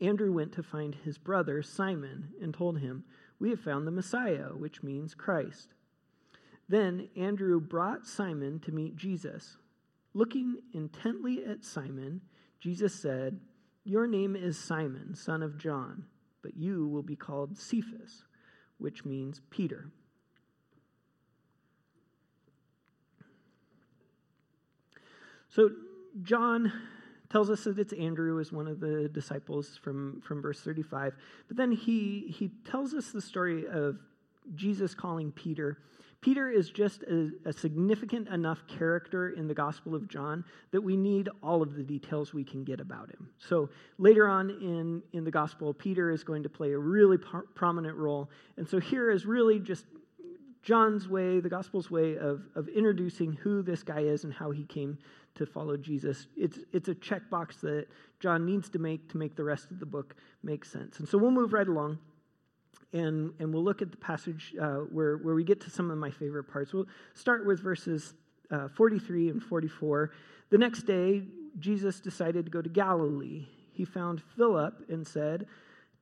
Andrew 0.00 0.32
went 0.32 0.52
to 0.52 0.62
find 0.62 0.94
his 0.94 1.18
brother 1.18 1.62
Simon 1.62 2.30
and 2.40 2.52
told 2.52 2.78
him, 2.78 3.04
We 3.38 3.50
have 3.50 3.60
found 3.60 3.86
the 3.86 3.92
Messiah, 3.92 4.48
which 4.54 4.82
means 4.82 5.14
Christ. 5.14 5.68
Then 6.68 7.08
Andrew 7.16 7.60
brought 7.60 8.06
Simon 8.06 8.58
to 8.60 8.72
meet 8.72 8.96
Jesus. 8.96 9.56
Looking 10.14 10.58
intently 10.72 11.44
at 11.44 11.64
Simon, 11.64 12.20
Jesus 12.60 12.94
said, 12.94 13.40
Your 13.84 14.06
name 14.06 14.36
is 14.36 14.58
Simon, 14.58 15.14
son 15.14 15.42
of 15.42 15.58
John, 15.58 16.04
but 16.42 16.56
you 16.56 16.88
will 16.88 17.02
be 17.02 17.16
called 17.16 17.58
Cephas, 17.58 18.24
which 18.78 19.04
means 19.04 19.40
Peter. 19.50 19.90
So, 25.48 25.70
John 26.22 26.72
tells 27.34 27.50
us 27.50 27.64
that 27.64 27.80
it's 27.80 27.92
Andrew 27.94 28.38
as 28.38 28.52
one 28.52 28.68
of 28.68 28.78
the 28.78 29.08
disciples 29.08 29.76
from, 29.82 30.22
from 30.24 30.40
verse 30.40 30.60
35. 30.60 31.14
But 31.48 31.56
then 31.56 31.72
he, 31.72 32.32
he 32.32 32.52
tells 32.64 32.94
us 32.94 33.10
the 33.10 33.20
story 33.20 33.66
of 33.66 33.98
Jesus 34.54 34.94
calling 34.94 35.32
Peter. 35.32 35.78
Peter 36.20 36.48
is 36.48 36.70
just 36.70 37.02
a, 37.02 37.32
a, 37.44 37.52
significant 37.52 38.28
enough 38.28 38.62
character 38.68 39.30
in 39.30 39.48
the 39.48 39.54
Gospel 39.54 39.96
of 39.96 40.06
John 40.06 40.44
that 40.70 40.80
we 40.80 40.96
need 40.96 41.28
all 41.42 41.60
of 41.60 41.74
the 41.74 41.82
details 41.82 42.32
we 42.32 42.44
can 42.44 42.62
get 42.62 42.78
about 42.78 43.10
him. 43.10 43.28
So 43.38 43.68
later 43.98 44.28
on 44.28 44.50
in, 44.50 45.02
in 45.12 45.24
the 45.24 45.32
Gospel, 45.32 45.74
Peter 45.74 46.12
is 46.12 46.22
going 46.22 46.44
to 46.44 46.48
play 46.48 46.70
a 46.70 46.78
really 46.78 47.18
par- 47.18 47.46
prominent 47.56 47.96
role. 47.96 48.30
And 48.58 48.68
so 48.68 48.78
here 48.78 49.10
is 49.10 49.26
really 49.26 49.58
just 49.58 49.86
John's 50.62 51.08
way, 51.08 51.40
the 51.40 51.48
Gospel's 51.48 51.90
way 51.90 52.16
of, 52.16 52.42
of 52.54 52.68
introducing 52.68 53.32
who 53.32 53.60
this 53.60 53.82
guy 53.82 54.00
is 54.00 54.22
and 54.22 54.32
how 54.32 54.52
he 54.52 54.64
came 54.64 54.98
to 55.36 55.46
follow 55.46 55.76
Jesus. 55.76 56.26
It's, 56.36 56.58
it's 56.72 56.88
a 56.88 56.94
checkbox 56.94 57.60
that 57.60 57.86
John 58.20 58.46
needs 58.46 58.68
to 58.70 58.78
make 58.78 59.10
to 59.10 59.18
make 59.18 59.36
the 59.36 59.44
rest 59.44 59.70
of 59.70 59.80
the 59.80 59.86
book 59.86 60.16
make 60.42 60.64
sense. 60.64 60.98
And 60.98 61.08
so 61.08 61.18
we'll 61.18 61.30
move 61.30 61.52
right 61.52 61.66
along. 61.66 61.98
and, 62.92 63.32
and 63.40 63.52
we'll 63.52 63.64
look 63.64 63.82
at 63.82 63.90
the 63.90 63.96
passage 63.96 64.54
uh, 64.60 64.76
where, 64.92 65.16
where 65.16 65.34
we 65.34 65.42
get 65.44 65.60
to 65.62 65.70
some 65.70 65.90
of 65.90 65.98
my 65.98 66.10
favorite 66.10 66.44
parts. 66.44 66.72
We'll 66.72 66.86
start 67.14 67.44
with 67.44 67.60
verses 67.60 68.14
uh, 68.50 68.68
43 68.68 69.30
and 69.30 69.42
44. 69.42 70.12
The 70.50 70.58
next 70.58 70.82
day, 70.82 71.22
Jesus 71.58 72.00
decided 72.00 72.44
to 72.46 72.50
go 72.50 72.62
to 72.62 72.68
Galilee. 72.68 73.46
He 73.72 73.84
found 73.84 74.22
Philip 74.36 74.84
and 74.88 75.06
said 75.06 75.46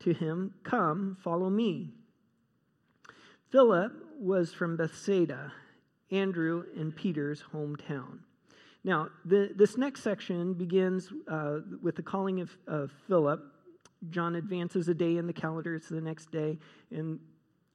to 0.01 0.13
him, 0.13 0.55
Come, 0.63 1.17
follow 1.23 1.49
me. 1.49 1.91
Philip 3.51 3.93
was 4.19 4.53
from 4.53 4.77
Bethsaida, 4.77 5.53
Andrew 6.11 6.65
and 6.77 6.95
Peter's 6.95 7.45
hometown. 7.55 8.19
Now, 8.85 9.09
the, 9.25 9.51
this 9.55 9.77
next 9.77 10.03
section 10.03 10.55
begins 10.55 11.13
uh, 11.29 11.59
with 11.81 11.97
the 11.97 12.03
calling 12.03 12.41
of, 12.41 12.51
of 12.67 12.91
Philip. 13.07 13.41
John 14.11 14.35
advances 14.35 14.89
a 14.89 14.95
day 14.95 15.17
in 15.17 15.27
the 15.27 15.33
calendar, 15.33 15.77
it's 15.77 15.89
the 15.89 16.01
next 16.01 16.33
day. 16.33 16.59
And 16.91 17.21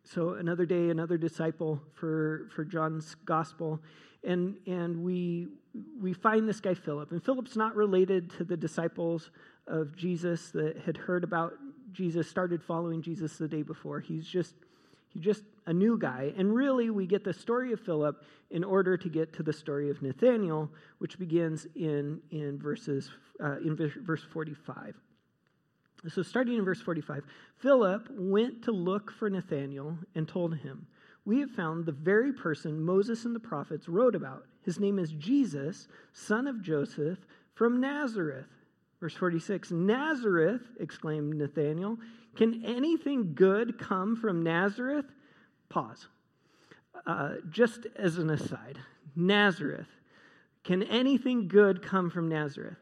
so, 0.03 0.33
another 0.33 0.65
day, 0.65 0.89
another 0.89 1.17
disciple 1.17 1.81
for, 1.93 2.49
for 2.55 2.65
John's 2.65 3.15
gospel. 3.25 3.81
And, 4.23 4.55
and 4.65 5.03
we, 5.03 5.47
we 6.01 6.13
find 6.13 6.47
this 6.47 6.59
guy, 6.59 6.73
Philip. 6.73 7.11
And 7.11 7.23
Philip's 7.23 7.55
not 7.55 7.75
related 7.75 8.29
to 8.31 8.43
the 8.43 8.57
disciples 8.57 9.31
of 9.67 9.95
Jesus 9.95 10.51
that 10.51 10.77
had 10.85 10.97
heard 10.97 11.23
about 11.23 11.53
Jesus, 11.91 12.29
started 12.29 12.61
following 12.61 13.01
Jesus 13.01 13.37
the 13.37 13.47
day 13.47 13.61
before. 13.61 13.99
He's 13.99 14.27
just 14.27 14.55
He's 15.17 15.25
just 15.25 15.43
a 15.65 15.73
new 15.73 15.97
guy. 15.97 16.31
And 16.37 16.53
really, 16.53 16.91
we 16.91 17.07
get 17.07 17.23
the 17.23 17.33
story 17.33 17.73
of 17.73 17.79
Philip 17.79 18.23
in 18.51 18.63
order 18.63 18.97
to 18.97 19.09
get 19.09 19.33
to 19.33 19.43
the 19.43 19.51
story 19.51 19.89
of 19.89 19.99
Nathaniel, 20.03 20.69
which 20.99 21.17
begins 21.17 21.65
in, 21.75 22.21
in, 22.29 22.59
verses, 22.59 23.09
uh, 23.43 23.57
in 23.57 23.75
verse 23.75 24.21
45. 24.31 24.95
So, 26.09 26.21
starting 26.21 26.57
in 26.57 26.63
verse 26.63 26.79
45, 26.81 27.23
Philip 27.57 28.07
went 28.11 28.63
to 28.65 28.71
look 28.71 29.11
for 29.11 29.27
Nathanael 29.27 29.97
and 30.13 30.27
told 30.27 30.55
him, 30.55 30.85
We 31.25 31.39
have 31.39 31.49
found 31.49 31.87
the 31.87 31.91
very 31.91 32.31
person 32.31 32.79
Moses 32.79 33.25
and 33.25 33.35
the 33.35 33.39
prophets 33.39 33.89
wrote 33.89 34.13
about. 34.13 34.45
His 34.61 34.79
name 34.79 34.99
is 34.99 35.11
Jesus, 35.13 35.87
son 36.13 36.45
of 36.45 36.61
Joseph, 36.61 37.17
from 37.55 37.81
Nazareth. 37.81 38.45
Verse 38.99 39.13
46 39.13 39.71
Nazareth, 39.71 40.61
exclaimed 40.79 41.35
Nathanael, 41.35 41.97
can 42.35 42.63
anything 42.65 43.33
good 43.33 43.77
come 43.79 44.15
from 44.15 44.43
Nazareth? 44.43 45.05
Pause. 45.69 46.07
Uh, 47.05 47.35
just 47.49 47.87
as 47.95 48.17
an 48.17 48.29
aside, 48.29 48.79
Nazareth. 49.15 49.87
Can 50.63 50.83
anything 50.83 51.47
good 51.47 51.81
come 51.81 52.09
from 52.09 52.27
Nazareth? 52.27 52.77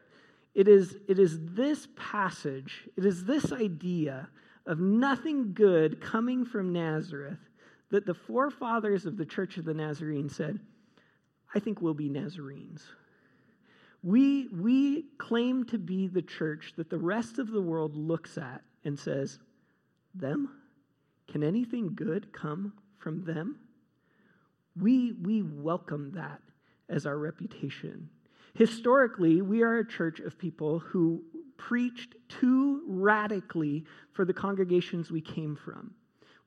It 0.54 0.68
is, 0.68 0.96
it 1.06 1.18
is 1.18 1.38
this 1.54 1.86
passage, 1.96 2.88
it 2.96 3.04
is 3.04 3.24
this 3.24 3.52
idea 3.52 4.28
of 4.66 4.80
nothing 4.80 5.52
good 5.52 6.00
coming 6.00 6.44
from 6.44 6.72
Nazareth 6.72 7.38
that 7.90 8.06
the 8.06 8.14
forefathers 8.14 9.06
of 9.06 9.16
the 9.16 9.24
Church 9.24 9.58
of 9.58 9.64
the 9.64 9.74
Nazarene 9.74 10.28
said, 10.28 10.58
I 11.54 11.60
think 11.60 11.80
we'll 11.80 11.94
be 11.94 12.08
Nazarenes. 12.08 12.82
We, 14.02 14.48
we 14.48 15.06
claim 15.18 15.64
to 15.66 15.78
be 15.78 16.06
the 16.06 16.22
church 16.22 16.74
that 16.76 16.90
the 16.90 16.98
rest 16.98 17.38
of 17.38 17.50
the 17.50 17.62
world 17.62 17.96
looks 17.96 18.38
at 18.38 18.62
and 18.84 18.98
says, 18.98 19.38
them? 20.14 20.50
Can 21.28 21.42
anything 21.42 21.92
good 21.94 22.32
come 22.32 22.72
from 22.98 23.24
them? 23.24 23.58
We, 24.80 25.12
we 25.12 25.42
welcome 25.42 26.12
that 26.12 26.40
as 26.88 27.06
our 27.06 27.18
reputation. 27.18 28.08
Historically, 28.54 29.42
we 29.42 29.62
are 29.62 29.78
a 29.78 29.88
church 29.88 30.20
of 30.20 30.38
people 30.38 30.78
who 30.78 31.22
preached 31.56 32.14
too 32.28 32.82
radically 32.86 33.84
for 34.12 34.24
the 34.24 34.32
congregations 34.32 35.10
we 35.10 35.20
came 35.20 35.56
from. 35.56 35.94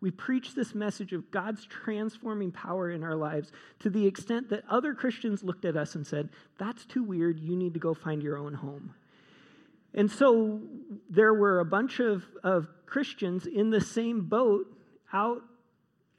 We 0.01 0.11
preach 0.11 0.55
this 0.55 0.73
message 0.73 1.11
of 1.11 1.29
God's 1.29 1.65
transforming 1.65 2.51
power 2.51 2.91
in 2.91 3.03
our 3.03 3.15
lives 3.15 3.51
to 3.79 3.89
the 3.89 4.05
extent 4.05 4.49
that 4.49 4.63
other 4.69 4.93
Christians 4.93 5.43
looked 5.43 5.65
at 5.65 5.75
us 5.75 5.95
and 5.95 6.07
said, 6.07 6.29
That's 6.57 6.85
too 6.85 7.03
weird. 7.03 7.39
You 7.39 7.55
need 7.55 7.73
to 7.73 7.79
go 7.79 7.93
find 7.93 8.23
your 8.23 8.37
own 8.37 8.53
home. 8.53 8.93
And 9.93 10.09
so 10.09 10.61
there 11.09 11.33
were 11.33 11.59
a 11.59 11.65
bunch 11.65 11.99
of, 11.99 12.23
of 12.43 12.67
Christians 12.85 13.45
in 13.45 13.71
the 13.71 13.81
same 13.81 14.21
boat 14.21 14.67
out 15.11 15.41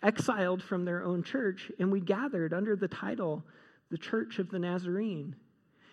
exiled 0.02 0.62
from 0.62 0.84
their 0.84 1.04
own 1.04 1.22
church, 1.22 1.70
and 1.78 1.92
we 1.92 2.00
gathered 2.00 2.52
under 2.52 2.74
the 2.74 2.88
title, 2.88 3.44
the 3.90 3.98
Church 3.98 4.38
of 4.38 4.50
the 4.50 4.58
Nazarene. 4.58 5.36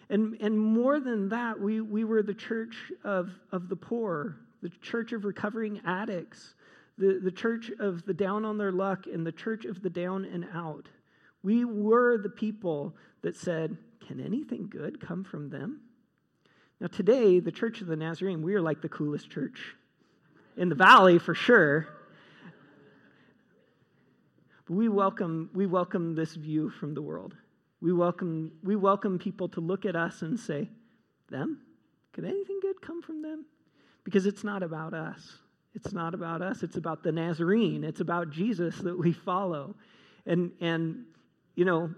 And, 0.10 0.38
and 0.40 0.58
more 0.58 1.00
than 1.00 1.30
that, 1.30 1.60
we, 1.60 1.82
we 1.82 2.06
were 2.06 2.24
the 2.24 2.34
church 2.34 2.92
of, 3.04 3.30
of 3.52 3.68
the 3.68 3.76
poor, 3.76 4.38
the 4.62 4.70
church 4.82 5.12
of 5.12 5.26
recovering 5.26 5.82
addicts, 5.86 6.56
the, 6.98 7.20
the 7.24 7.32
church 7.32 7.72
of 7.80 8.06
the 8.06 8.14
down 8.14 8.46
on 8.46 8.58
their 8.58 8.72
luck, 8.72 9.06
and 9.06 9.26
the 9.26 9.32
church 9.32 9.66
of 9.66 9.82
the 9.82 9.90
down 9.90 10.26
and 10.26 10.48
out. 10.54 10.88
We 11.44 11.66
were 11.66 12.18
the 12.18 12.30
people 12.30 12.96
that 13.22 13.36
said, 13.36 13.78
Can 14.06 14.20
anything 14.20 14.68
good 14.70 15.00
come 15.00 15.24
from 15.24 15.50
them? 15.50 15.82
Now, 16.80 16.88
today, 16.88 17.40
the 17.40 17.52
Church 17.52 17.82
of 17.82 17.88
the 17.88 17.96
Nazarene, 17.96 18.44
we 18.44 18.54
are 18.54 18.62
like 18.62 18.82
the 18.82 18.90
coolest 18.90 19.30
church 19.32 19.76
in 20.56 20.70
the 20.70 20.76
valley 20.76 21.18
for 21.18 21.34
sure. 21.34 21.88
But 24.68 24.76
we 24.76 24.90
welcome, 24.90 25.50
we 25.54 25.66
welcome 25.66 26.14
this 26.14 26.36
view 26.36 26.70
from 26.70 26.94
the 26.94 27.02
world. 27.02 27.36
We 27.82 27.94
welcome, 27.94 28.52
we 28.64 28.76
welcome 28.76 29.18
people 29.18 29.50
to 29.50 29.62
look 29.62 29.86
at 29.86 29.96
us 29.96 30.22
and 30.22 30.40
say, 30.40 30.70
Them? 31.30 31.62
Could 32.14 32.26
anything 32.26 32.60
good 32.62 32.82
come 32.82 33.02
from 33.02 33.22
them? 33.22 33.46
Because 34.04 34.26
it's 34.26 34.44
not 34.44 34.64
about 34.64 34.94
us. 34.94 35.38
It's 35.78 35.94
not 35.94 36.16
about 36.16 36.42
us. 36.42 36.64
It's 36.64 36.76
about 36.76 37.04
the 37.04 37.12
Nazarene. 37.12 37.84
It's 37.84 38.02
about 38.02 38.32
Jesus 38.32 38.76
that 38.80 38.98
we 38.98 39.14
follow. 39.14 39.76
And, 40.26 40.52
and 40.60 41.06
you 41.54 41.66
know, 41.66 41.92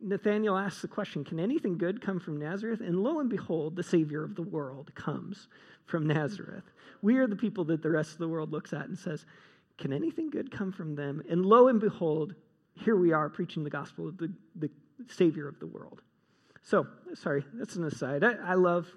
Nathanael 0.00 0.56
asks 0.56 0.82
the 0.82 0.88
question 0.88 1.22
Can 1.22 1.38
anything 1.38 1.78
good 1.78 2.00
come 2.00 2.18
from 2.18 2.40
Nazareth? 2.40 2.80
And 2.80 3.04
lo 3.04 3.20
and 3.20 3.30
behold, 3.30 3.76
the 3.76 3.84
Savior 3.84 4.24
of 4.24 4.34
the 4.34 4.42
world 4.42 4.92
comes 4.96 5.46
from 5.84 6.08
Nazareth. 6.08 6.64
We 7.02 7.18
are 7.18 7.28
the 7.28 7.36
people 7.36 7.64
that 7.66 7.82
the 7.84 7.90
rest 7.90 8.12
of 8.12 8.18
the 8.18 8.28
world 8.28 8.50
looks 8.50 8.72
at 8.72 8.86
and 8.86 8.98
says, 8.98 9.26
Can 9.78 9.92
anything 9.92 10.28
good 10.28 10.50
come 10.50 10.72
from 10.72 10.96
them? 10.96 11.22
And 11.30 11.46
lo 11.46 11.68
and 11.68 11.78
behold, 11.78 12.34
here 12.74 12.96
we 12.96 13.12
are 13.12 13.28
preaching 13.28 13.62
the 13.62 13.70
gospel 13.70 14.08
of 14.08 14.18
the, 14.18 14.32
the 14.56 14.70
Savior 15.06 15.46
of 15.46 15.60
the 15.60 15.66
world. 15.66 16.02
So, 16.62 16.84
sorry, 17.14 17.44
that's 17.54 17.76
an 17.76 17.84
aside. 17.84 18.24
I, 18.24 18.32
I 18.44 18.54
love 18.54 18.88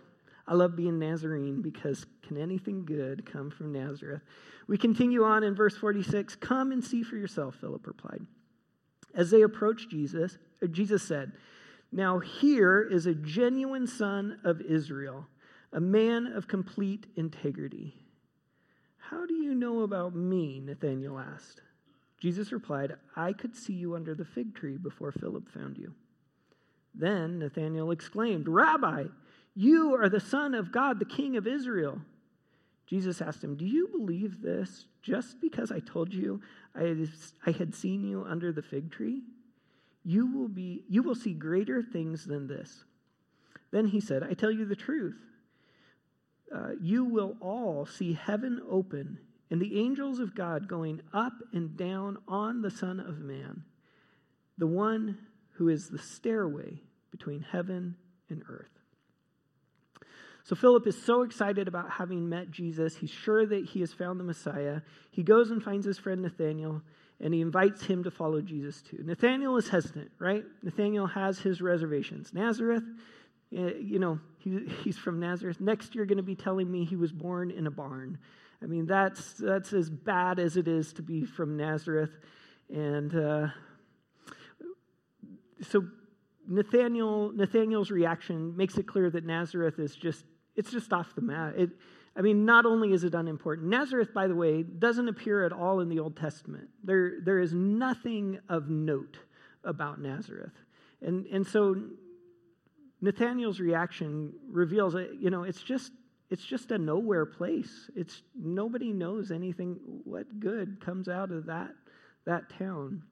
I 0.50 0.56
love 0.56 0.76
being 0.76 0.98
Nazarene 0.98 1.62
because 1.62 2.08
can 2.24 2.36
anything 2.36 2.84
good 2.84 3.24
come 3.24 3.52
from 3.52 3.72
Nazareth? 3.72 4.24
We 4.68 4.80
continue 4.80 5.24
on 5.24 5.44
in 5.44 5.54
verse 5.54 5.78
46. 5.78 6.36
Come 6.38 6.72
and 6.72 6.84
see 6.84 7.04
for 7.04 7.18
yourself, 7.18 7.56
Philip 7.62 7.86
replied. 7.86 8.26
As 9.14 9.30
they 9.30 9.44
approached 9.44 9.92
Jesus, 9.92 10.40
uh, 10.64 10.66
Jesus 10.66 11.04
said, 11.04 11.34
Now 11.92 12.18
here 12.18 12.82
is 12.82 13.06
a 13.06 13.14
genuine 13.14 13.86
son 13.86 14.40
of 14.44 14.60
Israel, 14.62 15.28
a 15.72 15.80
man 15.80 16.26
of 16.26 16.48
complete 16.48 17.06
integrity. 17.16 17.94
How 18.98 19.28
do 19.28 19.36
you 19.36 19.54
know 19.54 19.84
about 19.84 20.16
me? 20.16 20.62
Nathanael 20.66 21.20
asked. 21.20 21.62
Jesus 22.20 22.52
replied, 22.52 22.96
I 23.16 23.34
could 23.34 23.56
see 23.56 23.74
you 23.74 23.96
under 23.96 24.16
the 24.16 24.26
fig 24.26 24.56
tree 24.56 24.78
before 24.78 25.12
Philip 25.12 25.48
found 25.50 25.78
you. 25.78 25.94
Then 26.96 27.38
Nathanael 27.38 27.92
exclaimed, 27.92 28.48
Rabbi, 28.48 29.06
you 29.60 29.94
are 29.96 30.08
the 30.08 30.22
Son 30.22 30.54
of 30.54 30.72
God, 30.72 31.00
the 31.00 31.06
King 31.06 31.36
of 31.36 31.46
Israel. 31.46 32.00
Jesus 32.88 33.22
asked 33.22 33.44
him, 33.44 33.58
Do 33.58 33.66
you 33.66 33.90
believe 33.90 34.42
this 34.42 34.86
just 35.02 35.42
because 35.42 35.70
I 35.70 35.80
told 35.80 36.14
you 36.14 36.40
I 36.74 37.52
had 37.52 37.76
seen 37.76 38.06
you 38.06 38.24
under 38.26 38.54
the 38.54 38.62
fig 38.62 38.90
tree? 38.90 39.22
You 40.06 40.28
will, 40.28 40.48
be, 40.48 40.86
you 40.88 41.04
will 41.04 41.14
see 41.14 41.34
greater 41.34 41.84
things 41.84 42.24
than 42.24 42.48
this. 42.48 42.86
Then 43.72 43.86
he 43.86 44.00
said, 44.00 44.24
I 44.24 44.34
tell 44.34 44.50
you 44.50 44.64
the 44.64 44.78
truth. 44.78 45.20
Uh, 46.56 46.70
you 46.82 47.04
will 47.04 47.36
all 47.42 47.86
see 47.86 48.14
heaven 48.14 48.62
open 48.72 49.20
and 49.52 49.62
the 49.62 49.78
angels 49.78 50.20
of 50.20 50.36
God 50.36 50.70
going 50.70 51.02
up 51.12 51.34
and 51.52 51.76
down 51.76 52.18
on 52.30 52.62
the 52.62 52.72
Son 52.72 53.02
of 53.02 53.20
Man, 53.20 53.64
the 54.58 54.68
one 54.68 55.18
who 55.56 55.68
is 55.68 55.90
the 55.90 56.00
stairway 56.00 56.80
between 57.12 57.42
heaven 57.42 57.98
and 58.30 58.42
earth. 58.50 58.79
So 60.44 60.56
Philip 60.56 60.88
is 60.88 61.02
so 61.02 61.22
excited 61.24 61.68
about 61.68 61.92
having 61.92 62.28
met 62.28 62.50
Jesus. 62.52 62.96
He's 62.96 63.10
sure 63.10 63.46
that 63.46 63.66
he 63.66 63.82
has 63.82 63.94
found 63.94 64.20
the 64.20 64.24
Messiah. 64.24 64.82
He 65.12 65.24
goes 65.24 65.52
and 65.52 65.62
finds 65.62 65.86
his 65.86 65.98
friend 65.98 66.22
Nathanael, 66.22 66.82
and 67.20 67.34
he 67.34 67.42
invites 67.42 67.84
him 67.84 68.04
to 68.04 68.12
follow 68.12 68.42
Jesus 68.42 68.82
too. 68.82 69.00
Nathanael 69.04 69.58
is 69.58 69.70
hesitant, 69.70 70.12
right? 70.18 70.44
Nathanael 70.64 71.08
has 71.08 71.40
his 71.40 71.62
reservations. 71.62 72.34
Nazareth, 72.34 72.84
eh, 73.56 73.74
you 73.80 74.00
know, 74.00 74.20
he, 74.40 74.66
he's 74.84 74.98
from 74.98 75.20
Nazareth. 75.20 75.60
Next, 75.60 75.94
you're 75.94 76.06
going 76.06 76.18
to 76.18 76.24
be 76.24 76.36
telling 76.36 76.72
me 76.72 76.86
he 76.86 76.96
was 76.96 77.12
born 77.12 77.52
in 77.52 77.68
a 77.68 77.72
barn. 77.72 78.18
I 78.62 78.66
mean, 78.66 78.86
that's, 78.86 79.34
that's 79.34 79.74
as 79.74 79.90
bad 79.90 80.40
as 80.40 80.58
it 80.58 80.68
is 80.68 80.94
to 80.94 81.02
be 81.02 81.26
from 81.26 81.58
Nazareth. 81.58 82.12
And 82.74 83.16
uh, 83.16 83.48
so 85.62 85.86
Nathaniel, 86.50 87.32
Nathaniel's 87.32 87.92
reaction 87.92 88.58
makes 88.58 88.78
it 88.78 88.88
clear 88.88 89.10
that 89.12 89.26
Nazareth 89.26 89.80
is 89.80 89.96
just 89.96 90.26
it's 90.56 90.72
just 90.72 90.92
off 90.92 91.16
the 91.16 91.22
mat. 91.22 91.54
It, 91.56 91.70
I 92.18 92.22
mean, 92.22 92.44
not 92.44 92.66
only 92.66 92.92
is 92.92 93.06
it 93.06 93.14
unimportant, 93.16 93.70
Nazareth, 93.70 94.14
by 94.14 94.28
the 94.28 94.36
way, 94.36 94.64
doesn't 94.64 95.08
appear 95.08 95.46
at 95.46 95.54
all 95.54 95.80
in 95.80 95.88
the 95.88 96.00
Old 96.00 96.18
Testament. 96.18 96.68
There, 96.84 97.22
there 97.24 97.40
is 97.40 97.54
nothing 97.54 98.40
of 98.50 98.70
note 98.70 99.20
about 99.64 100.02
Nazareth. 100.02 100.52
And, 101.02 101.26
and 101.28 101.48
so 101.48 101.78
Nathaniel's 103.00 103.62
reaction 103.62 104.34
reveals, 104.50 104.96
uh, 104.96 105.06
you 105.18 105.30
know, 105.30 105.44
it's 105.44 105.62
just 105.62 105.94
it's 106.30 106.46
just 106.46 106.72
a 106.72 106.78
nowhere 106.78 107.26
place. 107.26 107.90
It's 107.96 108.22
nobody 108.36 108.92
knows 108.92 109.32
anything 109.32 109.80
what 110.04 110.40
good 110.40 110.80
comes 110.80 111.08
out 111.08 111.32
of 111.32 111.46
that 111.48 111.72
that 112.26 112.50
town. 112.50 113.04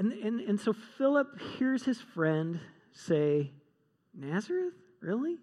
And, 0.00 0.14
and, 0.14 0.40
and 0.40 0.58
so 0.58 0.72
Philip 0.72 1.38
hears 1.58 1.84
his 1.84 2.00
friend 2.00 2.58
say, 2.92 3.50
Nazareth? 4.14 4.72
Really? 5.02 5.36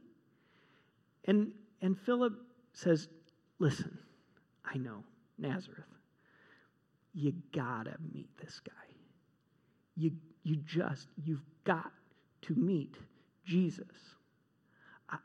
And, 1.25 1.51
and 1.79 1.95
Philip 1.95 2.33
says, 2.73 3.07
Listen, 3.59 3.99
I 4.65 4.79
know, 4.79 5.03
Nazareth. 5.37 5.85
You 7.13 7.33
gotta 7.53 7.97
meet 8.11 8.29
this 8.39 8.59
guy. 8.65 8.73
You, 9.95 10.13
you 10.41 10.55
just, 10.55 11.07
you've 11.23 11.45
got 11.63 11.91
to 12.43 12.55
meet 12.55 12.95
Jesus. 13.45 13.85
I, 15.07 15.17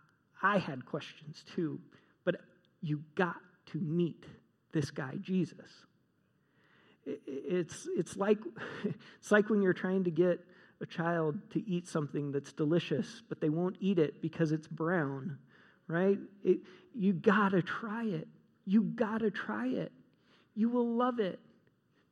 I 0.43 0.59
had 0.59 0.85
questions 0.85 1.43
too, 1.55 1.81
but 2.27 2.37
you 2.83 3.03
got 3.15 3.37
to 3.69 3.79
meet 3.79 4.27
this 4.73 4.91
guy, 4.91 5.15
Jesus 5.23 5.71
it's, 7.07 7.89
it's, 7.97 8.17
like, 8.17 8.39
it's 8.85 9.31
like 9.31 9.51
when 9.51 9.63
you're 9.63 9.73
trying 9.73 10.05
to 10.05 10.11
get 10.11 10.41
a 10.81 10.87
child 10.87 11.39
to 11.51 11.69
eat 11.69 11.87
something 11.87 12.33
that's 12.33 12.53
delicious, 12.53 13.23
but 13.29 13.41
they 13.41 13.49
won't 13.49 13.77
eat 13.81 13.99
it 13.99 14.21
because 14.21 14.53
it's 14.53 14.67
brown, 14.67 15.39
right? 15.87 16.19
It, 16.45 16.61
you 16.95 17.13
gotta 17.13 17.63
try 17.63 18.05
it. 18.05 18.29
You 18.65 18.83
gotta 18.83 19.31
try 19.31 19.69
it. 19.69 19.93
You 20.55 20.69
will 20.69 20.97
love 20.97 21.21
it. 21.21 21.39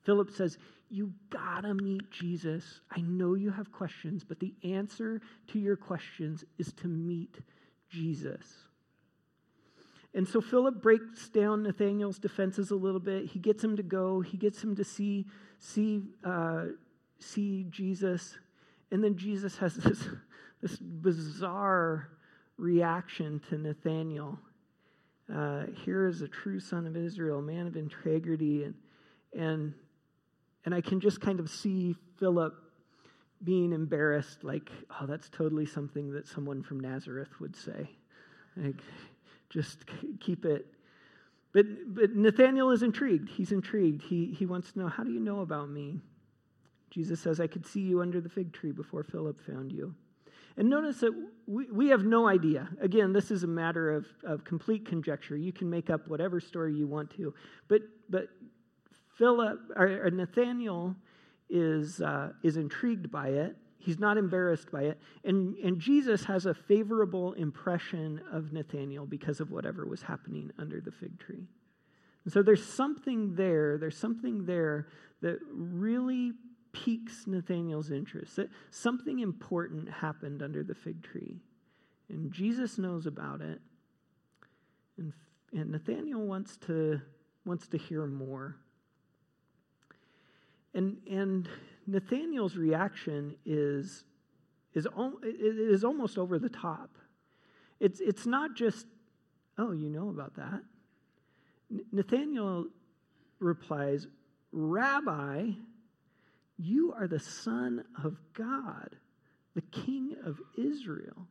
Philip 0.05 0.31
says, 0.31 0.57
You 0.89 1.13
gotta 1.31 1.75
meet 1.75 2.11
Jesus. 2.11 2.81
I 2.91 3.01
know 3.01 3.35
you 3.35 3.51
have 3.51 3.73
questions, 3.73 4.25
but 4.25 4.41
the 4.41 4.55
answer 4.65 5.21
to 5.49 5.59
your 5.59 5.77
questions 5.77 6.45
is 6.59 6.73
to 6.75 6.89
meet 6.89 7.39
Jesus. 7.91 8.47
And 10.15 10.27
so 10.27 10.41
Philip 10.41 10.83
breaks 10.83 11.29
down 11.29 11.63
Nathaniel's 11.63 12.19
defenses 12.19 12.71
a 12.71 12.77
little 12.77 13.01
bit. 13.01 13.27
He 13.27 13.39
gets 13.39 13.63
him 13.63 13.77
to 13.77 13.83
go. 13.83 14.21
He 14.21 14.37
gets 14.37 14.63
him 14.63 14.75
to 14.77 14.85
see 14.85 15.27
see 15.59 16.03
uh, 16.25 16.67
see 17.19 17.67
Jesus, 17.71 18.39
and 18.91 19.05
then 19.05 19.17
Jesus 19.17 19.57
has 19.59 19.75
this 19.77 20.09
this 20.61 20.77
bizarre 20.77 22.09
reaction 22.57 23.41
to 23.49 23.57
Nathaniel. 23.57 24.39
Uh, 25.33 25.67
here 25.85 26.07
is 26.09 26.23
a 26.23 26.29
true 26.29 26.59
son 26.59 26.87
of 26.87 26.97
Israel, 26.97 27.39
a 27.39 27.43
man 27.43 27.69
of 27.69 27.77
integrity, 27.77 28.65
and 28.65 28.75
and 29.33 29.75
and 30.65 30.75
I 30.75 30.81
can 30.81 31.01
just 31.01 31.21
kind 31.21 31.39
of 31.39 31.49
see 31.49 31.95
Philip 32.19 32.55
being 33.43 33.73
embarrassed, 33.73 34.45
like, 34.45 34.71
oh, 35.01 35.07
that's 35.07 35.31
totally 35.31 35.65
something 35.65 36.13
that 36.13 36.27
someone 36.27 36.63
from 36.63 36.81
Nazareth 36.81 37.41
would 37.41 37.57
say. 37.57 37.89
Like, 38.57 38.77
just 39.51 39.85
keep 40.21 40.45
it. 40.45 40.67
But, 41.53 41.67
but 41.95 42.15
Nathaniel 42.15 42.71
is 42.71 42.83
intrigued. 42.83 43.29
He's 43.29 43.53
intrigued. 43.53 44.03
He, 44.03 44.27
he 44.27 44.47
wants 44.47 44.73
to 44.73 44.79
know, 44.79 44.89
How 44.89 45.03
do 45.03 45.11
you 45.11 45.21
know 45.21 45.41
about 45.41 45.69
me? 45.69 46.01
Jesus 46.91 47.21
says, 47.21 47.41
I 47.41 47.47
could 47.47 47.67
see 47.67 47.81
you 47.81 48.01
under 48.01 48.21
the 48.21 48.29
fig 48.29 48.53
tree 48.53 48.73
before 48.73 49.03
Philip 49.03 49.41
found 49.41 49.73
you. 49.73 49.95
And 50.57 50.69
notice 50.69 50.99
that 51.01 51.13
we, 51.47 51.71
we 51.71 51.89
have 51.89 52.05
no 52.05 52.27
idea. 52.29 52.69
Again, 52.81 53.13
this 53.13 53.31
is 53.31 53.45
a 53.45 53.49
matter 53.49 53.95
of, 53.95 54.07
of 54.25 54.45
complete 54.45 54.85
conjecture. 54.87 55.37
You 55.37 55.53
can 55.53 55.71
make 55.71 55.91
up 55.91 56.09
whatever 56.09 56.41
story 56.41 56.75
you 56.75 56.87
want 56.87 57.11
to. 57.17 57.33
But, 57.69 57.83
but 58.09 58.29
Philip, 59.17 59.61
or, 59.77 60.07
or 60.07 60.11
Nathaniel 60.11 60.97
is, 61.49 62.01
uh, 62.01 62.33
is 62.43 62.57
intrigued 62.57 63.11
by 63.11 63.29
it. 63.29 63.57
He's 63.81 63.99
not 63.99 64.19
embarrassed 64.19 64.71
by 64.71 64.83
it. 64.83 65.01
And, 65.25 65.57
and 65.57 65.81
Jesus 65.81 66.25
has 66.25 66.45
a 66.45 66.53
favorable 66.53 67.33
impression 67.33 68.21
of 68.31 68.53
Nathanael 68.53 69.07
because 69.07 69.41
of 69.41 69.51
whatever 69.51 69.87
was 69.87 70.03
happening 70.03 70.51
under 70.59 70.81
the 70.81 70.93
fig 70.93 71.19
tree. 71.19 71.49
And 72.25 72.33
so 72.33 72.43
there's 72.43 72.65
something 72.65 73.35
there, 73.35 73.79
there's 73.79 73.97
something 73.97 74.45
there 74.45 74.89
that 75.23 75.39
really 75.51 76.33
piques 76.73 77.27
Nathanael's 77.27 77.91
interest, 77.91 78.37
that 78.37 78.51
something 78.71 79.21
important 79.21 79.89
happened 79.91 80.43
under 80.43 80.63
the 80.63 80.75
fig 80.75 81.03
tree. 81.03 81.41
And 82.11 82.31
Jesus 82.31 82.77
knows 82.77 83.07
about 83.07 83.41
it. 83.41 83.61
And, 84.99 85.13
and 85.53 85.71
Nathanael 85.71 86.21
wants 86.21 86.59
to, 86.67 87.01
wants 87.47 87.67
to 87.69 87.79
hear 87.79 88.07
more. 88.07 88.57
And, 90.75 90.99
and 91.11 91.49
Nathaniel's 91.87 92.57
reaction 92.57 93.37
is, 93.45 94.05
is, 94.75 94.87
is 95.35 95.85
almost 95.85 96.19
over 96.19 96.39
the 96.39 96.49
top. 96.49 96.91
It's, 97.81 98.01
it's 98.01 98.27
not 98.27 98.55
just, 98.55 98.87
oh, 99.59 99.73
you 99.73 99.89
know 99.89 100.09
about 100.09 100.37
that. 100.37 100.63
Nathaniel 101.93 102.67
replies, 103.39 104.07
Rabbi, 104.53 105.51
you 106.59 106.93
are 106.93 107.07
the 107.07 107.21
Son 107.21 107.85
of 108.05 108.19
God, 108.35 108.97
the 109.55 109.63
King 109.63 110.17
of 110.25 110.39
Israel. 110.59 111.27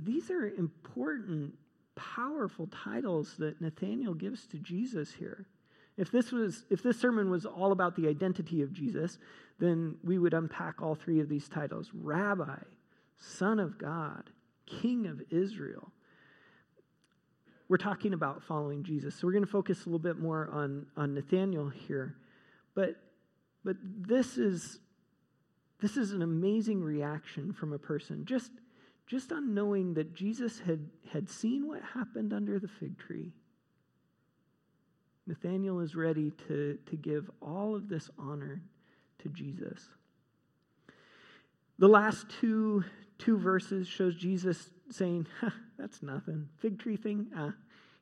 These 0.00 0.30
are 0.30 0.46
important, 0.46 1.54
powerful 1.94 2.68
titles 2.68 3.34
that 3.38 3.60
Nathaniel 3.60 4.14
gives 4.14 4.46
to 4.46 4.58
Jesus 4.58 5.12
here. 5.12 5.46
If 5.96 6.10
this, 6.10 6.32
was, 6.32 6.64
if 6.70 6.82
this 6.82 6.98
sermon 6.98 7.30
was 7.30 7.44
all 7.44 7.72
about 7.72 7.96
the 7.96 8.08
identity 8.08 8.62
of 8.62 8.72
Jesus, 8.72 9.18
then 9.58 9.96
we 10.02 10.18
would 10.18 10.32
unpack 10.32 10.80
all 10.80 10.94
three 10.94 11.20
of 11.20 11.28
these 11.28 11.48
titles 11.48 11.90
Rabbi, 11.92 12.58
Son 13.18 13.60
of 13.60 13.78
God, 13.78 14.30
King 14.66 15.06
of 15.06 15.22
Israel. 15.30 15.92
We're 17.68 17.76
talking 17.76 18.14
about 18.14 18.42
following 18.42 18.82
Jesus. 18.82 19.14
So 19.14 19.26
we're 19.26 19.32
going 19.32 19.44
to 19.44 19.50
focus 19.50 19.82
a 19.82 19.84
little 19.84 19.98
bit 19.98 20.18
more 20.18 20.48
on, 20.50 20.86
on 20.96 21.14
Nathaniel 21.14 21.68
here. 21.68 22.16
But, 22.74 22.96
but 23.64 23.76
this, 23.82 24.38
is, 24.38 24.78
this 25.80 25.96
is 25.96 26.12
an 26.12 26.22
amazing 26.22 26.82
reaction 26.82 27.52
from 27.52 27.72
a 27.72 27.78
person 27.78 28.24
just, 28.24 28.50
just 29.06 29.30
on 29.30 29.54
knowing 29.54 29.94
that 29.94 30.14
Jesus 30.14 30.60
had, 30.60 30.88
had 31.12 31.28
seen 31.28 31.68
what 31.68 31.82
happened 31.82 32.32
under 32.32 32.58
the 32.58 32.68
fig 32.68 32.98
tree 32.98 33.32
Nathaniel 35.26 35.80
is 35.80 35.94
ready 35.94 36.32
to, 36.48 36.78
to 36.86 36.96
give 36.96 37.30
all 37.40 37.74
of 37.74 37.88
this 37.88 38.10
honor 38.18 38.62
to 39.20 39.28
Jesus. 39.28 39.88
The 41.78 41.88
last 41.88 42.26
two, 42.40 42.84
two 43.18 43.38
verses 43.38 43.86
shows 43.86 44.16
Jesus 44.16 44.70
saying, 44.90 45.26
that's 45.78 46.02
nothing. 46.02 46.48
Fig 46.58 46.78
tree 46.78 46.96
thing? 46.96 47.28
Ah, 47.36 47.52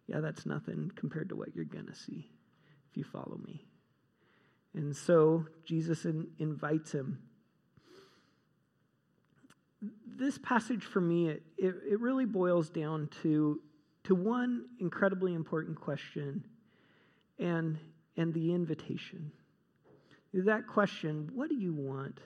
yeah, 0.07 0.21
that's 0.21 0.47
nothing 0.47 0.91
compared 0.97 1.29
to 1.29 1.37
what 1.37 1.55
you're 1.55 1.65
going 1.65 1.87
to 1.87 1.95
see 1.95 2.31
if 2.91 2.97
you 2.97 3.05
follow 3.05 3.39
me. 3.45 3.65
And 4.75 4.97
so 4.97 5.47
Jesus 5.65 6.05
in, 6.05 6.29
invites 6.39 6.93
him. 6.93 7.19
This 10.07 10.39
passage 10.39 10.85
for 10.85 11.01
me, 11.01 11.29
it, 11.29 11.43
it, 11.57 11.75
it 11.91 12.01
really 12.01 12.27
boils 12.27 12.71
down 12.71 13.09
to, 13.23 13.61
to 14.05 14.15
one 14.15 14.67
incredibly 14.79 15.35
important 15.35 15.81
question 15.81 16.45
and, 17.41 17.79
and 18.17 18.33
the 18.33 18.53
invitation. 18.53 19.33
That 20.33 20.67
question, 20.69 21.31
what 21.35 21.49
do 21.49 21.57
you 21.57 21.73
want? 21.73 22.21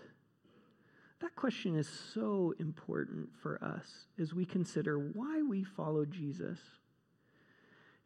That 1.22 1.34
question 1.36 1.78
is 1.78 1.88
so 2.12 2.52
important 2.58 3.30
for 3.42 3.62
us 3.64 3.86
as 4.20 4.34
we 4.34 4.44
consider 4.44 4.98
why 4.98 5.40
we 5.40 5.64
follow 5.64 6.04
Jesus. 6.04 6.58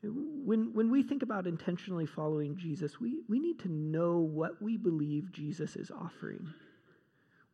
When, 0.02 0.72
when 0.74 0.92
we 0.92 1.02
think 1.02 1.24
about 1.24 1.48
intentionally 1.48 2.06
following 2.06 2.56
Jesus, 2.56 3.00
we, 3.00 3.22
we 3.28 3.40
need 3.40 3.59
to 3.61 3.68
know 3.68 4.18
what 4.18 4.62
we 4.62 4.76
believe 4.76 5.32
Jesus 5.32 5.74
is 5.74 5.90
offering. 5.90 6.46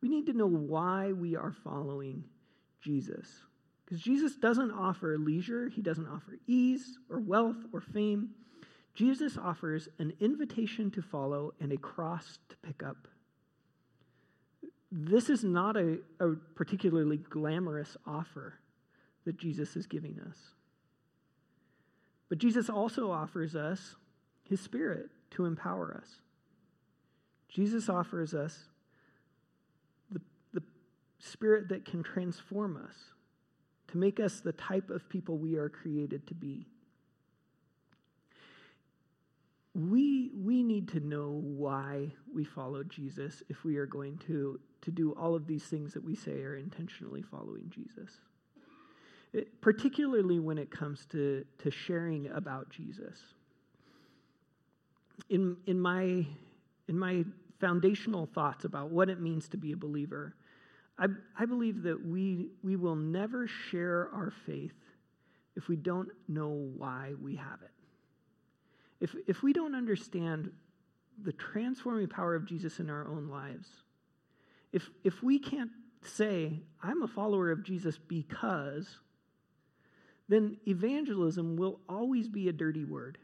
We 0.01 0.09
need 0.09 0.27
to 0.27 0.33
know 0.33 0.45
why 0.45 1.13
we 1.13 1.35
are 1.35 1.55
following 1.63 2.25
Jesus. 2.83 3.27
Because 3.83 3.99
Jesus 3.99 4.35
doesn't 4.35 4.69
offer 4.69 5.17
leisure, 5.17 5.69
he 5.69 5.81
doesn't 5.81 6.07
offer 6.07 6.37
ease 6.45 6.99
or 7.09 7.19
wealth 7.19 7.57
or 7.73 7.81
fame. 7.81 8.29
Jesus 8.95 9.37
offers 9.37 9.89
an 9.99 10.13
invitation 10.21 10.89
to 10.91 11.01
follow 11.01 11.53
and 11.59 11.71
a 11.73 11.77
cross 11.77 12.39
to 12.49 12.55
pick 12.57 12.81
up. 12.81 13.07
This 14.89 15.29
is 15.29 15.43
not 15.43 15.75
a, 15.75 15.97
a 16.21 16.29
particularly 16.55 17.17
glamorous 17.17 17.97
offer 18.07 18.53
that 19.25 19.37
Jesus 19.37 19.75
is 19.75 19.85
giving 19.85 20.17
us. 20.29 20.37
But 22.29 22.37
Jesus 22.37 22.69
also 22.69 23.11
offers 23.11 23.55
us 23.55 23.95
his 24.43 24.61
spirit 24.61 25.09
to 25.31 25.45
empower 25.45 25.99
us. 26.01 26.21
Jesus 27.49 27.89
offers 27.89 28.33
us 28.33 28.57
the, 30.09 30.21
the 30.53 30.63
spirit 31.19 31.69
that 31.69 31.83
can 31.85 32.01
transform 32.01 32.77
us, 32.77 32.95
to 33.89 33.97
make 33.97 34.19
us 34.19 34.39
the 34.39 34.53
type 34.53 34.89
of 34.89 35.09
people 35.09 35.37
we 35.37 35.55
are 35.55 35.69
created 35.69 36.25
to 36.27 36.33
be. 36.33 36.67
We, 39.75 40.31
we 40.33 40.63
need 40.63 40.87
to 40.89 41.01
know 41.01 41.41
why 41.43 42.13
we 42.33 42.45
follow 42.45 42.83
Jesus 42.83 43.43
if 43.49 43.65
we 43.65 43.75
are 43.75 43.85
going 43.85 44.17
to, 44.27 44.57
to 44.81 44.91
do 44.91 45.11
all 45.19 45.35
of 45.35 45.47
these 45.47 45.63
things 45.63 45.93
that 45.93 46.03
we 46.03 46.15
say 46.15 46.41
are 46.43 46.55
intentionally 46.55 47.21
following 47.21 47.69
Jesus. 47.69 48.09
It, 49.33 49.59
particularly 49.59 50.39
when 50.39 50.57
it 50.57 50.71
comes 50.71 51.05
to, 51.07 51.45
to 51.57 51.71
sharing 51.71 52.27
about 52.27 52.69
Jesus. 52.69 53.19
In, 55.29 55.57
in, 55.67 55.77
my, 55.77 56.25
in 56.87 56.97
my 56.97 57.25
foundational 57.59 58.27
thoughts 58.27 58.63
about 58.63 58.91
what 58.91 59.09
it 59.09 59.19
means 59.19 59.49
to 59.49 59.57
be 59.57 59.73
a 59.73 59.77
believer, 59.77 60.35
I, 60.97 61.07
I 61.37 61.45
believe 61.45 61.83
that 61.83 62.05
we, 62.05 62.47
we 62.63 62.77
will 62.77 62.95
never 62.95 63.45
share 63.47 64.09
our 64.13 64.31
faith 64.45 64.71
if 65.57 65.67
we 65.67 65.75
don't 65.75 66.09
know 66.29 66.69
why 66.77 67.13
we 67.21 67.35
have 67.35 67.59
it. 67.61 67.74
If, 69.05 69.15
if 69.27 69.43
we 69.43 69.53
don't 69.53 69.75
understand 69.75 70.49
the 71.21 71.31
transforming 71.31 72.07
power 72.07 72.33
of 72.33 72.47
Jesus 72.47 72.79
in 72.79 72.89
our 72.89 73.07
own 73.07 73.29
lives, 73.29 73.69
if, 74.73 74.89
if 75.03 75.21
we 75.21 75.37
can't 75.37 75.69
say, 76.01 76.61
I'm 76.81 77.03
a 77.03 77.07
follower 77.07 77.51
of 77.51 77.63
Jesus 77.63 77.99
because, 77.99 78.97
then 80.27 80.57
evangelism 80.67 81.55
will 81.55 81.81
always 81.87 82.27
be 82.27 82.49
a 82.49 82.51
dirty 82.51 82.83
word. 82.83 83.19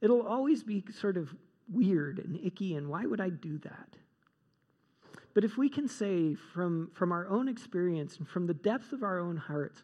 It'll 0.00 0.26
always 0.26 0.62
be 0.62 0.82
sort 0.98 1.18
of 1.18 1.34
weird 1.70 2.18
and 2.18 2.40
icky, 2.42 2.74
and 2.74 2.88
why 2.88 3.04
would 3.04 3.20
I 3.20 3.28
do 3.28 3.58
that? 3.58 3.90
But 5.34 5.44
if 5.44 5.58
we 5.58 5.68
can 5.68 5.86
say 5.86 6.34
from, 6.54 6.92
from 6.94 7.12
our 7.12 7.28
own 7.28 7.46
experience 7.46 8.16
and 8.16 8.26
from 8.26 8.46
the 8.46 8.54
depth 8.54 8.92
of 8.94 9.02
our 9.02 9.18
own 9.18 9.36
hearts, 9.36 9.82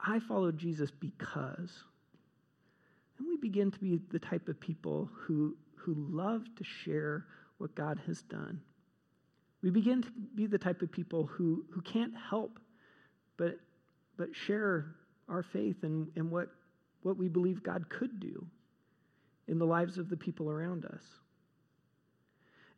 I 0.00 0.20
followed 0.20 0.56
Jesus 0.56 0.90
because, 0.90 1.84
then 3.18 3.28
we 3.28 3.36
begin 3.36 3.70
to 3.70 3.78
be 3.78 4.00
the 4.10 4.18
type 4.18 4.48
of 4.48 4.60
people 4.60 5.10
who, 5.12 5.56
who 5.76 5.94
love 5.96 6.44
to 6.56 6.64
share 6.64 7.26
what 7.58 7.74
God 7.74 8.00
has 8.06 8.22
done. 8.22 8.60
We 9.62 9.70
begin 9.70 10.02
to 10.02 10.10
be 10.34 10.46
the 10.46 10.58
type 10.58 10.82
of 10.82 10.92
people 10.92 11.26
who, 11.26 11.64
who 11.70 11.80
can't 11.80 12.14
help 12.30 12.60
but, 13.36 13.58
but 14.16 14.34
share 14.34 14.94
our 15.28 15.42
faith 15.42 15.82
and, 15.82 16.08
in 16.16 16.30
what, 16.30 16.48
what 17.02 17.16
we 17.16 17.28
believe 17.28 17.62
God 17.62 17.88
could 17.88 18.20
do 18.20 18.46
in 19.48 19.58
the 19.58 19.66
lives 19.66 19.98
of 19.98 20.08
the 20.08 20.16
people 20.16 20.50
around 20.50 20.84
us. 20.84 21.02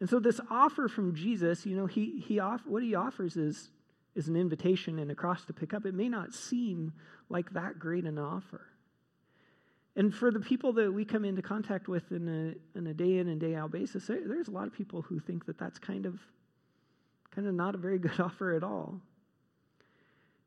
And 0.00 0.08
so 0.08 0.18
this 0.18 0.40
offer 0.50 0.88
from 0.88 1.14
Jesus, 1.14 1.66
you 1.66 1.76
know, 1.76 1.86
he, 1.86 2.22
he 2.26 2.38
off, 2.38 2.62
what 2.64 2.82
he 2.82 2.94
offers 2.94 3.36
is, 3.36 3.70
is 4.14 4.28
an 4.28 4.36
invitation 4.36 4.98
and 4.98 5.10
a 5.10 5.14
cross 5.14 5.44
to 5.44 5.52
pick 5.52 5.74
up. 5.74 5.84
It 5.84 5.94
may 5.94 6.08
not 6.08 6.32
seem 6.32 6.92
like 7.28 7.52
that 7.52 7.78
great 7.78 8.04
an 8.04 8.18
offer. 8.18 8.69
And 10.00 10.14
for 10.14 10.30
the 10.30 10.40
people 10.40 10.72
that 10.72 10.90
we 10.90 11.04
come 11.04 11.26
into 11.26 11.42
contact 11.42 11.86
with 11.86 12.10
in 12.10 12.26
a, 12.26 12.78
in 12.78 12.86
a 12.86 12.94
day 12.94 13.18
in 13.18 13.28
and 13.28 13.38
day 13.38 13.54
out 13.54 13.70
basis, 13.70 14.06
there, 14.06 14.26
there's 14.26 14.48
a 14.48 14.50
lot 14.50 14.66
of 14.66 14.72
people 14.72 15.02
who 15.02 15.20
think 15.20 15.44
that 15.44 15.58
that's 15.58 15.78
kind 15.78 16.06
of, 16.06 16.18
kind 17.34 17.46
of 17.46 17.52
not 17.52 17.74
a 17.74 17.78
very 17.78 17.98
good 18.06 18.18
offer 18.18 18.54
at 18.54 18.64
all. 18.64 19.02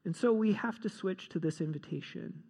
And 0.05 0.15
so 0.15 0.33
we 0.33 0.53
have 0.53 0.79
to 0.79 0.89
switch 0.89 1.29
to 1.29 1.37
this 1.39 1.61
invitation. 1.61 2.41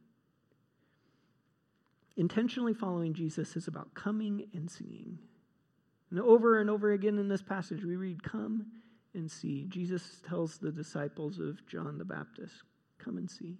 Intentionally 2.16 2.74
following 2.74 3.14
Jesus 3.14 3.58
is 3.58 3.68
about 3.68 3.93
coming 3.93 4.47
and 4.54 4.72
seeing. 4.72 5.20
And 6.10 6.22
over 6.22 6.62
and 6.62 6.70
over 6.70 6.93
again 6.93 7.20
in 7.20 7.28
this 7.28 7.41
passage, 7.41 7.84
we 7.84 7.97
read, 7.97 8.24
Come 8.24 8.66
and 9.14 9.30
see. 9.30 9.66
Jesus 9.68 10.22
tells 10.26 10.58
the 10.58 10.72
disciples 10.72 11.38
of 11.38 11.68
John 11.68 11.97
the 11.97 12.06
Baptist, 12.06 12.64
Come 12.97 13.18
and 13.18 13.30
see. 13.30 13.58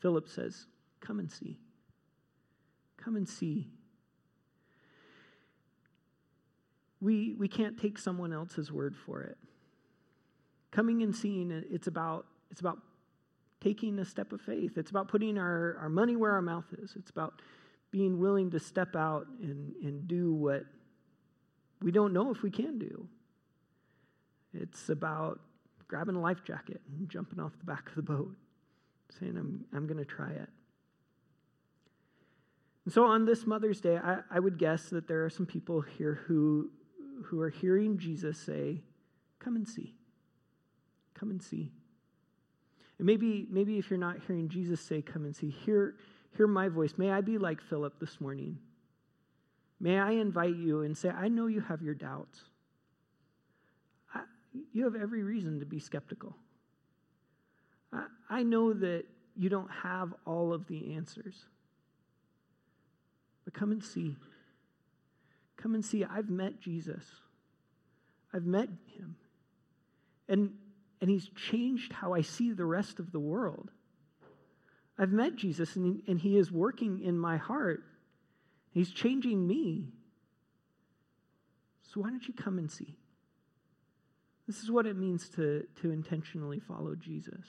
Philip 0.00 0.30
says, 0.30 0.64
Come 1.02 1.18
and 1.18 1.30
see. 1.30 1.58
Come 3.02 3.16
and 3.16 3.28
see. 3.28 3.68
We, 7.00 7.34
we 7.36 7.48
can't 7.48 7.80
take 7.80 7.98
someone 7.98 8.32
else's 8.32 8.70
word 8.70 8.94
for 8.96 9.22
it. 9.22 9.36
Coming 10.70 11.02
and 11.02 11.14
seeing, 11.14 11.50
it's 11.70 11.88
about, 11.88 12.26
it's 12.50 12.60
about 12.60 12.78
taking 13.60 13.98
a 13.98 14.04
step 14.04 14.32
of 14.32 14.40
faith. 14.40 14.78
It's 14.78 14.90
about 14.90 15.08
putting 15.08 15.36
our, 15.36 15.76
our 15.80 15.88
money 15.88 16.14
where 16.14 16.32
our 16.32 16.42
mouth 16.42 16.66
is. 16.78 16.94
It's 16.96 17.10
about 17.10 17.42
being 17.90 18.20
willing 18.20 18.50
to 18.52 18.60
step 18.60 18.94
out 18.94 19.26
and, 19.40 19.74
and 19.82 20.06
do 20.06 20.32
what 20.32 20.62
we 21.82 21.90
don't 21.90 22.12
know 22.12 22.30
if 22.30 22.42
we 22.42 22.50
can 22.50 22.78
do. 22.78 23.08
It's 24.54 24.88
about 24.88 25.40
grabbing 25.88 26.14
a 26.14 26.20
life 26.20 26.44
jacket 26.44 26.80
and 26.88 27.08
jumping 27.08 27.40
off 27.40 27.52
the 27.58 27.64
back 27.64 27.88
of 27.88 27.96
the 27.96 28.02
boat, 28.02 28.34
saying, 29.18 29.36
I'm, 29.36 29.64
I'm 29.74 29.86
going 29.86 29.98
to 29.98 30.04
try 30.04 30.30
it. 30.30 30.48
And 32.84 32.92
so 32.92 33.04
on 33.04 33.24
this 33.24 33.46
Mother's 33.46 33.80
Day, 33.80 33.96
I, 33.96 34.18
I 34.30 34.40
would 34.40 34.58
guess 34.58 34.90
that 34.90 35.06
there 35.06 35.24
are 35.24 35.30
some 35.30 35.46
people 35.46 35.80
here 35.80 36.20
who, 36.26 36.70
who 37.24 37.40
are 37.40 37.50
hearing 37.50 37.98
Jesus 37.98 38.38
say, 38.38 38.82
Come 39.38 39.56
and 39.56 39.68
see. 39.68 39.94
Come 41.14 41.30
and 41.30 41.42
see. 41.42 41.72
And 42.98 43.06
maybe, 43.06 43.46
maybe 43.50 43.78
if 43.78 43.90
you're 43.90 43.98
not 43.98 44.16
hearing 44.26 44.48
Jesus 44.48 44.80
say, 44.80 45.02
Come 45.02 45.24
and 45.24 45.34
see, 45.34 45.50
hear, 45.50 45.94
hear 46.36 46.46
my 46.46 46.68
voice. 46.68 46.94
May 46.96 47.10
I 47.10 47.20
be 47.20 47.38
like 47.38 47.60
Philip 47.60 47.98
this 48.00 48.20
morning. 48.20 48.58
May 49.80 49.98
I 49.98 50.12
invite 50.12 50.56
you 50.56 50.82
and 50.82 50.96
say, 50.96 51.10
I 51.10 51.28
know 51.28 51.46
you 51.46 51.60
have 51.60 51.82
your 51.82 51.94
doubts. 51.94 52.40
I, 54.14 54.22
you 54.72 54.84
have 54.84 54.94
every 54.94 55.22
reason 55.22 55.58
to 55.60 55.66
be 55.66 55.80
skeptical. 55.80 56.36
I, 57.92 58.06
I 58.30 58.42
know 58.42 58.72
that 58.72 59.04
you 59.36 59.48
don't 59.48 59.70
have 59.70 60.14
all 60.24 60.52
of 60.52 60.66
the 60.68 60.94
answers. 60.94 61.46
But 63.52 63.58
come 63.58 63.72
and 63.72 63.84
see. 63.84 64.16
Come 65.56 65.74
and 65.74 65.84
see. 65.84 66.04
I've 66.04 66.30
met 66.30 66.60
Jesus. 66.60 67.04
I've 68.32 68.44
met 68.44 68.68
him. 68.96 69.16
And, 70.28 70.54
and 71.00 71.10
he's 71.10 71.28
changed 71.50 71.92
how 71.92 72.14
I 72.14 72.22
see 72.22 72.52
the 72.52 72.64
rest 72.64 72.98
of 72.98 73.12
the 73.12 73.20
world. 73.20 73.70
I've 74.98 75.10
met 75.10 75.36
Jesus, 75.36 75.74
and 75.74 76.02
and 76.06 76.20
he 76.20 76.36
is 76.36 76.52
working 76.52 77.00
in 77.00 77.18
my 77.18 77.38
heart 77.38 77.82
He's 78.72 78.90
changing 78.90 79.46
me. 79.46 79.88
So 81.82 82.00
why 82.00 82.08
don't 82.08 82.26
you 82.26 82.34
come 82.34 82.58
and 82.58 82.70
see? 82.70 82.96
This 84.46 84.62
is 84.62 84.70
what 84.70 84.86
it 84.86 84.96
means 84.96 85.28
to, 85.30 85.66
to 85.82 85.90
intentionally 85.90 86.58
follow 86.58 86.94
Jesus. 86.94 87.44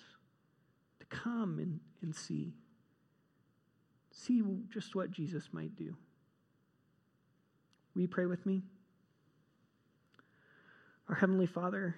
To 0.99 1.05
come 1.05 1.59
and, 1.59 1.79
and 2.01 2.13
see. 2.13 2.53
See 4.13 4.41
just 4.71 4.95
what 4.95 5.11
Jesus 5.11 5.49
might 5.51 5.75
do. 5.75 5.95
Will 7.93 8.03
you 8.03 8.07
pray 8.07 8.25
with 8.25 8.45
me? 8.45 8.61
Our 11.09 11.15
Heavenly 11.15 11.47
Father, 11.47 11.95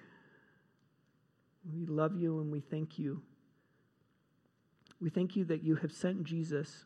we 1.72 1.86
love 1.86 2.16
you 2.16 2.40
and 2.40 2.50
we 2.50 2.60
thank 2.60 2.98
you. 2.98 3.22
We 5.00 5.10
thank 5.10 5.36
you 5.36 5.44
that 5.44 5.62
you 5.62 5.76
have 5.76 5.92
sent 5.92 6.24
Jesus 6.24 6.84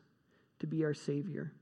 to 0.59 0.67
be 0.67 0.85
our 0.85 0.95
Savior. 0.95 1.53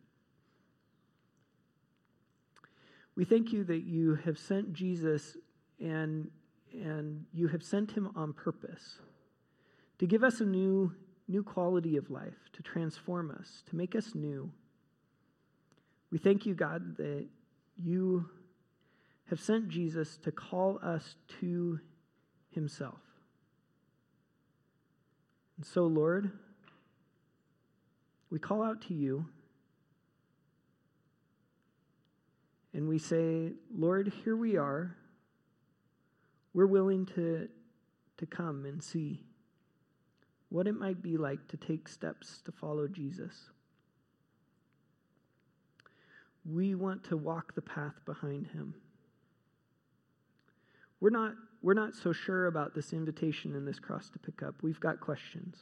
We 3.15 3.25
thank 3.25 3.53
you 3.53 3.65
that 3.65 3.85
you 3.85 4.15
have 4.25 4.39
sent 4.39 4.73
Jesus 4.73 5.37
and, 5.79 6.31
and 6.73 7.27
you 7.33 7.49
have 7.49 7.63
sent 7.63 7.93
him 7.93 8.11
on 8.17 8.33
purpose 8.33 8.99
to 9.99 10.07
give 10.07 10.25
us 10.25 10.41
a 10.41 10.45
new, 10.45 10.93
new 11.29 11.43
quality 11.43 11.97
of 11.97 12.11
life, 12.11 12.51
to 12.55 12.63
transform 12.63 13.31
us, 13.31 13.63
to 13.69 13.77
make 13.77 13.95
us 13.95 14.15
new. 14.15 14.51
We 16.11 16.19
thank 16.19 16.47
you, 16.47 16.55
God, 16.55 16.97
that 16.97 17.27
you 17.77 18.29
have 19.29 19.39
sent 19.39 19.69
Jesus 19.69 20.17
to 20.25 20.33
call 20.33 20.81
us 20.83 21.17
to 21.41 21.79
himself. 22.51 23.01
And 25.59 25.67
so, 25.67 25.87
Lord, 25.87 26.33
we 28.31 28.39
call 28.39 28.63
out 28.63 28.81
to 28.89 28.95
you. 28.95 29.27
and 32.79 32.89
we 32.89 32.99
say, 32.99 33.53
Lord, 33.77 34.13
here 34.25 34.37
we 34.37 34.57
are. 34.57 34.97
We're 36.55 36.67
willing 36.67 37.07
to, 37.07 37.49
to 38.19 38.27
come 38.27 38.65
and 38.67 38.81
see 38.81 39.25
what 40.51 40.67
it 40.67 40.75
might 40.75 41.03
be 41.03 41.17
like 41.17 41.47
to 41.49 41.57
take 41.57 41.89
steps 41.89 42.41
to 42.45 42.53
follow 42.53 42.89
Jesus. 42.89 43.51
We 46.45 46.75
want 46.75 47.05
to 47.05 47.17
walk 47.17 47.55
the 47.55 47.63
path 47.63 47.95
behind 48.07 48.47
him. 48.49 48.75
We're 51.01 51.11
not, 51.11 51.35
we're 51.63 51.75
not 51.75 51.95
so 51.95 52.13
sure 52.13 52.47
about 52.47 52.75
this 52.75 52.93
invitation 52.93 53.55
and 53.55 53.69
this 53.69 53.79
cross 53.79 54.09
to 54.11 54.19
pick 54.19 54.43
up. 54.43 54.55
We've 54.63 54.81
got 54.81 55.01
questions. 55.01 55.57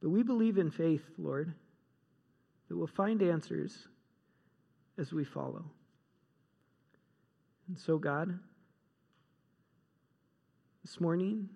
But 0.00 0.10
we 0.10 0.22
believe 0.22 0.58
in 0.58 0.70
faith, 0.70 1.02
Lord, 1.18 1.52
that 2.68 2.76
we'll 2.76 2.86
find 2.86 3.20
answers 3.20 3.88
as 4.96 5.12
we 5.12 5.24
follow. 5.24 5.64
And 7.66 7.78
so, 7.78 7.98
God, 7.98 8.38
this 10.84 11.00
morning, 11.00 11.48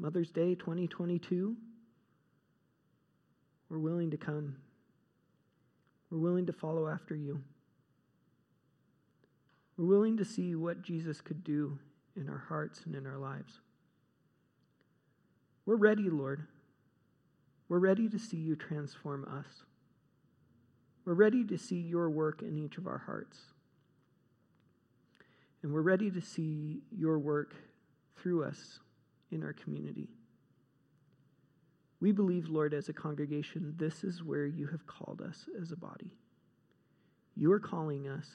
Mother's 0.00 0.30
Day 0.30 0.54
2022, 0.54 1.56
we're 3.68 3.78
willing 3.80 4.12
to 4.12 4.16
come. 4.16 4.54
We're 6.08 6.18
willing 6.18 6.46
to 6.46 6.52
follow 6.52 6.86
after 6.86 7.16
you. 7.16 7.42
We're 9.76 9.86
willing 9.86 10.16
to 10.18 10.24
see 10.24 10.54
what 10.54 10.82
Jesus 10.82 11.20
could 11.20 11.42
do 11.42 11.80
in 12.16 12.28
our 12.28 12.44
hearts 12.48 12.82
and 12.86 12.94
in 12.94 13.08
our 13.08 13.18
lives. 13.18 13.58
We're 15.66 15.74
ready, 15.74 16.08
Lord. 16.08 16.46
We're 17.68 17.80
ready 17.80 18.08
to 18.08 18.20
see 18.20 18.36
you 18.36 18.54
transform 18.54 19.24
us. 19.24 19.64
We're 21.04 21.14
ready 21.14 21.44
to 21.44 21.58
see 21.58 21.80
your 21.80 22.08
work 22.08 22.42
in 22.42 22.56
each 22.56 22.78
of 22.78 22.86
our 22.86 22.98
hearts. 22.98 23.36
And 25.64 25.72
we're 25.72 25.82
ready 25.82 26.08
to 26.08 26.20
see 26.20 26.82
your 26.96 27.18
work 27.18 27.52
through 28.16 28.44
us 28.44 28.78
in 29.30 29.42
our 29.42 29.52
community. 29.52 30.08
We 32.00 32.12
believe, 32.12 32.48
Lord, 32.48 32.74
as 32.74 32.88
a 32.88 32.92
congregation, 32.92 33.74
this 33.76 34.04
is 34.04 34.22
where 34.22 34.46
you 34.46 34.66
have 34.68 34.86
called 34.86 35.20
us 35.20 35.48
as 35.60 35.72
a 35.72 35.76
body. 35.76 36.12
You 37.34 37.52
are 37.52 37.60
calling 37.60 38.08
us 38.08 38.28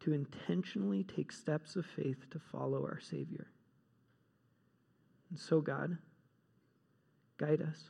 to 0.00 0.12
intentionally 0.12 1.04
take 1.04 1.32
steps 1.32 1.76
of 1.76 1.84
faith 1.84 2.28
to 2.30 2.38
follow 2.38 2.82
our 2.82 3.00
Savior. 3.00 3.48
And 5.30 5.38
so, 5.38 5.60
God, 5.60 5.96
guide 7.38 7.62
us. 7.62 7.84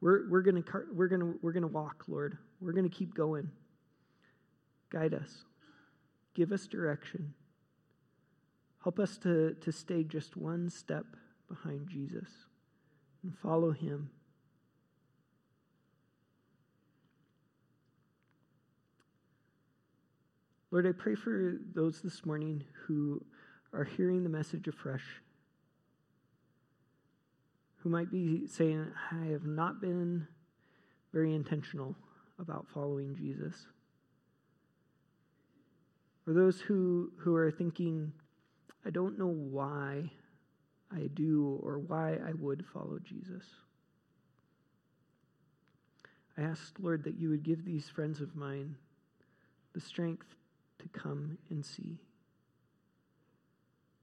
We're, 0.00 0.28
we're 0.28 0.42
going 0.42 0.64
we're 0.92 1.08
gonna, 1.08 1.34
we're 1.42 1.52
gonna 1.52 1.66
walk, 1.68 2.04
Lord. 2.08 2.38
We're 2.60 2.72
going 2.72 2.88
to 2.88 2.96
keep 2.96 3.14
going. 3.14 3.50
Guide 4.90 5.14
us. 5.14 5.44
Give 6.34 6.52
us 6.52 6.66
direction. 6.66 7.34
Help 8.82 8.98
us 8.98 9.16
to, 9.18 9.54
to 9.60 9.70
stay 9.70 10.02
just 10.02 10.36
one 10.36 10.68
step 10.68 11.04
behind 11.48 11.88
Jesus 11.88 12.28
and 13.22 13.36
follow 13.38 13.70
him. 13.70 14.10
Lord, 20.72 20.86
I 20.86 20.92
pray 20.92 21.14
for 21.14 21.58
those 21.74 22.00
this 22.00 22.24
morning 22.24 22.64
who 22.86 23.22
are 23.74 23.84
hearing 23.84 24.22
the 24.22 24.30
message 24.30 24.66
afresh, 24.66 25.04
who 27.76 27.90
might 27.90 28.10
be 28.10 28.46
saying, 28.46 28.86
I 29.10 29.26
have 29.26 29.44
not 29.44 29.80
been 29.80 30.26
very 31.12 31.34
intentional 31.34 31.94
about 32.38 32.66
following 32.72 33.14
Jesus. 33.14 33.66
Or 36.26 36.32
those 36.32 36.60
who, 36.60 37.12
who 37.18 37.36
are 37.36 37.50
thinking, 37.50 38.12
I 38.84 38.90
don't 38.90 39.18
know 39.18 39.28
why 39.28 40.10
I 40.94 41.08
do 41.14 41.60
or 41.62 41.78
why 41.78 42.14
I 42.14 42.32
would 42.38 42.64
follow 42.72 42.98
Jesus. 43.02 43.44
I 46.36 46.42
ask, 46.42 46.74
Lord, 46.78 47.04
that 47.04 47.18
you 47.18 47.30
would 47.30 47.42
give 47.42 47.64
these 47.64 47.88
friends 47.88 48.20
of 48.20 48.34
mine 48.34 48.76
the 49.74 49.80
strength 49.80 50.26
to 50.78 50.88
come 50.88 51.38
and 51.50 51.64
see, 51.64 51.98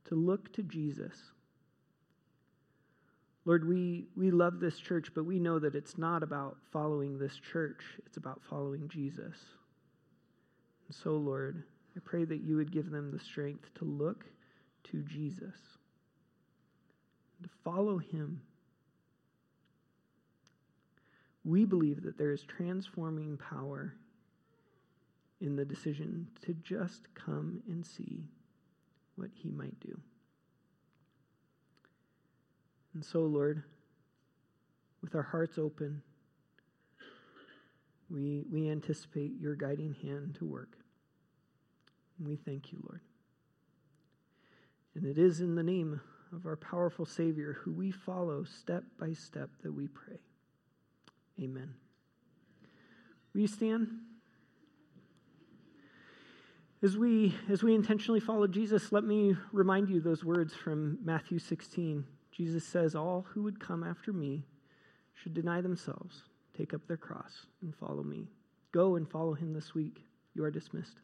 to 0.06 0.16
look 0.16 0.54
to 0.54 0.64
Jesus. 0.64 1.16
Lord, 3.46 3.68
we, 3.68 4.06
we 4.16 4.32
love 4.32 4.60
this 4.60 4.78
church, 4.78 5.10
but 5.16 5.26
we 5.26 5.40
know 5.40 5.60
that 5.60 5.76
it's 5.76 5.98
not 5.98 6.24
about 6.24 6.58
following 6.72 7.18
this 7.18 7.36
church, 7.52 7.84
it's 8.06 8.18
about 8.18 8.42
following 8.50 8.88
Jesus. 8.88 9.36
And 10.88 10.96
so, 10.96 11.12
Lord, 11.12 11.64
I 11.96 12.00
pray 12.04 12.26
that 12.26 12.42
you 12.42 12.58
would 12.58 12.72
give 12.72 12.92
them 12.92 13.12
the 13.12 13.20
strength 13.20 13.74
to 13.76 13.86
look 13.86 14.26
to 14.92 15.02
Jesus 15.04 15.56
to 17.44 17.50
follow 17.64 17.98
him. 17.98 18.42
We 21.46 21.66
believe 21.66 22.04
that 22.04 22.18
there 22.18 22.32
is 22.32 22.44
transforming 22.44 23.38
power 23.38 23.96
in 25.42 25.56
the 25.56 25.66
decision 25.66 26.28
to 26.46 26.54
just 26.54 27.14
come 27.16 27.62
and 27.68 27.86
see 27.86 28.26
what 29.16 29.30
he 29.34 29.50
might 29.50 29.80
do. 29.80 30.00
And 32.94 33.06
so, 33.06 33.22
Lord, 33.22 33.64
with 35.02 35.16
our 35.16 35.24
hearts 35.24 35.58
open, 35.58 36.02
we, 38.10 38.44
we 38.52 38.70
anticipate 38.70 39.40
your 39.40 39.56
guiding 39.56 39.96
hand 40.02 40.36
to 40.40 40.46
work. 40.46 40.78
And 42.18 42.28
we 42.28 42.36
thank 42.36 42.72
you, 42.72 42.80
Lord. 42.84 43.02
And 44.96 45.06
it 45.06 45.18
is 45.18 45.40
in 45.40 45.56
the 45.56 45.64
name 45.64 46.02
of 46.34 46.46
our 46.46 46.56
powerful 46.56 47.06
Savior, 47.06 47.58
who 47.64 47.72
we 47.72 47.92
follow 47.92 48.44
step 48.44 48.84
by 49.00 49.14
step, 49.14 49.50
that 49.64 49.72
we 49.72 49.88
pray. 49.88 50.20
Amen. 51.42 51.74
Will 53.34 53.42
you 53.42 53.48
stand? 53.48 53.88
As 56.82 56.98
we, 56.98 57.36
as 57.50 57.62
we 57.62 57.76
intentionally 57.76 58.20
follow 58.20 58.48
Jesus, 58.48 58.92
let 58.92 59.04
me 59.04 59.36
remind 59.52 59.90
you 59.90 60.00
those 60.00 60.24
words 60.24 60.54
from 60.54 60.98
Matthew 61.04 61.38
16. 61.38 62.06
Jesus 62.32 62.66
says, 62.66 62.96
All 62.96 63.26
who 63.34 63.44
would 63.44 63.60
come 63.60 63.84
after 63.84 64.14
me 64.14 64.46
should 65.14 65.34
deny 65.34 65.60
themselves, 65.60 66.24
take 66.58 66.74
up 66.74 66.88
their 66.88 66.98
cross, 66.98 67.46
and 67.62 67.76
follow 67.76 68.04
me. 68.04 68.30
Go 68.72 68.96
and 68.96 69.10
follow 69.10 69.34
him 69.34 69.54
this 69.54 69.76
week. 69.76 70.06
You 70.34 70.46
are 70.46 70.52
dismissed. 70.52 71.00